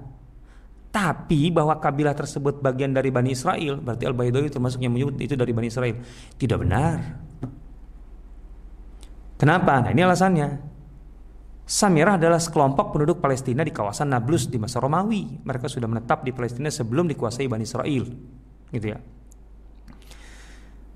Tapi 0.97 1.53
bahwa 1.53 1.77
kabilah 1.77 2.17
tersebut 2.17 2.57
bagian 2.57 2.89
dari 2.89 3.13
Bani 3.13 3.37
Israel, 3.37 3.77
berarti 3.77 4.09
Al-Baidawi 4.09 4.49
termasuk 4.49 4.81
yang 4.81 4.97
menyebut 4.97 5.21
itu 5.21 5.37
dari 5.37 5.53
Bani 5.53 5.69
Israel. 5.69 5.93
Tidak 6.33 6.57
benar. 6.57 6.97
Kenapa? 9.37 9.77
Nah 9.85 9.93
ini 9.93 10.01
alasannya. 10.01 10.49
Samirah 11.67 12.17
adalah 12.17 12.41
sekelompok 12.41 12.97
penduduk 12.97 13.21
Palestina 13.21 13.61
di 13.61 13.69
kawasan 13.69 14.09
Nablus 14.09 14.49
di 14.49 14.57
masa 14.57 14.81
Romawi. 14.81 15.45
Mereka 15.45 15.69
sudah 15.69 15.85
menetap 15.85 16.25
di 16.25 16.33
Palestina 16.33 16.73
sebelum 16.73 17.05
dikuasai 17.05 17.45
Bani 17.45 17.61
Israel 17.61 18.05
gitu 18.73 18.87
ya. 18.89 18.97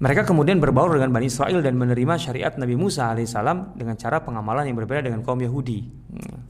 Mereka 0.01 0.25
kemudian 0.25 0.57
berbaur 0.57 0.97
dengan 0.97 1.13
Bani 1.13 1.29
Israel 1.29 1.61
dan 1.61 1.77
menerima 1.77 2.17
syariat 2.17 2.57
Nabi 2.57 2.73
Musa 2.73 3.13
alaihissalam 3.13 3.77
dengan 3.77 3.93
cara 4.01 4.17
pengamalan 4.25 4.65
yang 4.65 4.81
berbeda 4.81 5.05
dengan 5.05 5.21
kaum 5.21 5.37
Yahudi. 5.37 5.85
Hmm. 5.85 6.41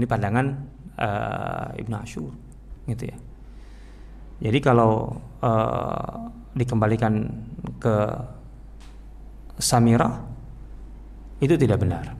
Ini 0.00 0.06
pandangan 0.08 0.46
uh, 0.96 1.68
Ibnu 1.76 1.94
Ashur, 2.00 2.32
gitu 2.88 3.08
ya. 3.08 3.16
Jadi 4.44 4.58
kalau 4.60 5.14
uh, 5.40 6.28
dikembalikan 6.52 7.24
ke 7.80 7.96
Samirah 9.56 10.18
itu 11.38 11.54
tidak 11.54 11.80
benar. 11.80 12.12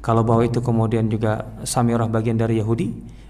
Kalau 0.00 0.24
bahwa 0.24 0.46
itu 0.46 0.64
kemudian 0.64 1.10
juga 1.12 1.44
Samirah 1.62 2.08
bagian 2.08 2.40
dari 2.40 2.56
Yahudi, 2.62 2.88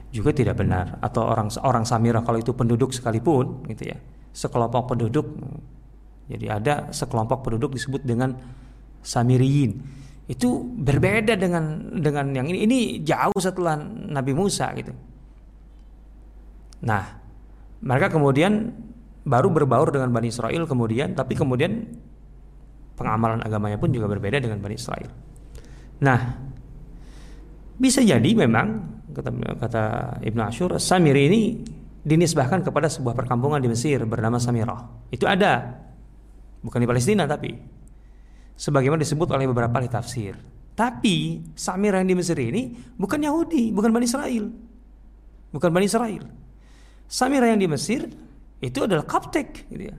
juga 0.09 0.33
tidak 0.33 0.57
benar 0.61 0.97
atau 1.05 1.29
orang 1.29 1.53
orang 1.61 1.85
Samirah 1.85 2.25
kalau 2.25 2.41
itu 2.41 2.57
penduduk 2.57 2.97
sekalipun 2.97 3.69
gitu 3.69 3.93
ya 3.93 3.97
sekelompok 4.33 4.97
penduduk 4.97 5.27
jadi 6.29 6.61
ada 6.61 6.75
sekelompok 6.93 7.45
penduduk 7.45 7.77
disebut 7.77 8.05
dengan 8.09 8.33
Samiriyin 9.05 9.77
itu 10.29 10.49
berbeda 10.81 11.37
dengan 11.37 11.93
dengan 12.01 12.33
yang 12.33 12.49
ini 12.49 12.65
ini 12.65 12.79
jauh 13.05 13.37
setelah 13.37 13.77
Nabi 14.09 14.33
Musa 14.33 14.73
gitu 14.77 14.93
nah 16.85 17.19
mereka 17.83 18.13
kemudian 18.13 18.75
baru 19.27 19.53
berbaur 19.53 19.93
dengan 19.93 20.11
Bani 20.15 20.31
Israel 20.31 20.65
kemudian 20.65 21.13
tapi 21.13 21.35
kemudian 21.35 21.85
pengamalan 22.95 23.43
agamanya 23.45 23.79
pun 23.79 23.93
juga 23.93 24.11
berbeda 24.11 24.43
dengan 24.43 24.59
Bani 24.63 24.77
Israel 24.79 25.11
nah 25.99 26.39
bisa 27.79 28.03
jadi 28.03 28.31
memang 28.35 28.99
kata 29.15 29.31
kata 29.59 29.85
Ibnu 30.23 30.43
Ashur 30.43 30.71
Samiri 30.79 31.23
ini 31.31 31.43
dinisbahkan 32.03 32.63
kepada 32.63 32.87
sebuah 32.87 33.15
perkampungan 33.15 33.59
di 33.59 33.69
Mesir 33.71 34.03
bernama 34.07 34.39
Samirah 34.39 35.11
itu 35.11 35.27
ada 35.27 35.79
bukan 36.63 36.79
di 36.83 36.89
Palestina 36.89 37.27
tapi 37.27 37.79
sebagaimana 38.59 38.99
disebut 39.07 39.31
oleh 39.31 39.47
beberapa 39.47 39.79
ahli 39.79 39.87
tafsir. 39.87 40.35
Tapi 40.75 41.47
Samira 41.55 42.03
yang 42.03 42.11
di 42.11 42.17
Mesir 42.19 42.39
ini 42.39 42.75
bukan 42.99 43.23
Yahudi, 43.23 43.71
bukan 43.71 43.95
Bani 43.95 44.07
Israel. 44.07 44.51
Bukan 45.55 45.71
Bani 45.71 45.87
Israel. 45.87 46.23
Samira 47.09 47.49
yang 47.49 47.57
di 47.57 47.67
Mesir 47.67 48.05
itu 48.61 48.79
adalah 48.85 49.09
Koptik 49.09 49.67
gitu 49.73 49.89
ya. 49.89 49.97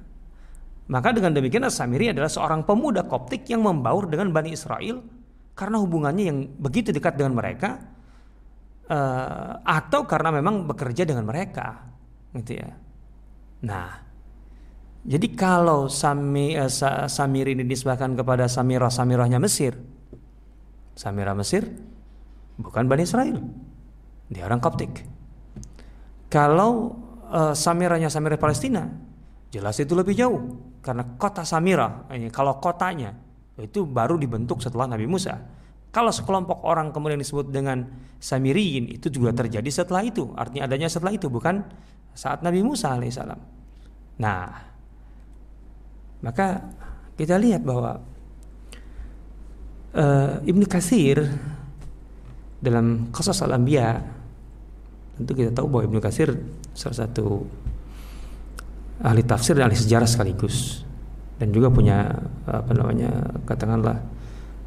Maka 0.89 1.13
dengan 1.13 1.33
demikian 1.33 1.65
Samiri 1.69 2.13
adalah 2.13 2.29
seorang 2.29 2.61
pemuda 2.65 3.05
Koptik 3.05 3.49
yang 3.49 3.65
membaur 3.65 4.05
dengan 4.05 4.29
Bani 4.29 4.53
Israel 4.53 5.01
karena 5.57 5.77
hubungannya 5.81 6.23
yang 6.29 6.37
begitu 6.55 6.93
dekat 6.93 7.17
dengan 7.17 7.35
mereka 7.35 7.81
uh, 8.89 9.59
atau 9.61 10.07
karena 10.07 10.33
memang 10.33 10.65
bekerja 10.65 11.03
dengan 11.05 11.27
mereka 11.27 11.83
gitu 12.33 12.57
ya. 12.61 12.69
Nah, 13.65 13.89
jadi 15.03 15.27
kalau 15.35 15.91
Sami, 15.91 16.55
uh, 16.55 16.71
Samir 17.05 17.51
ini 17.51 17.65
disebahkan 17.65 18.15
kepada 18.15 18.47
Samirah 18.47 18.93
Samirahnya 18.93 19.37
Mesir, 19.37 19.75
Samirah 20.95 21.35
Mesir 21.37 21.65
bukan 22.57 22.85
Bani 22.89 23.03
Israel, 23.03 23.37
dia 24.31 24.45
orang 24.45 24.61
Koptik. 24.61 25.18
Kalau 26.29 26.93
uh, 27.33 27.57
Samirahnya 27.57 28.07
Samirah 28.13 28.37
Palestina, 28.37 28.85
jelas 29.49 29.81
itu 29.81 29.97
lebih 29.97 30.13
jauh 30.13 30.39
karena 30.85 31.17
kota 31.17 31.41
Samirah, 31.41 32.05
ini 32.13 32.29
kalau 32.29 32.61
kotanya 32.61 33.17
itu 33.59 33.83
baru 33.83 34.15
dibentuk 34.15 34.63
setelah 34.63 34.87
Nabi 34.87 35.09
Musa. 35.09 35.35
Kalau 35.89 36.13
sekelompok 36.13 36.61
orang 36.69 36.93
kemudian 36.93 37.17
disebut 37.17 37.49
dengan 37.49 37.81
Samiriyin 38.21 38.93
itu 38.93 39.09
juga 39.09 39.33
terjadi 39.33 39.65
setelah 39.73 40.05
itu. 40.05 40.29
Artinya 40.37 40.69
adanya 40.69 40.85
setelah 40.85 41.17
itu 41.17 41.33
bukan 41.33 41.65
saat 42.13 42.45
Nabi 42.45 42.61
Musa 42.61 42.93
alaihissalam. 42.93 43.41
Nah, 44.21 44.45
maka 46.21 46.61
kita 47.17 47.41
lihat 47.41 47.65
bahwa 47.65 48.05
uh, 49.97 50.33
Ibnu 50.45 50.69
Kasir 50.69 51.25
dalam 52.61 53.09
kasus 53.09 53.41
al-anbiya 53.41 54.18
tentu 55.19 55.35
kita 55.35 55.51
tahu 55.51 55.67
bahwa 55.67 55.83
Ibnu 55.91 55.99
Kasir 55.99 56.31
salah 56.71 56.97
satu 57.03 57.43
ahli 59.03 59.21
tafsir 59.27 59.59
dan 59.59 59.67
ahli 59.67 59.75
sejarah 59.75 60.07
sekaligus 60.07 60.87
dan 61.39 61.51
juga 61.51 61.67
punya 61.67 62.07
apa 62.47 62.71
namanya 62.71 63.11
katakanlah 63.43 63.99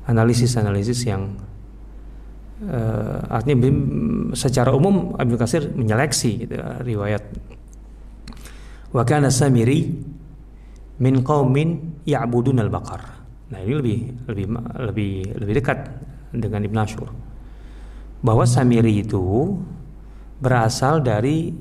analisis-analisis 0.08 1.08
yang 1.08 1.32
uh, 2.68 3.20
artinya 3.32 3.68
secara 4.36 4.72
umum 4.72 5.16
Ibnu 5.16 5.36
Katsir 5.40 5.72
menyeleksi 5.72 6.48
gitu, 6.48 6.56
riwayat 6.84 7.22
wa 8.92 9.02
kana 9.08 9.32
samiri 9.32 9.88
min 11.00 11.14
qaumin 11.24 12.00
ya'budun 12.04 12.60
al-baqar. 12.60 13.02
Nah, 13.52 13.58
ini 13.60 13.74
lebih 13.76 13.98
lebih 14.32 14.46
lebih 14.88 15.12
lebih 15.44 15.54
dekat 15.60 15.78
dengan 16.32 16.64
Ibnu 16.64 16.78
Ashur. 16.80 17.08
Bahwa 18.22 18.46
Samiri 18.46 19.02
itu 19.02 19.20
berasal 20.42 20.98
dari 20.98 21.54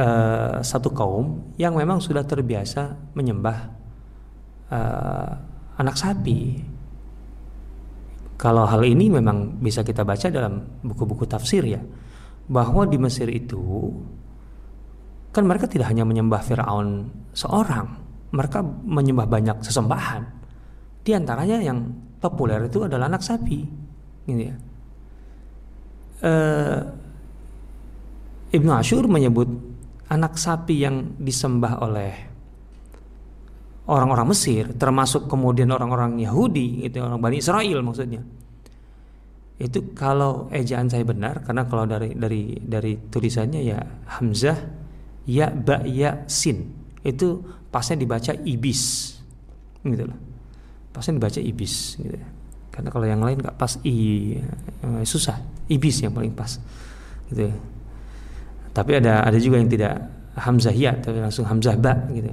uh, 0.00 0.64
satu 0.64 0.88
kaum 0.96 1.52
yang 1.60 1.76
memang 1.76 2.00
sudah 2.00 2.24
terbiasa 2.24 3.12
menyembah 3.12 3.58
uh, 4.72 5.30
anak 5.76 5.96
sapi. 6.00 6.64
Kalau 8.40 8.64
hal 8.64 8.80
ini 8.88 9.12
memang 9.12 9.60
bisa 9.60 9.84
kita 9.84 10.00
baca 10.00 10.32
dalam 10.32 10.80
buku-buku 10.80 11.28
tafsir 11.28 11.60
ya, 11.60 11.80
bahwa 12.48 12.88
di 12.88 12.96
Mesir 12.96 13.28
itu 13.28 13.92
kan 15.28 15.44
mereka 15.44 15.68
tidak 15.68 15.92
hanya 15.92 16.08
menyembah 16.08 16.40
Firaun 16.40 17.12
seorang, 17.36 18.00
mereka 18.32 18.64
menyembah 18.64 19.28
banyak 19.28 19.60
sesembahan. 19.60 20.22
Di 21.04 21.12
antaranya 21.12 21.60
yang 21.60 21.84
populer 22.16 22.64
itu 22.64 22.80
adalah 22.88 23.12
anak 23.12 23.20
sapi, 23.20 23.60
gitu 24.24 24.42
ya. 24.48 24.56
Uh, 26.24 26.80
Ibnu 28.50 28.70
Ashur 28.74 29.06
menyebut 29.06 29.46
anak 30.10 30.34
sapi 30.34 30.82
yang 30.82 31.14
disembah 31.22 31.78
oleh 31.86 32.12
orang-orang 33.90 34.30
Mesir, 34.30 34.70
termasuk 34.74 35.26
kemudian 35.30 35.70
orang-orang 35.70 36.18
Yahudi, 36.18 36.86
itu 36.86 36.98
orang 37.02 37.18
Bani 37.18 37.38
Israel 37.38 37.82
maksudnya. 37.82 38.22
Itu 39.60 39.92
kalau 39.94 40.50
ejaan 40.50 40.90
saya 40.90 41.06
benar, 41.06 41.46
karena 41.46 41.66
kalau 41.66 41.84
dari 41.84 42.14
dari 42.14 42.56
dari 42.58 42.96
tulisannya 43.10 43.60
ya 43.60 43.78
Hamzah, 44.18 44.58
ya 45.26 45.50
ba 45.50 45.82
ya 45.86 46.26
sin, 46.26 46.70
itu 47.02 47.38
pasnya 47.70 48.02
dibaca 48.02 48.32
ibis, 48.46 49.14
gitu 49.84 50.06
loh. 50.06 50.18
Pasnya 50.90 51.18
dibaca 51.22 51.38
ibis, 51.38 51.98
gitu. 51.98 52.16
Karena 52.70 52.88
kalau 52.88 53.06
yang 53.06 53.22
lain 53.22 53.42
nggak 53.42 53.58
pas 53.58 53.78
i 53.84 54.38
eh, 54.86 55.02
susah, 55.04 55.38
ibis 55.68 56.02
yang 56.02 56.14
paling 56.14 56.32
pas, 56.32 56.56
gitu. 57.28 57.52
Tapi 58.70 59.02
ada 59.02 59.26
ada 59.26 59.38
juga 59.38 59.58
yang 59.58 59.70
tidak 59.70 59.94
Hamzah 60.38 60.74
ya, 60.74 60.94
tapi 60.94 61.18
langsung 61.18 61.44
Hamzah 61.44 61.74
ba, 61.76 61.94
gitu. 62.14 62.30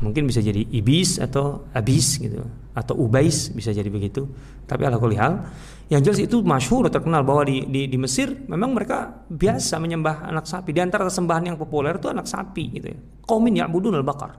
Mungkin 0.00 0.30
bisa 0.30 0.40
jadi 0.40 0.64
ibis 0.70 1.20
atau 1.20 1.66
abis 1.76 2.22
gitu 2.22 2.40
atau 2.72 2.94
ubais 2.96 3.50
bisa 3.52 3.74
jadi 3.74 3.90
begitu. 3.90 4.24
Tapi 4.64 4.86
ala 4.86 4.96
hal 4.96 5.44
yang 5.90 6.00
jelas 6.00 6.22
itu 6.22 6.40
masyhur 6.46 6.86
terkenal 6.86 7.26
bahwa 7.26 7.42
di, 7.42 7.66
di 7.66 7.90
di 7.90 7.98
Mesir 7.98 8.30
memang 8.46 8.70
mereka 8.70 9.26
biasa 9.26 9.82
menyembah 9.82 10.30
anak 10.30 10.46
sapi. 10.46 10.70
Di 10.70 10.80
antara 10.80 11.10
sembahan 11.10 11.52
yang 11.52 11.56
populer 11.58 11.98
itu 11.98 12.06
anak 12.06 12.30
sapi 12.30 12.64
gitu 12.78 12.86
ya. 12.94 12.98
Kaumin 13.26 13.58
ya'budun 13.58 13.98
al-bakar 13.98 14.38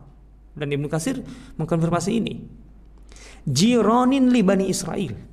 dan 0.56 0.68
Ibnu 0.72 0.88
Kasir 0.88 1.20
mengkonfirmasi 1.60 2.12
ini. 2.16 2.34
Jironin 3.44 4.32
li 4.32 4.42
bani 4.42 4.72
Israel 4.72 5.31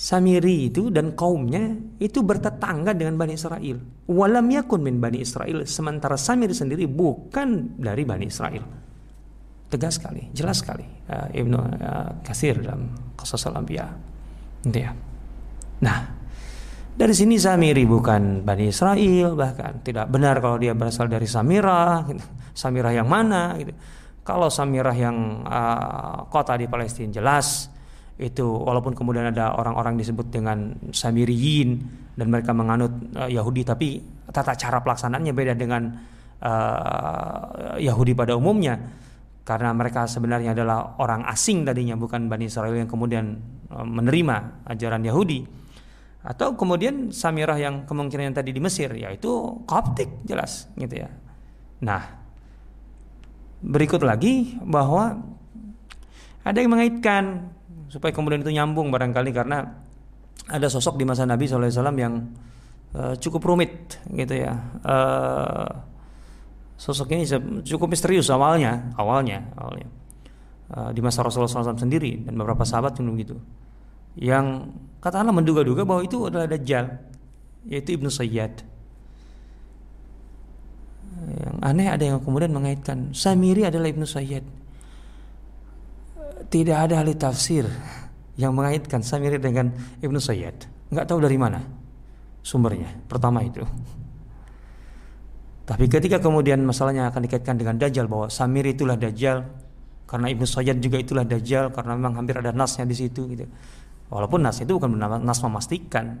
Samiri 0.00 0.72
itu 0.72 0.88
dan 0.88 1.12
kaumnya 1.12 1.76
itu 2.00 2.24
bertetangga 2.24 2.96
dengan 2.96 3.20
Bani 3.20 3.36
Israel. 3.36 3.76
Walam 4.08 4.48
yakun 4.48 4.80
min 4.80 4.96
Bani 4.96 5.20
Israel. 5.20 5.68
Sementara 5.68 6.16
Samiri 6.16 6.56
sendiri 6.56 6.88
bukan 6.88 7.76
dari 7.76 8.08
Bani 8.08 8.24
Israel. 8.24 8.64
Tegas 9.68 10.00
sekali, 10.00 10.32
jelas 10.32 10.64
sekali. 10.64 10.88
Uh, 11.04 11.28
Ibnu 11.36 11.52
uh, 11.52 12.24
Kasir 12.24 12.64
dalam 12.64 13.12
Qasas 13.12 13.44
al-Anbiya. 13.44 13.92
Gitu 14.64 14.80
ya. 14.80 14.96
Nah, 15.84 15.98
dari 16.96 17.12
sini 17.12 17.36
Samiri 17.36 17.84
bukan 17.84 18.40
Bani 18.40 18.72
Israel 18.72 19.36
bahkan 19.36 19.84
tidak 19.84 20.08
benar 20.08 20.40
kalau 20.40 20.56
dia 20.56 20.72
berasal 20.72 21.12
dari 21.12 21.28
Samira, 21.28 22.08
gitu. 22.08 22.24
Samira 22.56 22.88
yang 22.96 23.04
mana 23.04 23.52
gitu. 23.60 23.76
Kalau 24.24 24.48
Samirah 24.48 24.96
yang 24.96 25.44
uh, 25.44 26.24
kota 26.32 26.56
di 26.56 26.64
Palestina 26.64 27.12
jelas 27.12 27.68
itu 28.20 28.44
walaupun 28.44 28.92
kemudian 28.92 29.32
ada 29.32 29.56
orang-orang 29.56 29.96
disebut 29.96 30.28
dengan 30.28 30.76
Samiriyin 30.92 31.80
dan 32.20 32.28
mereka 32.28 32.52
menganut 32.52 32.92
uh, 33.16 33.24
Yahudi 33.24 33.64
tapi 33.64 33.96
tata 34.28 34.52
cara 34.54 34.84
pelaksanaannya 34.84 35.32
beda 35.32 35.56
dengan 35.56 35.88
uh, 36.44 37.80
Yahudi 37.80 38.12
pada 38.12 38.36
umumnya. 38.36 38.76
Karena 39.40 39.72
mereka 39.72 40.04
sebenarnya 40.04 40.52
adalah 40.52 41.00
orang 41.00 41.26
asing 41.26 41.64
tadinya 41.64 41.96
bukan 41.96 42.28
Bani 42.28 42.46
Israel 42.46 42.76
yang 42.76 42.86
kemudian 42.86 43.40
uh, 43.72 43.88
menerima 43.88 44.68
ajaran 44.68 45.00
Yahudi. 45.00 45.40
Atau 46.20 46.52
kemudian 46.60 47.08
Samirah 47.16 47.56
yang 47.56 47.88
kemungkinan 47.88 48.30
yang 48.30 48.36
tadi 48.36 48.52
di 48.52 48.60
Mesir 48.60 48.92
yaitu 48.92 49.64
Koptik 49.64 50.28
jelas 50.28 50.68
gitu 50.76 51.00
ya. 51.00 51.08
Nah, 51.80 52.20
berikut 53.64 54.04
lagi 54.04 54.60
bahwa 54.60 55.16
ada 56.44 56.58
yang 56.60 56.72
mengaitkan 56.72 57.52
supaya 57.90 58.14
kemudian 58.14 58.40
itu 58.40 58.54
nyambung 58.54 58.94
barangkali 58.94 59.34
karena 59.34 59.66
ada 60.46 60.66
sosok 60.70 60.94
di 60.94 61.04
masa 61.04 61.26
Nabi 61.26 61.50
SAW 61.50 61.90
yang 61.98 62.14
uh, 62.94 63.14
cukup 63.18 63.42
rumit 63.42 63.98
gitu 64.14 64.34
ya. 64.38 64.54
Uh, 64.86 65.68
sosok 66.78 67.12
ini 67.12 67.26
cukup 67.66 67.92
misterius 67.92 68.30
awalnya 68.30 68.94
awalnya 68.94 69.42
awalnya. 69.58 69.90
Uh, 70.70 70.94
di 70.94 71.02
masa 71.02 71.26
Rasulullah 71.26 71.50
SAW 71.50 71.82
sendiri 71.82 72.22
dan 72.22 72.38
beberapa 72.38 72.62
sahabat 72.62 72.94
pun 72.94 73.10
begitu. 73.10 73.34
Yang 74.14 74.70
katakanlah 75.02 75.34
menduga-duga 75.34 75.82
bahwa 75.82 76.06
itu 76.06 76.30
adalah 76.30 76.46
Dajjal 76.46 76.94
yaitu 77.66 77.98
Ibnu 77.98 78.06
Sayyad. 78.06 78.54
Yang 81.20 81.56
aneh 81.58 81.88
ada 81.90 82.04
yang 82.06 82.22
kemudian 82.22 82.54
mengaitkan 82.54 83.10
Samiri 83.10 83.66
adalah 83.66 83.90
Ibnu 83.90 84.06
Sayyad 84.06 84.59
tidak 86.50 86.90
ada 86.90 87.00
ahli 87.00 87.14
tafsir 87.14 87.64
yang 88.34 88.52
mengaitkan 88.52 89.00
Samiri 89.00 89.38
dengan 89.38 89.70
Ibnu 90.02 90.18
Sayyid. 90.18 90.66
Nggak 90.90 91.06
tahu 91.06 91.22
dari 91.22 91.38
mana 91.38 91.62
sumbernya. 92.42 92.90
Pertama 93.06 93.40
itu. 93.46 93.62
Tapi 95.70 95.86
ketika 95.86 96.18
kemudian 96.18 96.58
masalahnya 96.66 97.06
akan 97.14 97.30
dikaitkan 97.30 97.54
dengan 97.54 97.78
Dajjal 97.78 98.10
bahwa 98.10 98.26
Samiri 98.26 98.74
itulah 98.74 98.98
Dajjal 98.98 99.46
karena 100.10 100.26
Ibnu 100.34 100.42
Sayyid 100.42 100.82
juga 100.82 100.98
itulah 100.98 101.22
Dajjal 101.22 101.70
karena 101.70 101.94
memang 101.94 102.18
hampir 102.18 102.34
ada 102.34 102.50
nasnya 102.50 102.82
di 102.82 102.98
situ 102.98 103.30
gitu. 103.30 103.46
Walaupun 104.10 104.42
nas 104.42 104.58
itu 104.58 104.74
bukan 104.74 104.98
nas 104.98 105.38
memastikan. 105.46 106.18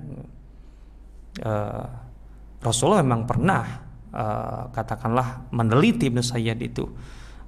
Uh, 1.42 1.86
Rasulullah 2.62 3.02
memang 3.02 3.26
pernah 3.26 3.62
uh, 4.14 4.70
katakanlah 4.70 5.50
meneliti 5.50 6.06
Ibnu 6.06 6.22
Sayyid 6.22 6.58
itu 6.62 6.86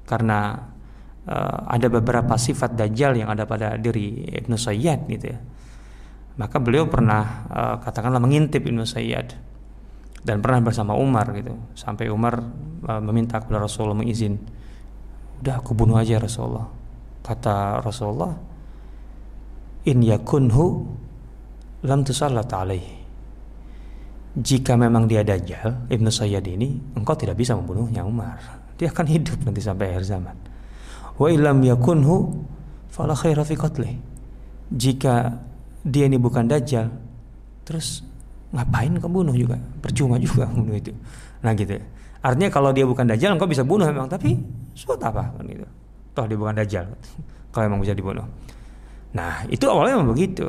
karena 0.02 0.58
uh, 1.28 1.58
ada 1.70 1.86
beberapa 1.90 2.34
sifat 2.34 2.74
dajjal 2.74 3.18
yang 3.18 3.30
ada 3.30 3.46
pada 3.46 3.78
diri 3.78 4.26
Ibnu 4.26 4.56
Sayyad 4.58 5.06
gitu 5.06 5.26
ya. 5.30 5.38
Maka 6.40 6.56
beliau 6.58 6.88
pernah 6.88 7.44
uh, 7.52 7.76
katakanlah 7.78 8.18
mengintip 8.18 8.64
Ibnu 8.64 8.82
Sayyad 8.88 9.36
dan 10.22 10.40
pernah 10.40 10.64
bersama 10.64 10.96
Umar 10.96 11.30
gitu. 11.36 11.54
Sampai 11.76 12.08
Umar 12.08 12.40
uh, 12.88 13.02
meminta 13.04 13.38
kepada 13.38 13.62
Rasulullah 13.62 13.98
mengizin. 13.98 14.40
Udah 15.42 15.58
aku 15.58 15.74
bunuh 15.74 15.98
aja 15.98 16.22
Rasulullah. 16.22 16.70
Kata 17.22 17.82
Rasulullah, 17.82 18.32
"In 19.86 20.02
yakunhu 20.02 20.64
lam 21.86 22.00
tusallat 22.06 22.50
alaihi." 22.50 23.02
Jika 24.32 24.80
memang 24.80 25.04
dia 25.04 25.20
dajjal, 25.20 25.92
Ibnu 25.92 26.08
Sayyad 26.08 26.48
ini, 26.48 26.96
engkau 26.96 27.12
tidak 27.12 27.36
bisa 27.36 27.52
membunuhnya 27.52 28.00
Umar. 28.00 28.40
Dia 28.80 28.88
akan 28.88 29.04
hidup 29.04 29.44
nanti 29.44 29.60
sampai 29.60 29.92
akhir 29.92 30.08
zaman 30.08 30.51
wa 31.22 31.28
illam 31.30 31.62
yakunhu 31.62 32.34
fala 32.90 33.14
khaira 33.14 33.46
fi 33.46 33.54
jika 34.74 35.38
dia 35.86 36.10
ini 36.10 36.18
bukan 36.18 36.50
dajjal 36.50 36.90
terus 37.62 38.02
ngapain 38.52 38.92
kamu 38.98 39.12
bunuh 39.22 39.36
juga? 39.36 39.56
Percuma 39.80 40.18
juga 40.18 40.50
bunuh 40.56 40.74
itu. 40.74 40.90
Nah 41.46 41.54
gitu 41.54 41.78
artinya 42.22 42.50
kalau 42.50 42.70
dia 42.70 42.86
bukan 42.86 43.06
dajjal 43.06 43.34
engkau 43.34 43.46
bisa 43.46 43.62
bunuh 43.62 43.86
memang 43.86 44.10
tapi 44.10 44.34
suat 44.74 44.98
apa? 44.98 45.30
Kan 45.38 45.46
gitu. 45.46 45.66
Toh 46.12 46.24
dia 46.26 46.38
bukan 46.38 46.54
dajjal. 46.58 46.86
Kalau 47.52 47.68
memang 47.68 47.84
bisa 47.84 47.92
dibunuh. 47.92 48.24
Nah 49.12 49.44
itu 49.52 49.64
awalnya 49.68 50.00
memang 50.00 50.16
begitu. 50.16 50.48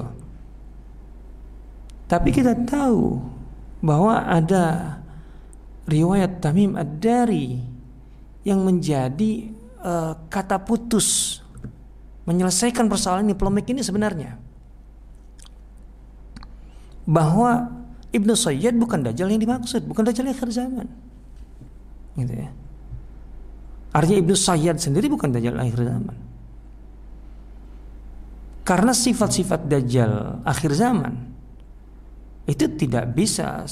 Tapi 2.08 2.30
kita 2.32 2.56
tahu 2.64 3.20
bahwa 3.84 4.24
ada 4.24 4.96
riwayat 5.84 6.40
Tamim 6.40 6.80
Ad-Dari 6.80 7.60
yang 8.48 8.64
menjadi 8.64 9.52
uh, 9.84 10.16
kata 10.32 10.64
putus 10.64 11.40
menyelesaikan 12.24 12.88
persoalan 12.88 13.28
polemik 13.36 13.68
ini 13.68 13.84
sebenarnya 13.84 14.40
bahwa 17.04 17.84
Ibnu 18.14 18.34
Sayyid 18.38 18.78
bukan 18.80 19.04
dajjal 19.04 19.28
yang 19.28 19.42
dimaksud, 19.42 19.84
bukan 19.90 20.06
dajjal 20.08 20.30
akhir 20.30 20.50
zaman. 20.54 20.88
Gitu 22.16 22.32
ya. 22.32 22.50
Artinya 23.92 24.20
Ibnu 24.24 24.36
Sayyid 24.38 24.78
sendiri 24.80 25.10
bukan 25.10 25.34
dajjal 25.34 25.58
akhir 25.58 25.82
zaman. 25.82 26.18
Karena 28.64 28.96
sifat-sifat 28.96 29.68
dajjal 29.68 30.40
akhir 30.48 30.72
zaman 30.72 31.36
itu 32.48 32.64
tidak 32.80 33.12
bisa 33.12 33.68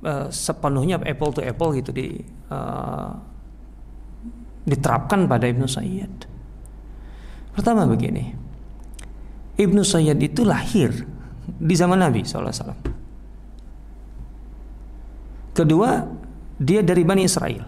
uh, 0.00 0.26
sepenuhnya 0.32 0.96
apple 1.04 1.32
to 1.36 1.44
apple 1.44 1.76
gitu 1.76 1.92
di 1.92 2.24
uh, 2.48 3.12
diterapkan 4.68 5.24
pada 5.24 5.48
Ibnu 5.48 5.64
Sayyid. 5.64 6.28
Pertama 7.56 7.88
begini, 7.88 8.30
Ibnu 9.58 9.82
Sayyid 9.82 10.18
itu 10.22 10.46
lahir 10.46 10.92
di 11.48 11.74
zaman 11.74 11.98
Nabi 11.98 12.22
SAW. 12.22 12.76
Kedua, 15.56 15.90
dia 16.60 16.86
dari 16.86 17.02
Bani 17.02 17.26
Israel. 17.26 17.66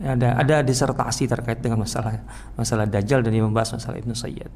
Ada 0.00 0.36
ada 0.40 0.56
disertasi 0.64 1.28
terkait 1.28 1.60
dengan 1.60 1.84
masalah 1.84 2.24
masalah 2.56 2.88
Dajjal 2.88 3.20
dan 3.20 3.36
dia 3.36 3.44
membahas 3.44 3.76
masalah 3.76 4.00
Ibnu 4.00 4.16
Sayyid. 4.16 4.52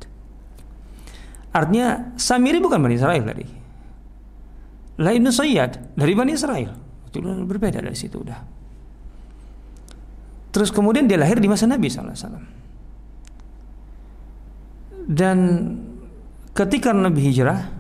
Artinya 1.53 2.17
Samiri 2.17 2.59
bukan 2.61 2.81
Bani 2.81 2.97
Israel 2.97 3.23
tadi. 3.25 3.47
Lah 5.01 5.13
Ibnu 5.13 5.31
Sayyid 5.33 5.97
dari 5.97 6.13
Bani 6.17 6.33
Israel. 6.33 6.73
Itu 7.09 7.21
berbeda 7.23 7.85
dari 7.85 7.97
situ 7.97 8.25
udah. 8.25 8.64
Terus 10.55 10.71
kemudian 10.71 11.11
dia 11.11 11.19
lahir 11.19 11.43
di 11.43 11.51
masa 11.51 11.67
Nabi 11.67 11.91
SAW. 11.91 12.15
Dan 15.11 15.39
ketika 16.55 16.95
Nabi 16.95 17.27
hijrah 17.27 17.75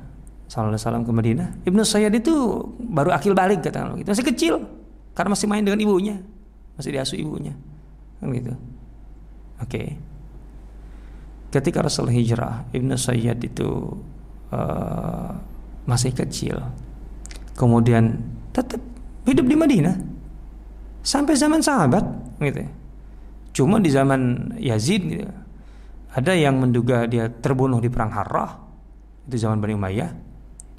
SAW 0.51 1.07
ke 1.07 1.13
Madinah, 1.15 1.63
Ibnu 1.63 1.87
Sayyid 1.87 2.19
itu 2.19 2.35
baru 2.83 3.15
akil 3.15 3.31
balik 3.31 3.63
katakan 3.63 3.95
gitu. 4.03 4.11
Masih 4.11 4.27
kecil 4.27 4.55
karena 5.15 5.39
masih 5.39 5.47
main 5.47 5.63
dengan 5.63 5.79
ibunya, 5.79 6.19
masih 6.75 6.91
diasuh 6.91 7.15
ibunya. 7.15 7.55
Kan 8.19 8.35
gitu. 8.35 8.59
Oke. 9.63 9.71
Okay. 9.71 9.89
Ketika 11.55 11.87
Rasul 11.87 12.11
hijrah, 12.11 12.67
Ibnu 12.75 12.99
Sayyid 12.99 13.39
itu 13.39 13.71
uh, 14.51 15.31
masih 15.87 16.11
kecil. 16.11 16.59
Kemudian 17.55 18.19
tetap 18.51 18.83
hidup 19.23 19.47
di 19.47 19.55
Madinah 19.55 19.95
sampai 21.07 21.39
zaman 21.39 21.63
sahabat 21.63 22.24
gitu. 22.41 22.67
Cuma 23.55 23.79
di 23.79 23.91
zaman 23.91 24.53
Yazid 24.59 25.03
gitu, 25.07 25.27
ada 26.15 26.33
yang 26.35 26.59
menduga 26.59 27.07
dia 27.07 27.31
terbunuh 27.31 27.79
di 27.79 27.91
perang 27.91 28.11
Harrah 28.11 28.59
itu 29.27 29.37
zaman 29.39 29.59
Bani 29.63 29.75
Umayyah. 29.75 30.11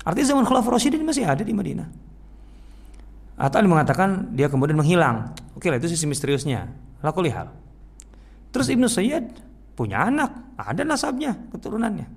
Artinya 0.05 0.27
zaman 0.37 0.43
Khulafaur 0.45 0.77
Rasyidin 0.77 1.01
masih 1.01 1.25
ada 1.25 1.41
di 1.41 1.49
Madinah. 1.55 1.87
Atau 3.35 3.57
ada 3.59 3.67
mengatakan 3.67 4.31
dia 4.31 4.47
kemudian 4.47 4.77
menghilang. 4.77 5.33
Oke 5.57 5.67
lah 5.67 5.81
itu 5.81 5.91
sisi 5.91 6.05
misteriusnya. 6.05 6.69
Laku 7.01 7.25
lihat. 7.25 7.51
Terus 8.53 8.71
Ibnu 8.71 8.87
Sayyid 8.87 9.43
punya 9.75 10.07
anak, 10.07 10.55
ada 10.55 10.87
nasabnya, 10.87 11.35
keturunannya. 11.51 12.07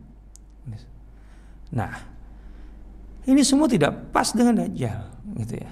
Nah, 1.74 1.92
ini 3.28 3.42
semua 3.44 3.68
tidak 3.68 4.14
pas 4.14 4.30
dengan 4.32 4.62
Dajjal, 4.62 5.04
gitu 5.42 5.54
ya. 5.60 5.70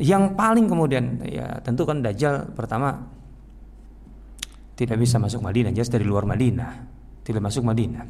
Yang 0.00 0.32
paling 0.32 0.64
kemudian 0.64 1.20
ya 1.28 1.60
tentu 1.60 1.84
kan 1.84 2.00
Dajjal 2.00 2.56
pertama 2.56 3.04
tidak 4.72 4.96
bisa 4.96 5.20
masuk 5.20 5.44
Madinah, 5.44 5.76
jelas 5.76 5.92
dari 5.92 6.08
luar 6.08 6.24
Madinah, 6.24 6.72
tidak 7.20 7.44
masuk 7.44 7.68
Madinah. 7.68 8.08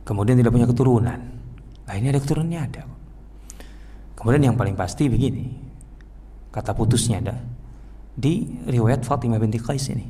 Kemudian 0.00 0.40
tidak 0.40 0.48
punya 0.48 0.64
keturunan. 0.64 1.20
Nah 1.84 1.94
ini 1.94 2.08
ada 2.08 2.16
keturunannya 2.24 2.60
ada. 2.72 2.82
Kemudian 4.16 4.48
yang 4.48 4.56
paling 4.56 4.72
pasti 4.72 5.12
begini, 5.12 5.52
kata 6.48 6.72
putusnya 6.72 7.20
ada 7.20 7.36
di 8.16 8.48
riwayat 8.64 9.04
Fatimah 9.04 9.36
binti 9.36 9.60
Qais 9.60 9.92
ini, 9.92 10.08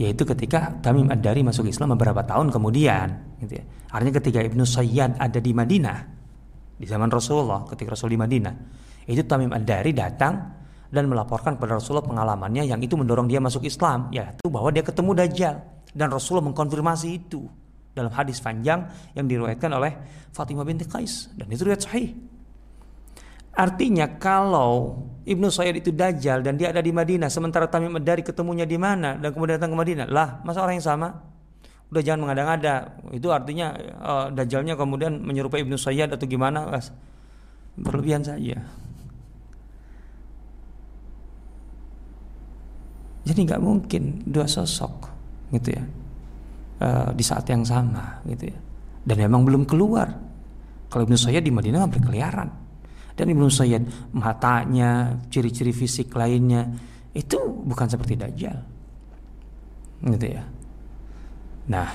yaitu 0.00 0.24
ketika 0.24 0.72
Tamim 0.80 1.12
Ad-Dari 1.12 1.44
masuk 1.44 1.68
Islam 1.68 2.00
beberapa 2.00 2.24
tahun 2.24 2.48
kemudian, 2.48 3.36
gitu 3.44 3.60
ya. 3.60 3.64
Artinya 3.92 4.14
ketika 4.24 4.40
Ibnu 4.40 4.64
Sayyad 4.64 5.20
ada 5.20 5.36
di 5.36 5.52
Madinah, 5.52 6.23
di 6.74 6.86
zaman 6.86 7.08
Rasulullah 7.10 7.62
ketika 7.66 7.94
Rasul 7.94 8.14
di 8.14 8.18
Madinah. 8.18 8.54
Itu 9.04 9.22
Tamim 9.28 9.52
Ad-Dari 9.52 9.92
datang 9.92 10.34
dan 10.88 11.04
melaporkan 11.10 11.58
kepada 11.58 11.78
Rasulullah 11.78 12.06
pengalamannya 12.06 12.64
yang 12.64 12.80
itu 12.80 12.94
mendorong 12.94 13.26
dia 13.26 13.42
masuk 13.42 13.66
Islam 13.66 14.08
yaitu 14.14 14.46
bahwa 14.48 14.70
dia 14.70 14.82
ketemu 14.82 15.10
Dajjal. 15.14 15.56
Dan 15.94 16.10
Rasulullah 16.10 16.50
mengkonfirmasi 16.50 17.08
itu 17.14 17.46
dalam 17.94 18.10
hadis 18.10 18.42
panjang 18.42 18.90
yang 19.14 19.30
diriwayatkan 19.30 19.70
oleh 19.70 19.92
Fatimah 20.34 20.66
binti 20.66 20.86
Qais. 20.86 21.30
Dan 21.38 21.46
itu 21.50 21.62
riwayat 21.62 21.86
sahih. 21.86 22.10
Artinya 23.54 24.18
kalau 24.18 24.98
Ibnu 25.22 25.46
Sayyid 25.46 25.78
itu 25.78 25.94
Dajjal 25.94 26.42
dan 26.42 26.58
dia 26.58 26.74
ada 26.74 26.82
di 26.82 26.90
Madinah 26.90 27.30
sementara 27.30 27.70
Tamim 27.70 27.94
Ad-Dari 27.94 28.26
ketemunya 28.26 28.66
di 28.66 28.74
mana 28.74 29.14
dan 29.14 29.30
kemudian 29.30 29.62
datang 29.62 29.72
ke 29.72 29.78
Madinah 29.78 30.06
lah 30.10 30.42
masa 30.42 30.66
orang 30.66 30.82
yang 30.82 30.88
sama 30.90 31.33
udah 31.94 32.02
jangan 32.02 32.26
mengada-ngada. 32.26 32.98
Itu 33.14 33.30
artinya 33.30 33.70
uh, 34.02 34.26
dajjalnya 34.34 34.74
kemudian 34.74 35.22
menyerupai 35.22 35.62
Ibnu 35.62 35.78
Sayyid 35.78 36.10
atau 36.10 36.26
gimana 36.26 36.66
mas? 36.66 36.90
Berlebihan 37.78 38.26
saja. 38.26 38.58
Jadi 43.24 43.40
nggak 43.46 43.62
mungkin 43.62 44.26
dua 44.26 44.44
sosok 44.44 45.08
gitu 45.54 45.72
ya 45.72 45.86
uh, 46.82 47.08
di 47.14 47.22
saat 47.22 47.46
yang 47.46 47.62
sama 47.62 48.18
gitu 48.26 48.50
ya. 48.50 48.58
Dan 49.06 49.16
memang 49.30 49.46
belum 49.46 49.62
keluar. 49.62 50.10
Kalau 50.90 51.06
Ibnu 51.06 51.14
Sayyid 51.14 51.46
di 51.46 51.54
Madinah 51.54 51.86
berkeliaran 51.86 52.50
dan 53.14 53.26
Ibnu 53.30 53.46
Sayyid 53.46 54.14
matanya 54.18 55.14
ciri-ciri 55.30 55.70
fisik 55.70 56.10
lainnya 56.18 56.66
itu 57.14 57.38
bukan 57.38 57.86
seperti 57.86 58.18
Dajjal. 58.18 58.58
Gitu 60.04 60.26
ya 60.26 60.44
Nah, 61.64 61.88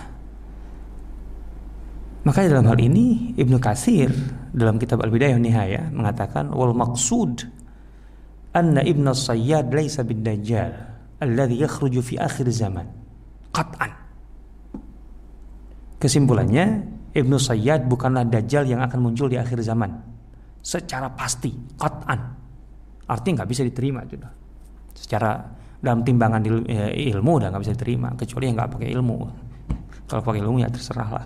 maka 2.26 2.45
dalam 2.45 2.67
hal 2.67 2.80
ini 2.82 3.34
Ibnu 3.38 3.57
Katsir 3.61 4.11
dalam 4.51 4.82
kitab 4.82 4.99
Al-Bidayah 5.05 5.38
Nihaya 5.38 5.88
mengatakan 5.93 6.51
wal 6.51 6.74
maqsud 6.74 7.47
anna 8.53 8.82
Ibnu 8.82 9.13
Sayyad 9.13 9.70
laisa 9.72 10.01
bid 10.01 10.26
dajjal 10.26 10.74
alladhi 11.22 11.61
yakhruju 11.63 12.01
fi 12.03 12.20
akhir 12.20 12.49
zaman 12.51 12.86
qat'an. 13.55 13.91
Kesimpulannya 15.99 16.65
Ibnu 17.13 17.36
Sayyad 17.39 17.88
bukanlah 17.88 18.28
dajjal 18.28 18.67
yang 18.67 18.82
akan 18.84 18.99
muncul 18.99 19.32
di 19.32 19.39
akhir 19.39 19.63
zaman 19.63 19.89
secara 20.59 21.09
pasti 21.15 21.49
qat'an. 21.78 22.20
Artinya 23.09 23.41
nggak 23.41 23.49
bisa 23.49 23.63
diterima 23.65 24.05
juga. 24.05 24.30
Secara 24.93 25.39
dalam 25.80 26.03
timbangan 26.03 26.43
eh, 26.67 27.09
ilmu 27.15 27.32
udah 27.39 27.47
nggak 27.47 27.63
bisa 27.63 27.74
diterima 27.74 28.11
kecuali 28.13 28.43
yang 28.51 28.55
nggak 28.59 28.72
pakai 28.76 28.89
ilmu. 28.91 29.17
Kalau 30.10 30.26
pakai 30.26 30.41
ilmu 30.41 30.57
ya 30.57 30.68
terserah 30.74 31.10
lah. 31.14 31.26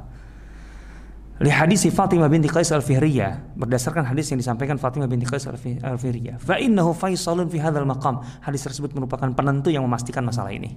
Li 1.41 1.49
hadis 1.49 1.87
Fatimah 1.89 2.29
binti 2.29 2.51
Qais 2.51 2.69
al-Fihriyah. 2.69 3.57
Berdasarkan 3.57 4.05
hadis 4.05 4.29
yang 4.29 4.37
disampaikan 4.43 4.77
Fatimah 4.77 5.09
binti 5.09 5.25
Qais 5.25 5.47
al-Fihriyah. 5.49 6.37
Fa 6.37 6.59
innahu 6.61 6.93
faisalun 6.93 7.49
fi 7.49 7.57
hadzal 7.57 7.87
maqam. 7.87 8.21
Hadis 8.43 8.61
tersebut 8.67 8.93
merupakan 8.93 9.31
penentu 9.33 9.73
yang 9.73 9.81
memastikan 9.87 10.21
masalah 10.21 10.53
ini. 10.53 10.75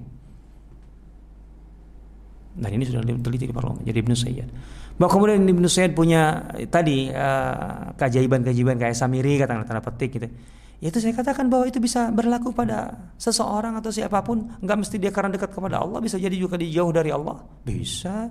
Dan 2.57 2.73
ini 2.73 2.89
sudah 2.89 3.05
diteliti 3.05 3.45
di 3.45 3.53
parlemen 3.53 3.85
jadi 3.85 4.01
Ibnu 4.01 4.17
Sayyid. 4.17 4.49
Bahwa 4.97 5.13
kemudian 5.13 5.45
Ibnu 5.45 5.69
Sayyid 5.69 5.93
punya 5.93 6.49
tadi 6.73 7.13
uh, 7.13 7.93
keajaiban-keajaiban 8.01 8.81
kayak 8.81 8.97
Samiri 8.97 9.37
kata 9.37 9.61
tanda 9.69 9.85
petik 9.85 10.17
gitu 10.17 10.33
ya 10.77 10.93
itu 10.93 10.99
saya 11.01 11.17
katakan 11.17 11.49
bahwa 11.49 11.65
itu 11.65 11.81
bisa 11.81 12.13
berlaku 12.13 12.53
pada 12.53 12.93
seseorang 13.17 13.81
atau 13.81 13.89
siapa 13.89 14.21
pun. 14.21 14.45
Nggak 14.61 14.77
mesti 14.85 14.97
dia 15.01 15.09
karena 15.09 15.33
dekat 15.33 15.57
kepada 15.57 15.81
Allah 15.81 15.99
bisa 16.05 16.21
jadi 16.21 16.37
juga 16.37 16.61
dia 16.61 16.83
jauh 16.83 16.93
dari 16.93 17.09
Allah. 17.09 17.41
Bisa 17.65 18.29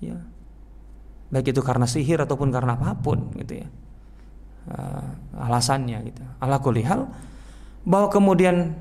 ya. 0.00 0.16
Baik 1.28 1.52
itu 1.52 1.60
karena 1.60 1.84
sihir 1.84 2.22
ataupun 2.22 2.48
karena 2.48 2.78
apa 2.78 2.96
pun 2.96 3.28
gitu 3.36 3.60
ya. 3.60 3.68
Uh, 4.66 5.10
alasannya 5.46 5.98
gitu. 6.10 6.22
Ala 6.42 6.58
kulihal 6.58 7.06
bahwa 7.86 8.08
kemudian 8.10 8.74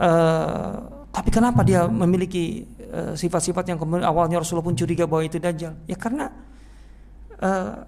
uh, 0.00 0.76
tapi 1.12 1.28
kenapa 1.28 1.60
dia 1.60 1.84
memiliki 1.84 2.64
uh, 2.88 3.12
sifat-sifat 3.12 3.64
uh, 3.64 3.68
yang 3.74 3.78
kemudian 3.80 4.06
awalnya 4.06 4.40
Rasulullah 4.40 4.64
pun 4.64 4.78
curiga 4.78 5.04
bahwa 5.04 5.26
itu 5.26 5.36
dajjal? 5.36 5.76
Ya 5.84 5.96
karena 5.98 6.30
uh, 7.42 7.84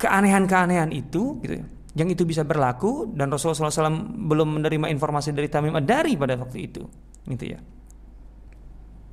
keanehan-keanehan 0.00 0.88
itu 0.94 1.36
gitu 1.44 1.60
ya 1.60 1.66
yang 1.98 2.06
itu 2.06 2.22
bisa 2.22 2.46
berlaku 2.46 3.10
dan 3.14 3.30
Rasulullah 3.34 3.70
SAW 3.70 4.14
belum 4.30 4.62
menerima 4.62 4.86
informasi 4.94 5.34
dari 5.34 5.50
Tamim 5.50 5.74
dari 5.82 6.14
pada 6.14 6.38
waktu 6.38 6.58
itu 6.70 6.82
gitu 7.26 7.44
ya 7.56 7.58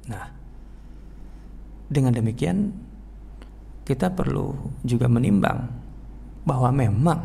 nah 0.07 0.29
dengan 1.87 2.13
demikian 2.13 2.71
kita 3.87 4.11
perlu 4.11 4.51
juga 4.83 5.07
menimbang 5.07 5.63
bahwa 6.43 6.69
memang 6.75 7.19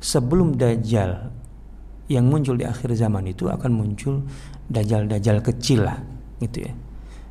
sebelum 0.00 0.56
dajjal 0.56 1.32
yang 2.10 2.26
muncul 2.26 2.56
di 2.56 2.68
akhir 2.68 2.92
zaman 2.96 3.28
itu 3.30 3.46
akan 3.46 3.70
muncul 3.70 4.24
dajjal-dajjal 4.68 5.40
kecil 5.44 5.86
lah 5.86 5.96
gitu 6.42 6.66
ya. 6.66 6.72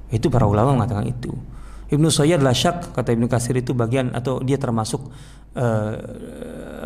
Itu 0.09 0.31
para 0.33 0.49
ulama 0.49 0.73
mengatakan 0.77 1.05
itu. 1.05 1.29
Ibnu 1.89 2.07
Sayyid 2.09 2.41
syak 2.53 2.93
kata 2.93 3.17
Ibnu 3.17 3.25
Kasir 3.25 3.57
itu 3.57 3.73
bagian 3.73 4.13
atau 4.13 4.39
dia 4.45 4.61
termasuk 4.61 5.09
uh, 5.57 5.93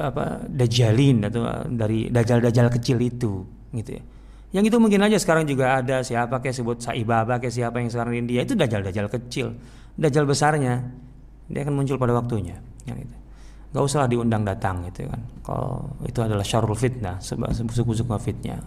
apa 0.03 0.47
dajjalin 0.47 1.27
atau 1.27 1.41
dari 1.67 2.07
dajjal-dajjal 2.07 2.67
kecil 2.79 2.97
itu 3.03 3.43
gitu 3.73 3.91
ya. 3.99 4.03
Yang 4.53 4.69
itu 4.69 4.77
mungkin 4.77 5.01
aja 5.01 5.17
sekarang 5.17 5.49
juga 5.49 5.81
ada 5.81 6.05
siapa 6.05 6.37
kayak 6.37 6.53
sebut 6.53 6.77
Saibaba 6.77 7.41
kayak 7.41 7.53
siapa 7.57 7.81
yang 7.81 7.89
sekarang 7.89 8.13
di 8.13 8.19
India 8.21 8.39
itu 8.45 8.53
dajjal-dajjal 8.53 9.07
kecil. 9.09 9.57
Dajjal 9.97 10.29
besarnya 10.29 10.85
dia 11.49 11.61
akan 11.65 11.73
muncul 11.73 11.97
pada 11.99 12.13
waktunya 12.15 12.55
yang 12.87 12.99
itu 12.99 13.15
nggak 13.73 13.83
usah 13.89 14.05
diundang 14.05 14.45
datang 14.45 14.85
gitu 14.85 15.09
kan 15.09 15.21
kalau 15.41 15.81
itu 16.05 16.21
adalah 16.21 16.45
syarul 16.45 16.77
fitnah 16.77 17.17
sebusuk-busuk 17.17 18.05
fitnah 18.21 18.61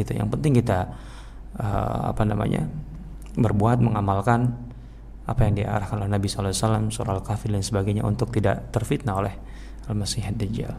gitu 0.00 0.16
yang 0.16 0.32
penting 0.32 0.56
kita 0.56 0.96
uh, 1.60 2.08
apa 2.08 2.24
namanya 2.24 2.64
berbuat 3.36 3.84
mengamalkan 3.84 4.48
apa 5.26 5.40
yang 5.46 5.58
diarahkan 5.58 5.98
oleh 6.02 6.10
Nabi 6.10 6.26
SAW 6.30 6.90
surah 6.90 7.12
al-kafir 7.18 7.50
dan 7.50 7.62
sebagainya 7.62 8.06
untuk 8.06 8.30
tidak 8.30 8.70
terfitnah 8.70 9.14
oleh 9.18 9.34
al-masih 9.90 10.26
dajjal 10.34 10.74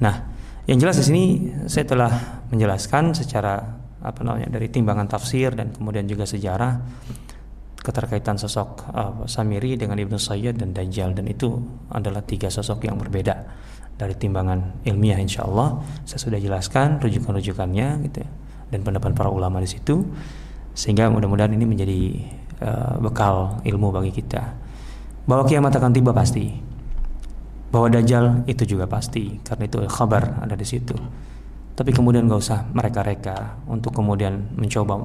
nah 0.00 0.30
yang 0.70 0.78
jelas 0.78 1.02
di 1.02 1.04
sini 1.10 1.24
saya 1.66 1.84
telah 1.86 2.12
menjelaskan 2.54 3.12
secara 3.12 3.58
apa 4.00 4.20
namanya 4.24 4.48
dari 4.48 4.72
timbangan 4.72 5.10
tafsir 5.10 5.52
dan 5.52 5.74
kemudian 5.74 6.08
juga 6.08 6.24
sejarah 6.24 6.80
keterkaitan 7.80 8.36
sosok 8.36 8.92
uh, 8.92 9.24
Samiri 9.24 9.76
dengan 9.76 9.96
Ibnu 9.96 10.20
Sayyid 10.20 10.60
dan 10.60 10.76
Dajjal. 10.76 11.16
Dan 11.16 11.28
itu 11.28 11.56
adalah 11.92 12.20
tiga 12.24 12.52
sosok 12.52 12.84
yang 12.84 13.00
berbeda 13.00 13.34
dari 13.96 14.16
timbangan 14.16 14.84
ilmiah 14.88 15.20
insya 15.20 15.44
Allah 15.44 15.84
saya 16.08 16.16
sudah 16.16 16.40
jelaskan 16.40 16.96
rujukan-rujukannya 17.04 17.88
gitu 18.08 18.24
ya, 18.24 18.30
dan 18.72 18.80
pendapat 18.80 19.12
para 19.16 19.32
ulama 19.32 19.60
di 19.60 19.68
situ. 19.68 20.04
Sehingga 20.76 21.10
mudah-mudahan 21.10 21.52
ini 21.56 21.66
menjadi 21.66 22.00
uh, 22.62 22.96
bekal 23.00 23.60
ilmu 23.64 23.88
bagi 23.92 24.12
kita. 24.14 24.42
Bahwa 25.24 25.44
kiamat 25.44 25.74
akan 25.76 25.92
tiba 25.92 26.12
pasti. 26.12 26.48
Bahwa 27.70 27.88
Dajjal 27.92 28.44
itu 28.46 28.64
juga 28.64 28.86
pasti. 28.86 29.40
Karena 29.42 29.66
itu 29.66 29.78
kabar 29.88 30.40
ada 30.40 30.54
di 30.56 30.66
situ. 30.66 30.96
Tapi 31.74 31.90
kemudian 31.96 32.28
gak 32.28 32.40
usah 32.40 32.60
mereka-reka 32.76 33.64
untuk 33.64 33.96
kemudian 33.96 34.52
mencoba 34.52 35.00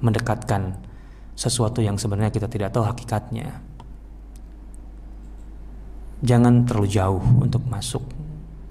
mendekatkan 0.00 0.76
sesuatu 1.36 1.84
yang 1.84 2.00
sebenarnya 2.00 2.32
kita 2.32 2.48
tidak 2.48 2.72
tahu 2.72 2.88
hakikatnya. 2.88 3.60
Jangan 6.24 6.64
terlalu 6.64 6.88
jauh 6.88 7.20
untuk 7.20 7.60
masuk 7.68 8.00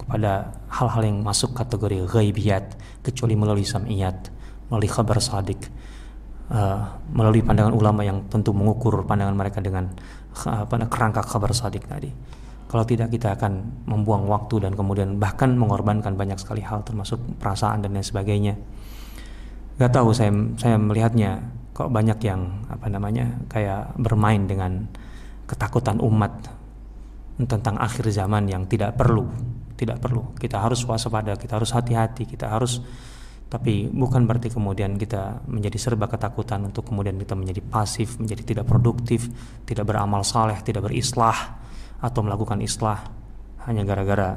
kepada 0.02 0.58
hal-hal 0.66 1.02
yang 1.06 1.22
masuk 1.22 1.54
kategori 1.54 2.02
ghaibiyat 2.10 2.74
kecuali 3.06 3.38
melalui 3.38 3.62
samiyat, 3.62 4.34
melalui 4.66 4.90
kabar 4.90 5.22
sadik, 5.22 5.70
uh, 6.50 6.80
melalui 7.10 7.42
pandangan 7.42 7.74
ulama 7.74 8.02
yang 8.02 8.26
tentu 8.30 8.50
mengukur 8.54 9.02
pandangan 9.06 9.34
mereka 9.34 9.58
dengan 9.62 9.90
uh, 10.46 10.64
kerangka 10.66 11.22
kabar 11.24 11.50
sadik 11.54 11.86
tadi. 11.86 12.10
Kalau 12.66 12.82
tidak 12.82 13.14
kita 13.14 13.38
akan 13.38 13.86
membuang 13.86 14.26
waktu 14.26 14.66
dan 14.66 14.74
kemudian 14.74 15.22
bahkan 15.22 15.54
mengorbankan 15.54 16.18
banyak 16.18 16.34
sekali 16.34 16.66
hal 16.66 16.82
termasuk 16.82 17.22
perasaan 17.38 17.86
dan 17.86 17.94
lain 17.94 18.02
sebagainya. 18.02 18.54
Gak 19.78 19.92
tahu 19.94 20.10
saya 20.10 20.34
saya 20.58 20.74
melihatnya 20.74 21.46
kok 21.76 21.92
banyak 21.92 22.18
yang 22.24 22.64
apa 22.72 22.88
namanya 22.88 23.36
kayak 23.52 23.94
bermain 24.00 24.48
dengan 24.48 24.88
ketakutan 25.46 26.00
umat 26.00 26.32
tentang 27.44 27.76
akhir 27.76 28.08
zaman 28.08 28.48
yang 28.48 28.64
tidak 28.64 28.96
perlu 28.96 29.28
tidak 29.76 30.00
perlu 30.00 30.32
kita 30.40 30.56
harus 30.56 30.80
waspada 30.88 31.36
kita 31.36 31.60
harus 31.60 31.70
hati-hati 31.76 32.24
kita 32.24 32.48
harus 32.48 32.80
tapi 33.46 33.86
bukan 33.86 34.26
berarti 34.26 34.50
kemudian 34.50 34.98
kita 34.98 35.46
menjadi 35.46 35.78
serba 35.78 36.10
ketakutan 36.10 36.66
untuk 36.66 36.90
kemudian 36.90 37.14
kita 37.14 37.38
menjadi 37.38 37.62
pasif 37.62 38.18
menjadi 38.18 38.42
tidak 38.42 38.66
produktif 38.66 39.30
tidak 39.62 39.86
beramal 39.86 40.26
saleh 40.26 40.58
tidak 40.66 40.90
berislah 40.90 41.62
atau 42.02 42.20
melakukan 42.26 42.58
islah 42.58 43.06
hanya 43.70 43.86
gara-gara 43.86 44.34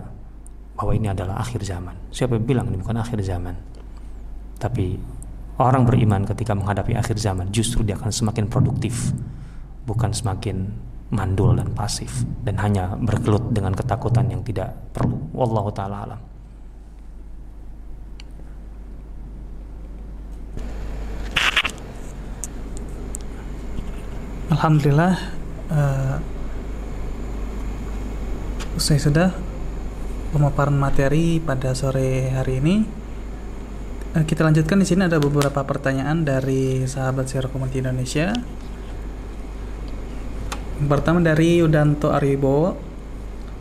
bahwa 0.77 0.91
ini 0.93 1.09
adalah 1.09 1.41
akhir 1.41 1.65
zaman 1.65 1.97
siapa 2.13 2.37
yang 2.37 2.45
bilang 2.45 2.65
ini 2.69 2.77
bukan 2.79 2.97
akhir 3.01 3.17
zaman 3.25 3.57
tapi 4.61 4.99
Orang 5.59 5.83
beriman 5.83 6.23
ketika 6.23 6.55
menghadapi 6.55 6.95
akhir 6.95 7.19
zaman 7.19 7.51
justru 7.51 7.83
dia 7.83 7.99
akan 7.99 8.15
semakin 8.15 8.47
produktif, 8.47 9.11
bukan 9.83 10.15
semakin 10.15 10.71
mandul 11.11 11.51
dan 11.51 11.75
pasif 11.75 12.23
dan 12.47 12.55
hanya 12.63 12.95
bergelut 12.95 13.51
dengan 13.51 13.75
ketakutan 13.75 14.31
yang 14.31 14.39
tidak 14.39 14.71
perlu. 14.95 15.19
Wallahu 15.35 15.67
taala 15.75 16.07
alam. 16.07 16.28
Alhamdulillah 24.49 25.13
uh, 25.69 26.17
usai 28.75 28.97
sudah 28.97 29.33
pemaparan 30.33 30.77
materi 30.77 31.37
pada 31.37 31.73
sore 31.77 32.33
hari 32.33 32.57
ini 32.61 32.99
Eh, 34.09 34.25
kita 34.25 34.41
lanjutkan 34.41 34.81
di 34.81 34.89
sini 34.89 35.05
ada 35.05 35.21
beberapa 35.21 35.61
pertanyaan 35.61 36.25
dari 36.25 36.81
sahabat 36.81 37.29
Sierra 37.29 37.45
Community 37.45 37.77
Indonesia. 37.77 38.33
Yang 40.81 40.89
pertama 40.89 41.21
dari 41.21 41.61
Udanto 41.61 42.09
Aribo. 42.09 42.73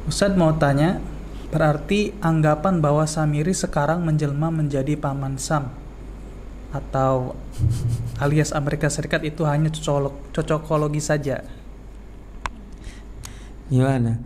Ustadz 0.08 0.40
mau 0.40 0.56
tanya, 0.56 1.04
berarti 1.52 2.16
anggapan 2.24 2.80
bahwa 2.80 3.04
Samiri 3.04 3.52
sekarang 3.52 4.08
menjelma 4.08 4.48
menjadi 4.48 4.96
paman 4.96 5.36
Sam 5.36 5.68
atau 6.68 7.32
alias 8.20 8.52
Amerika 8.52 8.92
Serikat 8.92 9.24
itu 9.24 9.44
hanya 9.48 9.72
cocok 9.72 10.34
cocokologi 10.36 11.00
saja. 11.00 11.40
Gimana? 13.68 14.16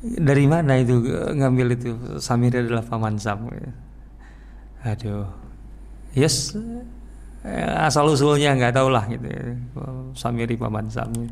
Dari 0.00 0.44
mana 0.48 0.80
itu 0.80 0.96
ngambil 1.34 1.76
itu 1.76 1.90
Samiri 2.22 2.64
adalah 2.64 2.82
paman 2.86 3.20
Sam? 3.20 3.50
aduh 4.80 5.28
yes 6.16 6.56
eh, 7.44 7.84
asal 7.84 8.08
usulnya 8.08 8.56
nggak 8.56 8.80
tahu 8.80 8.88
lah 8.88 9.04
gitu 9.12 9.28
ya. 9.28 9.40
Samiri 10.16 10.56
paman 10.56 10.88
Sami 10.88 11.28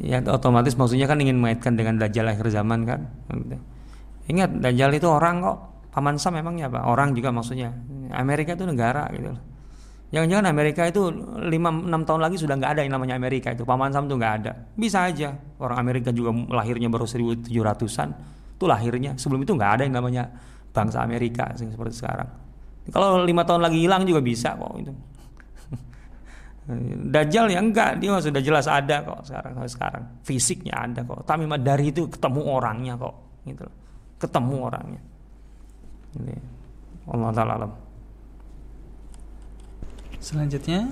ya 0.00 0.24
otomatis 0.24 0.72
maksudnya 0.80 1.04
kan 1.04 1.20
ingin 1.20 1.36
mengaitkan 1.36 1.76
dengan 1.76 2.00
Dajjal 2.00 2.32
akhir 2.32 2.48
zaman 2.48 2.88
kan 2.88 3.04
gitu. 3.36 3.56
ingat 4.32 4.48
Dajjal 4.56 4.96
itu 4.96 5.04
orang 5.12 5.44
kok 5.44 5.69
paman 5.90 6.16
Sam 6.16 6.38
memangnya 6.38 6.70
apa 6.70 6.86
orang 6.86 7.14
juga 7.14 7.34
maksudnya 7.34 7.74
Amerika 8.14 8.54
itu 8.54 8.66
negara 8.66 9.06
gitu 9.14 9.34
Jangan-jangan 10.10 10.50
Amerika 10.50 10.90
itu 10.90 11.06
5-6 11.06 11.86
tahun 11.86 12.18
lagi 12.18 12.34
sudah 12.34 12.58
nggak 12.58 12.70
ada 12.74 12.80
yang 12.82 12.98
namanya 12.98 13.14
Amerika 13.14 13.54
itu 13.54 13.62
Paman 13.62 13.94
Sam 13.94 14.10
itu 14.10 14.18
nggak 14.18 14.34
ada 14.42 14.58
Bisa 14.74 15.06
aja 15.06 15.38
Orang 15.62 15.78
Amerika 15.78 16.10
juga 16.10 16.34
lahirnya 16.50 16.90
baru 16.90 17.06
1700an 17.06 18.10
Itu 18.58 18.66
lahirnya 18.66 19.14
Sebelum 19.14 19.46
itu 19.46 19.54
nggak 19.54 19.70
ada 19.78 19.82
yang 19.86 19.94
namanya 19.94 20.26
bangsa 20.74 21.06
Amerika 21.06 21.54
Seperti 21.54 21.94
sekarang 21.94 22.26
kalau 22.90 23.22
lima 23.22 23.44
tahun 23.44 23.60
lagi 23.60 23.78
hilang 23.84 24.08
juga 24.08 24.24
bisa 24.24 24.56
kok 24.56 24.72
itu. 24.80 24.92
Dajjal 27.14 27.52
ya 27.52 27.60
enggak, 27.60 28.00
dia 28.00 28.16
sudah 28.18 28.42
jelas 28.42 28.66
ada 28.66 29.04
kok 29.04 29.20
sekarang 29.28 29.52
sekarang. 29.68 30.04
Fisiknya 30.24 30.74
ada 30.88 31.04
kok. 31.04 31.28
Tamim 31.28 31.52
dari 31.60 31.92
itu 31.92 32.08
ketemu 32.08 32.40
orangnya 32.48 32.96
kok, 32.96 33.44
gitu. 33.44 33.66
Ketemu 34.16 34.56
orangnya. 34.58 35.00
Ini. 36.18 36.36
Allah 37.10 37.30
taala 37.30 37.52
alam. 37.58 37.72
Selanjutnya. 40.18 40.90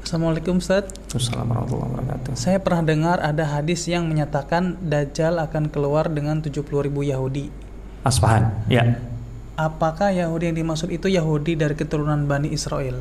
Assalamualaikum 0.00 0.58
Ustaz. 0.58 0.88
Assalamualaikum 1.12 1.76
warahmatullahi 1.76 1.92
wabarakatuh. 2.08 2.32
Saya 2.34 2.58
pernah 2.58 2.82
dengar 2.82 3.16
ada 3.20 3.44
hadis 3.44 3.84
yang 3.86 4.08
menyatakan 4.08 4.80
Dajjal 4.80 5.36
akan 5.38 5.68
keluar 5.68 6.08
dengan 6.08 6.40
70 6.40 6.64
ribu 6.64 7.04
Yahudi. 7.04 7.52
Asfahan, 8.00 8.64
ya. 8.72 8.96
Apakah 9.60 10.08
Yahudi 10.08 10.48
yang 10.50 10.56
dimaksud 10.64 10.88
itu 10.88 11.12
Yahudi 11.12 11.52
dari 11.52 11.76
keturunan 11.76 12.24
Bani 12.24 12.48
Israel? 12.48 12.96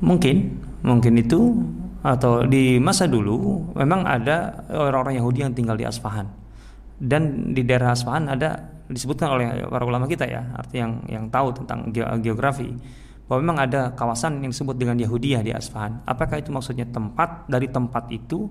Mungkin, 0.00 0.56
mungkin 0.80 1.20
itu. 1.20 1.60
Atau 2.02 2.50
di 2.50 2.82
masa 2.82 3.06
dulu 3.06 3.70
Memang 3.78 4.02
ada 4.02 4.66
orang-orang 4.74 5.22
Yahudi 5.22 5.46
yang 5.46 5.54
tinggal 5.54 5.78
di 5.78 5.86
Asfahan. 5.86 6.26
Dan 6.98 7.54
di 7.54 7.62
daerah 7.62 7.94
Asfahan 7.94 8.26
ada 8.26 8.81
Disebutkan 8.90 9.28
oleh 9.30 9.46
para 9.70 9.86
ulama 9.86 10.10
kita 10.10 10.26
ya 10.26 10.42
Artinya 10.58 10.80
yang, 10.84 10.94
yang 11.06 11.24
tahu 11.30 11.54
tentang 11.62 11.90
geografi 12.20 12.70
bahwa 13.32 13.38
memang 13.48 13.58
ada 13.64 13.80
kawasan 13.96 14.44
yang 14.44 14.52
disebut 14.52 14.76
dengan 14.76 14.98
Yahudiyah 14.98 15.40
di 15.40 15.56
Asfahan. 15.56 16.04
Apakah 16.04 16.42
itu 16.42 16.52
maksudnya 16.52 16.84
tempat 16.84 17.48
dari 17.48 17.70
tempat 17.70 18.10
itu 18.12 18.44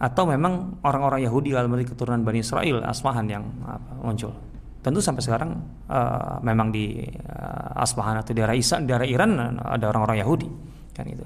atau 0.00 0.24
memang 0.24 0.82
orang-orang 0.82 1.22
Yahudi 1.28 1.52
dalam 1.52 1.70
keturunan 1.84 2.24
Bani 2.24 2.40
Israel 2.40 2.82
Asfahan 2.82 3.30
yang 3.30 3.44
apa, 3.62 4.00
muncul? 4.00 4.32
Tentu 4.80 4.98
sampai 5.04 5.22
sekarang 5.22 5.50
uh, 5.92 6.40
memang 6.40 6.72
di 6.72 7.04
uh, 7.04 7.84
Asfahan 7.84 8.18
atau 8.24 8.32
daerah 8.32 8.56
Isa, 8.56 8.80
daerah 8.80 9.04
Iran 9.04 9.60
ada 9.60 9.84
orang-orang 9.92 10.24
Yahudi 10.24 10.48
kan 10.96 11.04
itu. 11.04 11.22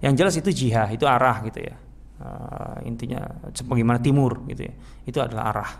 Yang 0.00 0.14
jelas 0.22 0.34
itu 0.38 0.50
jihad, 0.54 0.88
itu 0.94 1.04
arah 1.04 1.42
gitu 1.44 1.60
ya. 1.66 1.76
Uh, 2.22 2.78
intinya 2.86 3.26
bagaimana 3.66 3.98
timur 3.98 4.46
gitu 4.46 4.70
ya. 4.70 4.74
Itu 5.02 5.18
adalah 5.18 5.50
arah. 5.50 5.70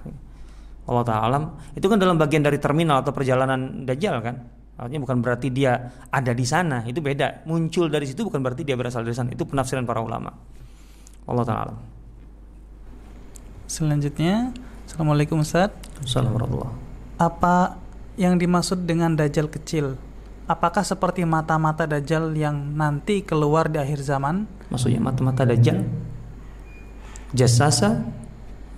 Allah 0.83 1.05
taala 1.07 1.39
itu 1.79 1.87
kan 1.87 1.99
dalam 1.99 2.19
bagian 2.19 2.43
dari 2.43 2.59
terminal 2.59 3.07
atau 3.07 3.15
perjalanan 3.15 3.87
Dajjal 3.87 4.19
kan 4.19 4.37
Artinya 4.83 5.05
bukan 5.05 5.23
berarti 5.23 5.53
dia 5.53 5.95
ada 6.11 6.33
di 6.35 6.43
sana, 6.43 6.83
itu 6.89 6.99
beda. 6.99 7.47
Muncul 7.47 7.87
dari 7.87 8.03
situ 8.03 8.27
bukan 8.27 8.43
berarti 8.43 8.67
dia 8.67 8.75
berasal 8.75 9.07
dari 9.07 9.15
sana. 9.15 9.31
Itu 9.31 9.47
penafsiran 9.47 9.87
para 9.87 10.03
ulama. 10.03 10.35
Allah 11.29 11.45
taala. 11.47 11.75
Selanjutnya, 13.71 14.51
Assalamualaikum 14.89 15.41
Ustaz. 15.45 15.71
Assalamualaikum 16.03 16.67
Apa 17.17 17.79
yang 18.19 18.37
dimaksud 18.37 18.83
dengan 18.83 19.15
dajjal 19.15 19.49
kecil? 19.49 19.95
Apakah 20.51 20.83
seperti 20.83 21.23
mata-mata 21.23 21.87
dajjal 21.87 22.35
yang 22.35 22.75
nanti 22.75 23.23
keluar 23.23 23.71
di 23.71 23.79
akhir 23.79 24.03
zaman? 24.03 24.51
Maksudnya 24.69 24.99
mata-mata 24.99 25.47
dajjal? 25.47 25.79
Jasasa? 27.33 28.03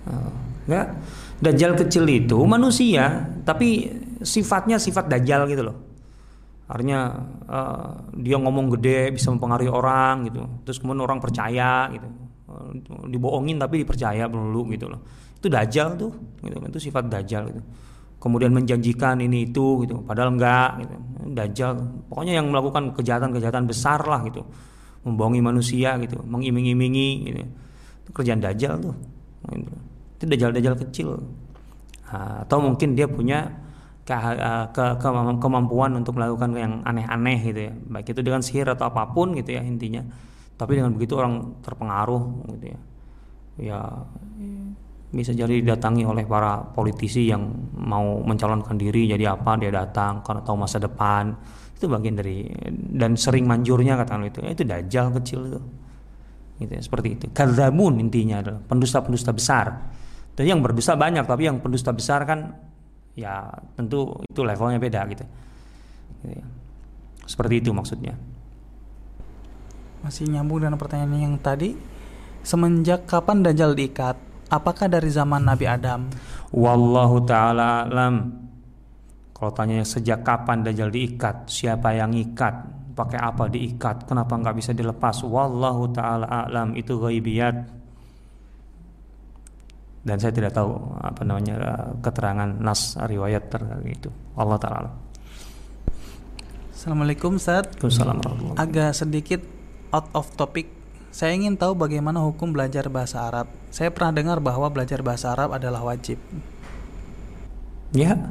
Oh, 0.05 0.31
enggak. 0.69 0.95
Dajjal 1.35 1.75
kecil 1.75 2.07
itu 2.07 2.39
manusia, 2.47 3.27
tapi 3.43 3.91
sifatnya 4.23 4.79
sifat 4.79 5.11
dajjal 5.11 5.43
gitu 5.51 5.67
loh. 5.67 5.77
Artinya 6.65 7.13
uh, 7.45 7.91
dia 8.17 8.41
ngomong 8.41 8.73
gede 8.79 9.13
bisa 9.13 9.29
mempengaruhi 9.29 9.69
orang 9.69 10.31
gitu. 10.31 10.41
Terus 10.65 10.81
kemudian 10.81 11.03
orang 11.05 11.19
percaya 11.21 11.91
gitu. 11.93 12.07
Uh, 12.49 12.71
dibohongin 13.11 13.61
tapi 13.61 13.85
dipercaya 13.85 14.25
dulu 14.25 14.73
gitu 14.73 14.89
loh. 14.89 15.03
Itu 15.37 15.51
dajjal 15.51 15.99
tuh 15.99 16.11
gitu. 16.41 16.55
Itu 16.57 16.79
sifat 16.81 17.05
dajjal 17.05 17.53
gitu. 17.53 17.61
Kemudian 18.17 18.49
menjanjikan 18.49 19.21
ini 19.21 19.45
itu 19.45 19.85
gitu. 19.85 20.01
Padahal 20.01 20.33
enggak 20.33 20.87
gitu. 20.87 20.95
Dajjal 21.35 21.71
pokoknya 22.09 22.41
yang 22.41 22.49
melakukan 22.49 22.95
kejahatan-kejahatan 22.97 23.69
besar 23.69 24.01
lah 24.07 24.25
gitu. 24.25 24.41
Membohongi 25.05 25.37
manusia 25.37 26.01
gitu, 26.01 26.17
mengiming-imingi 26.25 27.09
gitu. 27.29 27.45
Itu 28.01 28.09
kerjaan 28.09 28.41
dajjal 28.41 28.81
tuh. 28.81 28.95
Gitu 29.53 29.84
itu 30.25 30.33
dajjal-dajjal 30.33 30.75
kecil. 30.89 31.21
Atau 32.09 32.57
mungkin 32.65 32.97
dia 32.97 33.05
punya 33.05 33.65
ke, 34.05 34.13
ke, 34.73 34.85
ke, 35.01 35.09
kemampuan 35.41 35.97
untuk 35.97 36.17
melakukan 36.17 36.53
yang 36.57 36.73
aneh-aneh 36.85 37.37
gitu 37.41 37.59
ya. 37.69 37.73
Baik 37.73 38.13
itu 38.13 38.21
dengan 38.21 38.41
sihir 38.45 38.69
atau 38.69 38.89
apa 38.89 39.09
pun 39.09 39.33
gitu 39.37 39.57
ya 39.57 39.61
intinya. 39.65 40.05
Tapi 40.55 40.77
dengan 40.77 40.93
begitu 40.93 41.17
orang 41.17 41.61
terpengaruh 41.65 42.23
gitu 42.55 42.65
ya. 42.69 42.79
Ya 43.55 43.79
bisa 45.15 45.31
jadi 45.31 45.63
didatangi 45.63 46.03
oleh 46.03 46.27
para 46.27 46.59
politisi 46.75 47.31
yang 47.31 47.47
mau 47.71 48.19
mencalonkan 48.19 48.75
diri 48.75 49.07
jadi 49.07 49.31
apa 49.31 49.55
dia 49.55 49.71
datang 49.71 50.19
karena 50.21 50.41
tahu 50.45 50.57
masa 50.59 50.77
depan. 50.77 51.33
Itu 51.75 51.91
bagian 51.91 52.15
dari 52.15 52.45
dan 52.71 53.17
sering 53.17 53.49
manjurnya 53.49 53.97
katakan 53.97 54.29
itu. 54.29 54.45
Itu 54.45 54.63
dajjal 54.63 55.11
kecil 55.17 55.39
itu. 55.49 55.61
Gitu 56.55 56.71
ya, 56.71 56.81
seperti 56.83 57.07
itu. 57.19 57.25
Kadzamun 57.35 57.99
intinya 57.99 58.39
adalah 58.39 58.61
pendusta-pendusta 58.63 59.35
besar 59.35 59.67
dan 60.35 60.43
yang 60.43 60.59
berdusta 60.59 60.99
banyak, 60.99 61.23
tapi 61.23 61.47
yang 61.47 61.63
pendusta 61.63 61.95
besar 61.95 62.27
kan 62.27 62.51
ya 63.15 63.47
tentu 63.79 64.19
itu 64.27 64.43
levelnya 64.43 64.77
beda 64.77 65.01
gitu. 65.07 65.23
gitu 66.19 66.27
ya. 66.43 66.45
Seperti 67.23 67.63
itu 67.63 67.71
maksudnya. 67.71 68.13
Masih 70.03 70.29
nyambung 70.29 70.61
dengan 70.61 70.77
pertanyaan 70.77 71.33
yang 71.33 71.35
tadi, 71.41 71.73
semenjak 72.45 73.07
kapan 73.09 73.41
Dajjal 73.41 73.73
diikat? 73.73 74.19
Apakah 74.51 74.85
dari 74.85 75.09
zaman 75.09 75.41
Nabi 75.41 75.65
Adam? 75.65 76.13
Wallahu 76.53 77.25
taala 77.25 77.89
alam. 77.89 78.45
Kalau 79.33 79.51
tanya 79.55 79.81
sejak 79.81 80.21
kapan 80.21 80.61
Dajjal 80.61 80.93
diikat, 80.93 81.49
siapa 81.49 81.95
yang 81.97 82.13
ikat, 82.13 82.53
pakai 82.93 83.17
apa 83.17 83.49
diikat, 83.49 84.05
kenapa 84.05 84.37
nggak 84.37 84.55
bisa 84.61 84.71
dilepas? 84.75 85.25
Wallahu 85.25 85.89
taala 85.89 86.27
alam 86.45 86.77
itu 86.77 86.99
ghaibiyat 87.01 87.84
dan 90.05 90.21
saya 90.21 90.29
tidak 90.29 90.53
tahu 90.53 90.77
apa 91.01 91.25
namanya 91.25 91.57
keterangan 92.05 92.45
nas 92.61 92.93
riwayat 92.93 93.49
terkait 93.49 93.97
itu. 93.97 94.13
Allah 94.37 94.61
taala. 94.61 94.91
Assalamualaikum 96.69 97.41
Ustaz. 97.41 97.65
Waalaikumsalam 97.81 98.53
Agak 98.61 98.93
sedikit 98.93 99.41
out 99.89 100.05
of 100.13 100.29
topic. 100.37 100.69
Saya 101.09 101.33
ingin 101.33 101.57
tahu 101.57 101.73
bagaimana 101.73 102.21
hukum 102.21 102.53
belajar 102.53 102.85
bahasa 102.93 103.25
Arab. 103.25 103.49
Saya 103.73 103.89
pernah 103.89 104.13
dengar 104.13 104.37
bahwa 104.37 104.69
belajar 104.69 105.01
bahasa 105.01 105.33
Arab 105.33 105.57
adalah 105.57 105.81
wajib. 105.81 106.21
Ya. 107.89 108.29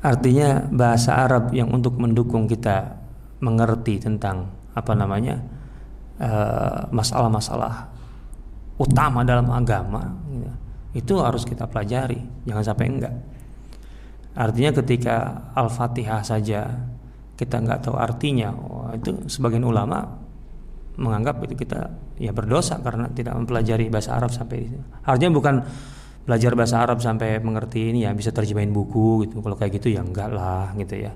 Artinya 0.00 0.64
bahasa 0.72 1.12
Arab 1.20 1.52
yang 1.52 1.68
untuk 1.68 2.00
mendukung 2.00 2.48
kita 2.48 2.96
mengerti 3.44 4.00
tentang 4.00 4.48
apa 4.72 4.96
namanya 4.96 5.44
eh, 6.16 6.88
masalah-masalah 6.88 7.91
utama 8.80 9.20
dalam 9.26 9.48
agama 9.52 10.00
gitu. 10.32 10.52
itu 10.96 11.14
harus 11.20 11.44
kita 11.44 11.68
pelajari 11.68 12.20
jangan 12.48 12.64
sampai 12.64 12.86
enggak. 12.88 13.14
Artinya 14.32 14.72
ketika 14.80 15.16
al-fatihah 15.52 16.24
saja 16.24 16.64
kita 17.36 17.60
nggak 17.60 17.84
tahu 17.84 17.96
artinya 18.00 18.48
oh, 18.52 18.88
itu 18.96 19.28
sebagian 19.28 19.64
ulama 19.64 20.04
menganggap 20.96 21.40
itu 21.48 21.64
kita 21.64 21.88
ya 22.20 22.32
berdosa 22.32 22.80
karena 22.80 23.08
tidak 23.12 23.36
mempelajari 23.36 23.88
bahasa 23.88 24.16
Arab 24.16 24.32
sampai 24.32 24.68
artinya 25.04 25.32
bukan 25.32 25.54
belajar 26.22 26.52
bahasa 26.54 26.76
Arab 26.80 27.00
sampai 27.00 27.40
mengerti 27.40 27.92
ini 27.92 28.08
ya 28.08 28.12
bisa 28.16 28.32
terjemahin 28.32 28.72
buku 28.72 29.28
gitu. 29.28 29.44
Kalau 29.44 29.56
kayak 29.56 29.72
gitu 29.80 29.92
ya 29.92 30.00
enggak 30.00 30.32
lah 30.32 30.72
gitu 30.80 30.96
ya. 30.96 31.12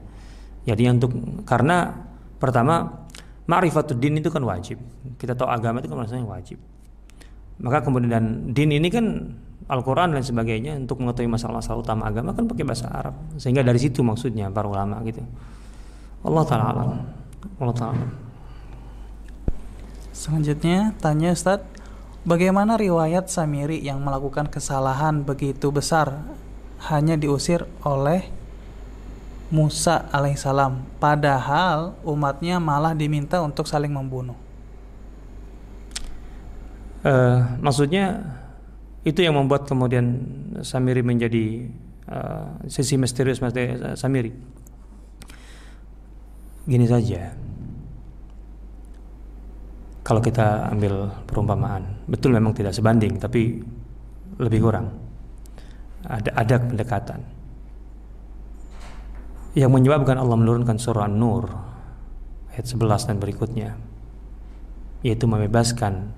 Jadi 0.66 0.82
untuk 0.90 1.14
karena 1.46 1.94
pertama 2.36 3.06
ma'rifatuddin 3.46 4.18
itu 4.18 4.28
kan 4.28 4.42
wajib. 4.44 4.82
Kita 5.16 5.32
tahu 5.38 5.48
agama 5.48 5.80
itu 5.80 5.88
kan 5.88 6.04
maksudnya 6.04 6.26
wajib 6.26 6.58
maka 7.62 7.84
kemudian 7.84 8.52
din 8.52 8.72
ini 8.74 8.88
kan 8.92 9.32
Al-Quran 9.66 10.14
dan 10.14 10.22
sebagainya 10.22 10.78
untuk 10.78 11.02
mengetahui 11.02 11.26
masalah-masalah 11.26 11.82
utama 11.82 12.06
agama 12.06 12.30
kan 12.36 12.46
pakai 12.46 12.62
bahasa 12.62 12.86
Arab. 12.86 13.18
Sehingga 13.34 13.66
dari 13.66 13.82
situ 13.82 14.04
maksudnya 14.06 14.46
para 14.52 14.70
ulama 14.70 15.02
gitu. 15.02 15.24
Allah 16.22 16.44
taala 16.46 16.66
alam. 16.70 16.90
Allah 17.58 17.74
taala 17.74 18.26
selanjutnya 20.16 20.96
tanya 20.96 21.36
Ustaz 21.36 21.60
bagaimana 22.24 22.80
riwayat 22.80 23.28
Samiri 23.28 23.84
yang 23.84 24.00
melakukan 24.00 24.48
kesalahan 24.48 25.20
begitu 25.20 25.68
besar 25.68 26.24
hanya 26.88 27.20
diusir 27.20 27.68
oleh 27.84 28.24
Musa 29.52 30.08
alaihissalam 30.10 30.82
padahal 30.96 31.94
umatnya 32.02 32.56
malah 32.56 32.96
diminta 32.96 33.44
untuk 33.44 33.68
saling 33.68 33.92
membunuh 33.92 34.34
uh, 37.06 37.38
maksudnya 37.62 38.18
itu 39.06 39.22
yang 39.22 39.38
membuat 39.38 39.70
kemudian 39.70 40.18
Samiri 40.66 41.06
menjadi 41.06 41.70
uh, 42.10 42.66
sisi 42.66 42.98
misterius 42.98 43.38
Samiri. 43.94 44.34
Gini 46.66 46.86
saja. 46.90 47.30
Kalau 50.06 50.22
kita 50.22 50.70
ambil 50.70 51.10
perumpamaan 51.26 52.06
betul 52.06 52.34
memang 52.34 52.54
tidak 52.54 52.74
sebanding 52.74 53.18
tapi 53.18 53.62
lebih 54.38 54.60
kurang. 54.62 54.90
Ada 56.06 56.30
ada 56.34 56.56
pendekatan. 56.62 57.20
Yang 59.56 59.70
menyebabkan 59.72 60.20
Allah 60.20 60.36
menurunkan 60.36 60.76
surah 60.78 61.08
An-Nur 61.08 61.48
ayat 62.54 62.66
11 62.68 63.08
dan 63.08 63.16
berikutnya 63.18 63.70
yaitu 65.02 65.24
membebaskan 65.26 66.12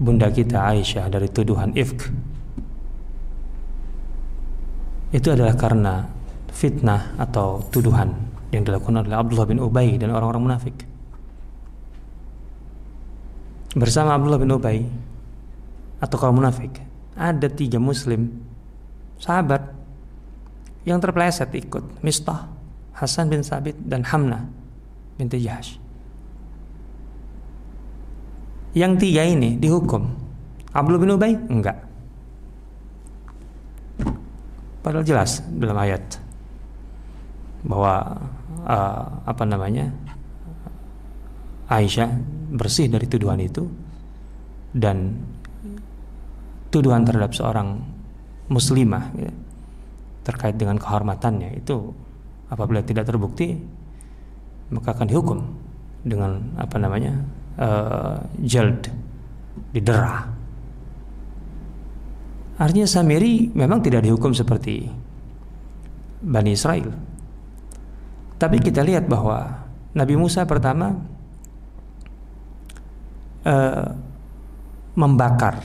bunda 0.00 0.32
kita 0.32 0.64
Aisyah 0.72 1.12
dari 1.12 1.28
tuduhan 1.28 1.76
ifk 1.76 2.08
itu 5.10 5.28
adalah 5.28 5.58
karena 5.58 6.06
fitnah 6.54 7.18
atau 7.18 7.60
tuduhan 7.68 8.14
yang 8.54 8.62
dilakukan 8.62 9.02
oleh 9.06 9.14
Abdullah 9.14 9.46
bin 9.46 9.58
Ubay 9.62 9.98
dan 9.98 10.10
orang-orang 10.10 10.50
munafik. 10.50 10.76
Bersama 13.74 14.18
Abdullah 14.18 14.38
bin 14.42 14.50
Ubay 14.50 14.78
atau 16.02 16.16
kaum 16.18 16.38
munafik 16.38 16.82
ada 17.14 17.46
tiga 17.46 17.78
muslim 17.78 18.30
sahabat 19.18 19.62
yang 20.86 20.98
terpeleset 20.98 21.52
ikut 21.54 22.02
Mistah, 22.02 22.50
Hasan 22.94 23.30
bin 23.30 23.42
Sabit 23.46 23.78
dan 23.82 24.06
Hamna 24.06 24.46
binti 25.18 25.42
Jahash. 25.42 25.89
Yang 28.70 28.92
tiga 29.02 29.22
ini 29.26 29.58
dihukum. 29.58 30.06
Abdullah 30.70 31.02
bin 31.02 31.14
Ubay 31.14 31.32
enggak. 31.34 31.78
Padahal 34.80 35.04
jelas 35.04 35.42
dalam 35.58 35.76
ayat 35.76 36.00
bahwa 37.66 38.16
uh, 38.64 39.04
apa 39.28 39.44
namanya 39.44 39.92
Aisyah 41.68 42.08
bersih 42.56 42.88
dari 42.88 43.04
tuduhan 43.06 43.38
itu 43.38 43.68
dan 44.72 45.20
tuduhan 46.70 47.04
terhadap 47.04 47.34
seorang 47.34 47.82
muslimah 48.50 49.10
ya, 49.14 49.30
terkait 50.26 50.58
dengan 50.58 50.78
kehormatannya 50.78 51.60
itu 51.60 51.94
apabila 52.50 52.82
tidak 52.82 53.06
terbukti 53.06 53.54
maka 54.70 54.94
akan 54.94 55.06
dihukum 55.06 55.38
dengan 56.02 56.54
apa 56.58 56.78
namanya 56.78 57.22
uh, 57.58 58.20
jald 58.44 58.86
didera 59.74 60.40
Artinya 62.60 62.84
Samiri 62.84 63.48
memang 63.56 63.80
tidak 63.80 64.04
dihukum 64.04 64.36
seperti 64.36 64.84
Bani 66.20 66.52
Israel. 66.52 66.92
Tapi 68.36 68.60
kita 68.60 68.84
lihat 68.84 69.08
bahwa 69.08 69.64
Nabi 69.96 70.14
Musa 70.20 70.44
pertama 70.44 70.92
uh, 73.48 73.86
membakar 74.92 75.56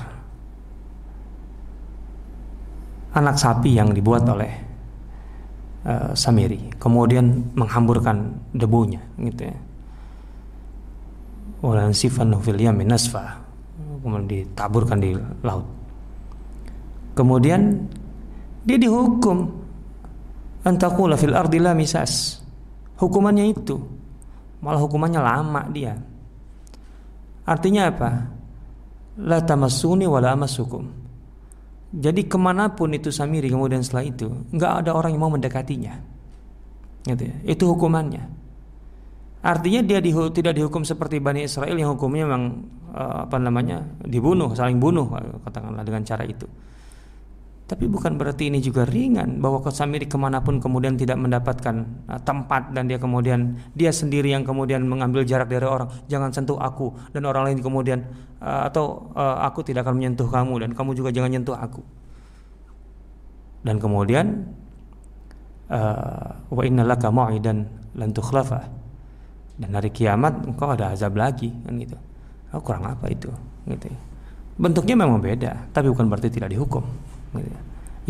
anak 3.12 3.36
sapi 3.36 3.76
yang 3.76 3.92
dibuat 3.92 4.24
oleh 4.32 4.56
uh, 5.84 6.16
Samiri, 6.16 6.80
kemudian 6.80 7.52
menghamburkan 7.60 8.40
debunya, 8.56 9.04
gitu 9.20 9.52
ya. 9.52 9.58
Walan 11.66 11.98
sifan 11.98 12.30
fil 12.46 12.62
yamin 12.62 12.94
nasfa, 12.94 13.42
kemudian 14.06 14.30
ditaburkan 14.30 15.02
di 15.02 15.18
laut. 15.42 15.66
Kemudian 17.18 17.90
dia 18.62 18.78
dihukum 18.78 19.50
antakula 20.62 21.18
fil 21.18 21.34
ardi 21.34 21.58
la 21.58 21.74
misas. 21.74 22.38
Hukumannya 23.02 23.50
itu. 23.50 23.82
Malah 24.62 24.78
hukumannya 24.78 25.18
lama 25.18 25.62
dia. 25.74 25.98
Artinya 27.50 27.90
apa? 27.90 28.10
La 29.26 29.42
tamassuni 29.42 30.06
wala 30.06 30.38
amasukum. 30.38 30.86
Jadi 31.96 32.30
ke 32.30 32.38
mana 32.38 32.70
pun 32.78 32.94
itu 32.94 33.10
Samiri 33.10 33.50
kemudian 33.50 33.82
setelah 33.82 34.06
itu 34.06 34.28
nggak 34.54 34.86
ada 34.86 34.92
orang 34.94 35.18
yang 35.18 35.24
mau 35.26 35.34
mendekatinya. 35.34 35.98
Gitu 37.10 37.26
ya. 37.26 37.36
Itu 37.42 37.74
hukumannya. 37.74 38.45
Artinya 39.46 39.86
dia 39.86 40.02
dihu 40.02 40.34
tidak 40.34 40.58
dihukum 40.58 40.82
seperti 40.82 41.22
Bani 41.22 41.46
Israel 41.46 41.78
yang 41.78 41.94
hukumnya 41.94 42.26
memang 42.26 42.66
uh, 42.90 43.30
apa 43.30 43.38
namanya 43.38 43.86
dibunuh, 44.02 44.58
saling 44.58 44.82
bunuh 44.82 45.06
katakanlah 45.46 45.86
dengan 45.86 46.02
cara 46.02 46.26
itu. 46.26 46.50
Tapi 47.66 47.86
bukan 47.86 48.18
berarti 48.18 48.50
ini 48.50 48.58
juga 48.58 48.90
ringan 48.90 49.42
bahwa 49.42 49.62
Samiri 49.70 50.10
ke 50.10 50.18
mana 50.18 50.42
pun 50.42 50.58
kemudian 50.58 50.98
tidak 50.98 51.22
mendapatkan 51.22 51.86
uh, 52.10 52.18
tempat 52.26 52.74
dan 52.74 52.90
dia 52.90 52.98
kemudian 52.98 53.54
dia 53.78 53.94
sendiri 53.94 54.34
yang 54.34 54.42
kemudian 54.42 54.82
mengambil 54.82 55.22
jarak 55.22 55.46
dari 55.46 55.70
orang. 55.70 55.94
Jangan 56.10 56.34
sentuh 56.34 56.58
aku 56.58 56.98
dan 57.14 57.30
orang 57.30 57.54
lain 57.54 57.62
kemudian 57.62 58.02
uh, 58.42 58.66
atau 58.66 59.14
aku 59.46 59.62
tidak 59.62 59.86
akan 59.86 60.02
menyentuh 60.02 60.26
kamu 60.26 60.66
dan 60.66 60.70
kamu 60.74 60.98
juga 60.98 61.14
jangan 61.14 61.30
menyentuh 61.30 61.54
aku. 61.54 61.86
Dan 63.62 63.78
kemudian 63.78 64.42
wa 66.50 66.62
innalaka 66.66 67.10
mau'idan 67.10 67.66
lan 67.98 68.10
tukhlafa 68.14 68.85
dan 69.56 69.72
hari 69.72 69.92
kiamat 69.92 70.44
engkau 70.44 70.72
ada 70.72 70.92
azab 70.92 71.16
lagi 71.16 71.52
kan 71.64 71.76
gitu. 71.80 71.98
Oh, 72.56 72.62
kurang 72.64 72.88
apa 72.88 73.08
itu? 73.12 73.32
Gitu 73.68 73.92
bentuknya 74.56 74.96
memang 74.96 75.20
beda 75.20 75.68
tapi 75.76 75.92
bukan 75.92 76.08
berarti 76.08 76.32
tidak 76.32 76.56
dihukum 76.56 76.88
Gitu 77.36 77.52
ya. 77.52 77.60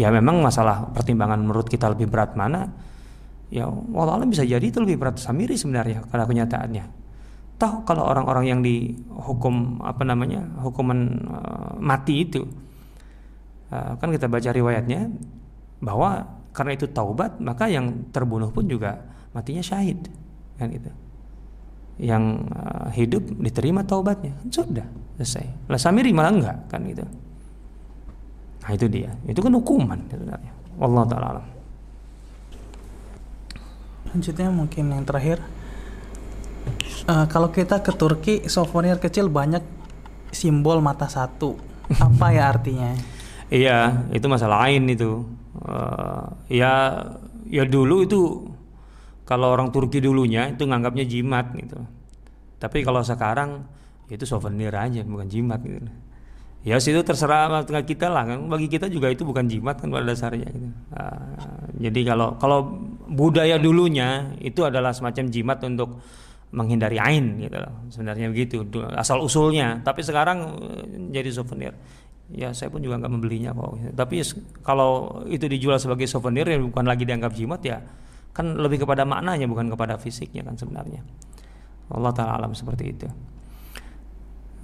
ya 0.05 0.07
memang 0.13 0.37
masalah 0.41 0.93
pertimbangan 0.93 1.41
menurut 1.41 1.65
kita 1.65 1.89
lebih 1.89 2.05
berat 2.09 2.37
mana? 2.37 2.69
Ya 3.49 3.69
walau 3.69 4.21
bisa 4.25 4.45
jadi 4.45 4.61
itu 4.61 4.81
lebih 4.81 5.01
berat 5.01 5.17
Samiri 5.21 5.57
sebenarnya 5.57 6.05
karena 6.09 6.25
kenyataannya. 6.25 6.85
Tahu 7.55 7.87
kalau 7.87 8.03
orang-orang 8.03 8.45
yang 8.51 8.59
dihukum 8.59 9.79
apa 9.79 10.03
namanya 10.03 10.43
hukuman 10.59 10.99
uh, 11.31 11.71
mati 11.79 12.27
itu 12.27 12.43
uh, 13.71 13.95
kan 13.95 14.11
kita 14.11 14.27
baca 14.27 14.49
riwayatnya 14.51 15.07
bahwa 15.79 16.27
karena 16.51 16.71
itu 16.75 16.91
taubat 16.91 17.39
maka 17.39 17.71
yang 17.71 18.11
terbunuh 18.11 18.51
pun 18.51 18.67
juga 18.67 18.99
matinya 19.31 19.63
syahid 19.63 20.11
kan 20.59 20.67
gitu 20.67 20.91
yang 21.95 22.43
uh, 22.51 22.91
hidup 22.91 23.23
diterima 23.39 23.87
taubatnya 23.87 24.35
sudah 24.51 24.83
selesai 25.15 25.71
lah 25.71 25.79
Samiri 25.79 26.11
malah 26.11 26.31
enggak 26.35 26.57
kan 26.67 26.83
gitu 26.83 27.07
Nah 28.65 28.73
itu 28.73 28.89
dia. 28.89 29.13
Itu 29.29 29.45
kan 29.45 29.53
hukuman 29.53 29.99
sebenarnya. 30.09 30.51
Allah 30.81 31.03
taala 31.05 31.27
alam. 31.37 31.47
Lanjutnya 34.09 34.49
mungkin 34.49 34.85
yang 34.89 35.05
terakhir. 35.05 35.37
Uh, 37.05 37.29
kalau 37.29 37.53
kita 37.53 37.85
ke 37.85 37.93
Turki, 37.93 38.35
souvenir 38.49 38.97
kecil 38.97 39.29
banyak 39.29 39.61
simbol 40.33 40.81
mata 40.81 41.05
satu. 41.05 41.53
Apa 41.93 42.33
ya 42.33 42.49
artinya? 42.49 42.97
iya, 43.53 44.09
itu 44.09 44.25
masalah 44.25 44.65
lain 44.65 44.89
itu. 44.89 45.21
Uh, 45.61 46.25
ya, 46.49 47.05
ya 47.45 47.63
dulu 47.69 48.01
itu 48.01 48.49
kalau 49.25 49.57
orang 49.57 49.73
Turki 49.73 49.97
dulunya 49.97 50.53
itu 50.53 50.63
nganggapnya 50.69 51.05
jimat 51.09 51.49
gitu. 51.57 51.81
Tapi 52.61 52.85
kalau 52.85 53.01
sekarang 53.01 53.65
itu 54.05 54.21
souvenir 54.23 54.71
aja 54.71 55.01
bukan 55.01 55.25
jimat 55.25 55.59
gitu. 55.65 55.81
Ya 56.65 56.81
situ 56.81 57.01
terserah 57.05 57.61
kita 57.85 58.09
lah 58.09 58.25
kan. 58.25 58.49
Bagi 58.49 58.69
kita 58.69 58.89
juga 58.89 59.09
itu 59.09 59.25
bukan 59.25 59.45
jimat 59.45 59.77
kan 59.77 59.89
pada 59.89 60.05
dasarnya 60.05 60.49
gitu. 60.49 60.69
Uh, 60.93 61.65
jadi 61.77 62.13
kalau 62.13 62.37
kalau 62.41 62.85
budaya 63.05 63.57
dulunya 63.61 64.33
itu 64.41 64.65
adalah 64.65 64.89
semacam 64.93 65.29
jimat 65.29 65.57
untuk 65.61 66.01
menghindari 66.53 66.97
ain 67.01 67.41
gitu 67.41 67.57
loh. 67.57 67.73
Sebenarnya 67.89 68.29
begitu 68.29 68.65
asal 68.97 69.21
usulnya. 69.21 69.81
Tapi 69.81 70.01
sekarang 70.05 70.37
eh, 70.57 70.85
jadi 71.21 71.29
souvenir. 71.33 71.73
Ya 72.33 72.49
saya 72.53 72.73
pun 72.73 72.81
juga 72.81 72.97
nggak 72.97 73.13
membelinya 73.13 73.53
kok. 73.53 73.93
Tapi 73.93 74.25
kalau 74.65 75.21
itu 75.29 75.45
dijual 75.45 75.77
sebagai 75.77 76.09
souvenir 76.09 76.49
ya 76.49 76.57
bukan 76.57 76.85
lagi 76.85 77.05
dianggap 77.05 77.29
jimat 77.33 77.61
ya 77.61 77.77
kan 78.35 78.59
lebih 78.59 78.83
kepada 78.83 79.07
maknanya 79.07 79.47
bukan 79.47 79.71
kepada 79.71 79.95
fisiknya 79.95 80.43
kan 80.43 80.59
sebenarnya. 80.59 80.99
Allah 81.87 82.11
taala 82.11 82.43
alam 82.43 82.51
seperti 82.51 82.83
itu. 82.91 83.07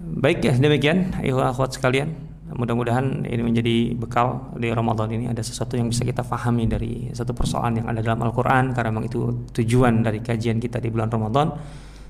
Baik 0.02 0.44
ya 0.44 0.54
demikian 0.60 1.16
ayo 1.24 1.40
akhwat 1.40 1.80
sekalian. 1.80 2.12
Mudah-mudahan 2.52 3.24
ini 3.24 3.40
menjadi 3.48 3.96
bekal 3.96 4.52
di 4.60 4.68
Ramadan 4.76 5.08
ini 5.16 5.32
ada 5.32 5.40
sesuatu 5.40 5.80
yang 5.80 5.88
bisa 5.88 6.04
kita 6.04 6.20
fahami 6.20 6.68
dari 6.68 7.08
satu 7.16 7.32
persoalan 7.32 7.80
yang 7.80 7.88
ada 7.88 8.04
dalam 8.04 8.20
Al-Quran 8.28 8.76
karena 8.76 8.92
memang 8.92 9.08
itu 9.08 9.48
tujuan 9.56 10.04
dari 10.04 10.20
kajian 10.20 10.60
kita 10.60 10.84
di 10.84 10.92
bulan 10.92 11.08
Ramadan 11.08 11.56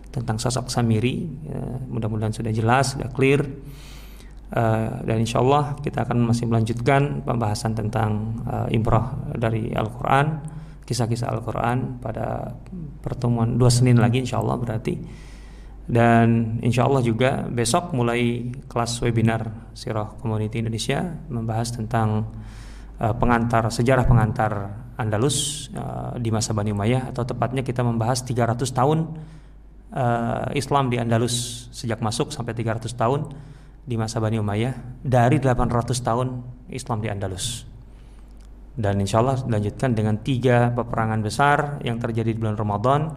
tentang 0.09 0.41
sosok 0.41 0.65
Samiri 0.65 1.29
ya, 1.45 1.61
mudah-mudahan 1.93 2.33
sudah 2.33 2.49
jelas 2.49 2.97
sudah 2.97 3.13
clear. 3.13 3.45
Uh, 4.51 4.99
dan 5.07 5.23
insya 5.23 5.39
Allah 5.39 5.79
kita 5.79 6.03
akan 6.03 6.27
masih 6.27 6.43
melanjutkan 6.43 7.23
pembahasan 7.23 7.71
tentang 7.71 8.35
uh, 8.43 8.67
imroh 8.67 9.31
dari 9.39 9.71
Al-Quran 9.71 10.27
kisah-kisah 10.91 11.31
Al-Quran 11.31 12.03
pada 12.03 12.51
pertemuan 12.99 13.55
dua 13.55 13.71
Senin 13.71 13.95
lagi 13.95 14.19
insya 14.19 14.43
Allah 14.43 14.59
berarti. 14.59 14.99
Dan 15.87 16.59
insya 16.59 16.83
Allah 16.83 16.99
juga 16.99 17.47
besok 17.47 17.95
mulai 17.95 18.51
kelas 18.67 18.99
webinar 18.99 19.71
Sirah 19.71 20.19
Community 20.19 20.59
Indonesia 20.59 20.99
membahas 21.31 21.71
tentang 21.71 22.27
uh, 22.99 23.15
pengantar 23.15 23.71
sejarah 23.71 24.03
pengantar 24.03 24.51
Andalus 24.99 25.71
uh, 25.73 26.19
di 26.19 26.27
masa 26.27 26.51
Bani 26.51 26.75
Umayyah. 26.75 27.15
Atau 27.15 27.23
tepatnya 27.23 27.63
kita 27.63 27.87
membahas 27.87 28.27
300 28.27 28.67
tahun 28.67 28.99
uh, 29.95 30.51
Islam 30.53 30.91
di 30.91 30.99
Andalus 30.99 31.67
sejak 31.71 32.03
masuk 32.03 32.35
sampai 32.35 32.51
300 32.51 32.91
tahun 32.91 33.31
di 33.87 33.95
masa 33.95 34.19
Bani 34.19 34.37
Umayyah. 34.37 35.01
Dari 35.01 35.39
800 35.39 35.91
tahun 36.03 36.27
Islam 36.71 36.99
di 36.99 37.09
Andalus 37.09 37.70
dan 38.71 39.03
insya 39.03 39.19
Allah 39.19 39.35
dilanjutkan 39.43 39.91
dengan 39.91 40.15
tiga 40.23 40.71
peperangan 40.71 41.19
besar 41.19 41.83
yang 41.83 41.99
terjadi 41.99 42.31
di 42.31 42.39
bulan 42.39 42.55
Ramadan. 42.55 43.11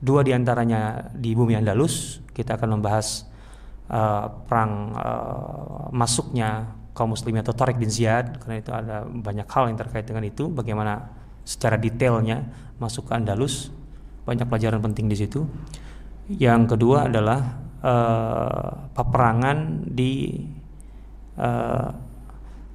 Dua 0.00 0.24
di 0.24 0.32
antaranya 0.32 1.12
di 1.12 1.36
bumi 1.36 1.56
Andalus. 1.56 2.24
Kita 2.32 2.56
akan 2.56 2.80
membahas 2.80 3.28
uh, 3.92 4.32
perang 4.48 4.72
uh, 4.96 5.92
masuknya 5.92 6.72
kaum 6.96 7.12
muslimin 7.12 7.44
atau 7.44 7.52
Tariq 7.52 7.76
bin 7.76 7.92
Ziyad. 7.92 8.40
Karena 8.40 8.56
itu 8.60 8.72
ada 8.72 9.04
banyak 9.04 9.44
hal 9.44 9.68
yang 9.68 9.76
terkait 9.76 10.08
dengan 10.08 10.24
itu. 10.24 10.48
Bagaimana 10.48 11.04
secara 11.44 11.76
detailnya 11.76 12.40
masuk 12.80 13.12
ke 13.12 13.12
Andalus. 13.12 13.68
Banyak 14.24 14.48
pelajaran 14.48 14.80
penting 14.80 15.12
di 15.12 15.16
situ. 15.20 15.44
Yang 16.32 16.76
kedua 16.76 17.12
adalah 17.12 17.60
uh, 17.84 18.88
peperangan 18.96 19.84
di 19.84 20.40
uh, 21.36 21.92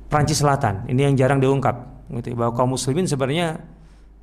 Prancis 0.05 0.45
Selatan. 0.45 0.85
Ini 0.85 1.09
yang 1.09 1.17
jarang 1.17 1.41
diungkap 1.41 1.88
gitu 2.09 2.33
bahwa 2.33 2.51
kaum 2.57 2.73
muslimin 2.73 3.05
sebenarnya 3.05 3.61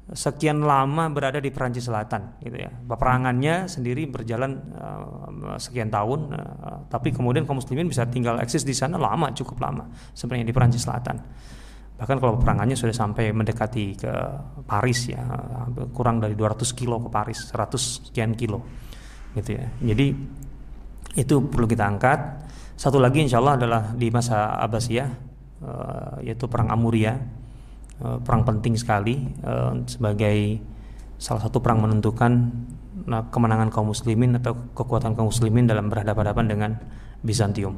sekian 0.06 0.62
lama 0.62 1.10
berada 1.10 1.42
di 1.42 1.50
Perancis 1.50 1.90
Selatan 1.90 2.38
gitu 2.38 2.54
ya. 2.54 2.70
Peperangannya 2.70 3.66
sendiri 3.66 4.06
berjalan 4.06 4.54
uh, 4.78 5.58
sekian 5.58 5.90
tahun 5.90 6.30
uh, 6.30 6.78
tapi 6.86 7.10
kemudian 7.10 7.42
kaum 7.42 7.58
muslimin 7.58 7.90
bisa 7.90 8.06
tinggal 8.06 8.38
eksis 8.38 8.62
di 8.62 8.70
sana 8.70 8.94
lama 8.98 9.34
cukup 9.34 9.58
lama 9.58 9.90
sebenarnya 10.14 10.46
di 10.46 10.54
Perancis 10.54 10.86
Selatan. 10.86 11.18
Bahkan 11.96 12.16
kalau 12.20 12.36
peperangannya 12.38 12.76
sudah 12.76 12.92
sampai 12.92 13.32
mendekati 13.32 13.96
ke 13.96 14.12
Paris 14.68 15.08
ya, 15.08 15.24
kurang 15.96 16.20
dari 16.20 16.36
200 16.36 16.60
kilo 16.76 17.00
ke 17.00 17.08
Paris, 17.08 17.48
100 17.48 18.12
sekian 18.12 18.36
kilo 18.36 18.60
gitu 19.32 19.56
ya. 19.56 19.64
Jadi 19.80 20.12
itu 21.16 21.34
perlu 21.48 21.64
kita 21.64 21.88
angkat. 21.88 22.20
Satu 22.76 23.00
lagi 23.00 23.24
insya 23.24 23.40
Allah 23.40 23.56
adalah 23.56 23.82
di 23.96 24.12
masa 24.12 24.60
Abbasiyah 24.60 25.08
uh, 25.64 26.16
yaitu 26.20 26.44
perang 26.44 26.68
Amuria 26.68 27.16
Eh, 27.96 28.18
perang 28.20 28.44
penting 28.44 28.76
sekali 28.76 29.16
uh, 29.40 29.72
sebagai 29.88 30.60
salah 31.16 31.48
satu 31.48 31.64
perang 31.64 31.80
menentukan 31.80 32.28
nah, 33.08 33.24
kemenangan 33.32 33.72
kaum 33.72 33.88
muslimin 33.88 34.36
atau 34.36 34.52
kekuatan 34.76 35.16
kaum 35.16 35.32
muslimin 35.32 35.64
dalam 35.64 35.88
berhadapan-hadapan 35.88 36.44
dengan 36.44 36.70
Bizantium 37.24 37.72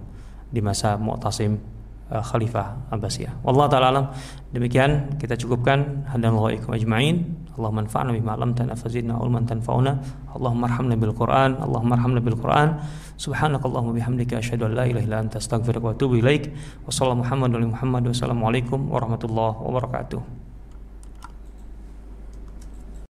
di 0.51 0.59
masa 0.59 0.99
Mu'tasim 0.99 1.63
uh, 2.11 2.23
Khalifah 2.25 2.91
Abbasiyah. 2.91 3.45
Wallahu 3.45 3.69
taala 3.69 3.87
alam. 3.93 4.07
Demikian 4.53 5.21
kita 5.21 5.37
cukupkan 5.37 6.09
hadallahu 6.09 6.53
ikum 6.57 6.73
ajmain. 6.73 7.37
Allahumma 7.59 7.85
anfa'na 7.85 8.11
bima 8.15 8.33
'allamtana 8.39 8.73
fazidna 8.79 9.19
ilman 9.21 9.45
tanfa'una. 9.45 9.93
Allahumma 10.33 10.71
arhamna 10.71 10.95
bil 10.97 11.13
Qur'an. 11.13 11.59
Allahumma 11.61 11.99
arhamna 11.99 12.21
bil 12.25 12.39
Qur'an. 12.39 12.81
Subhanakallahumma 13.19 13.99
bihamdika 13.99 14.39
asyhadu 14.39 14.71
an 14.71 14.73
la 14.79 14.85
ilaha 14.87 15.05
illa 15.05 15.19
anta 15.21 15.43
astaghfiruka 15.43 15.85
wa 15.85 15.93
atubu 15.93 16.23
ilaik. 16.23 16.55
Wassalamu 16.87 17.27
Muhammad 17.27 17.51
wa 17.53 17.61
Muhammad 17.75 18.03
wassalamu 18.09 18.47
alaikum 18.47 18.89
warahmatullahi 18.89 19.59
wabarakatuh. 19.59 20.48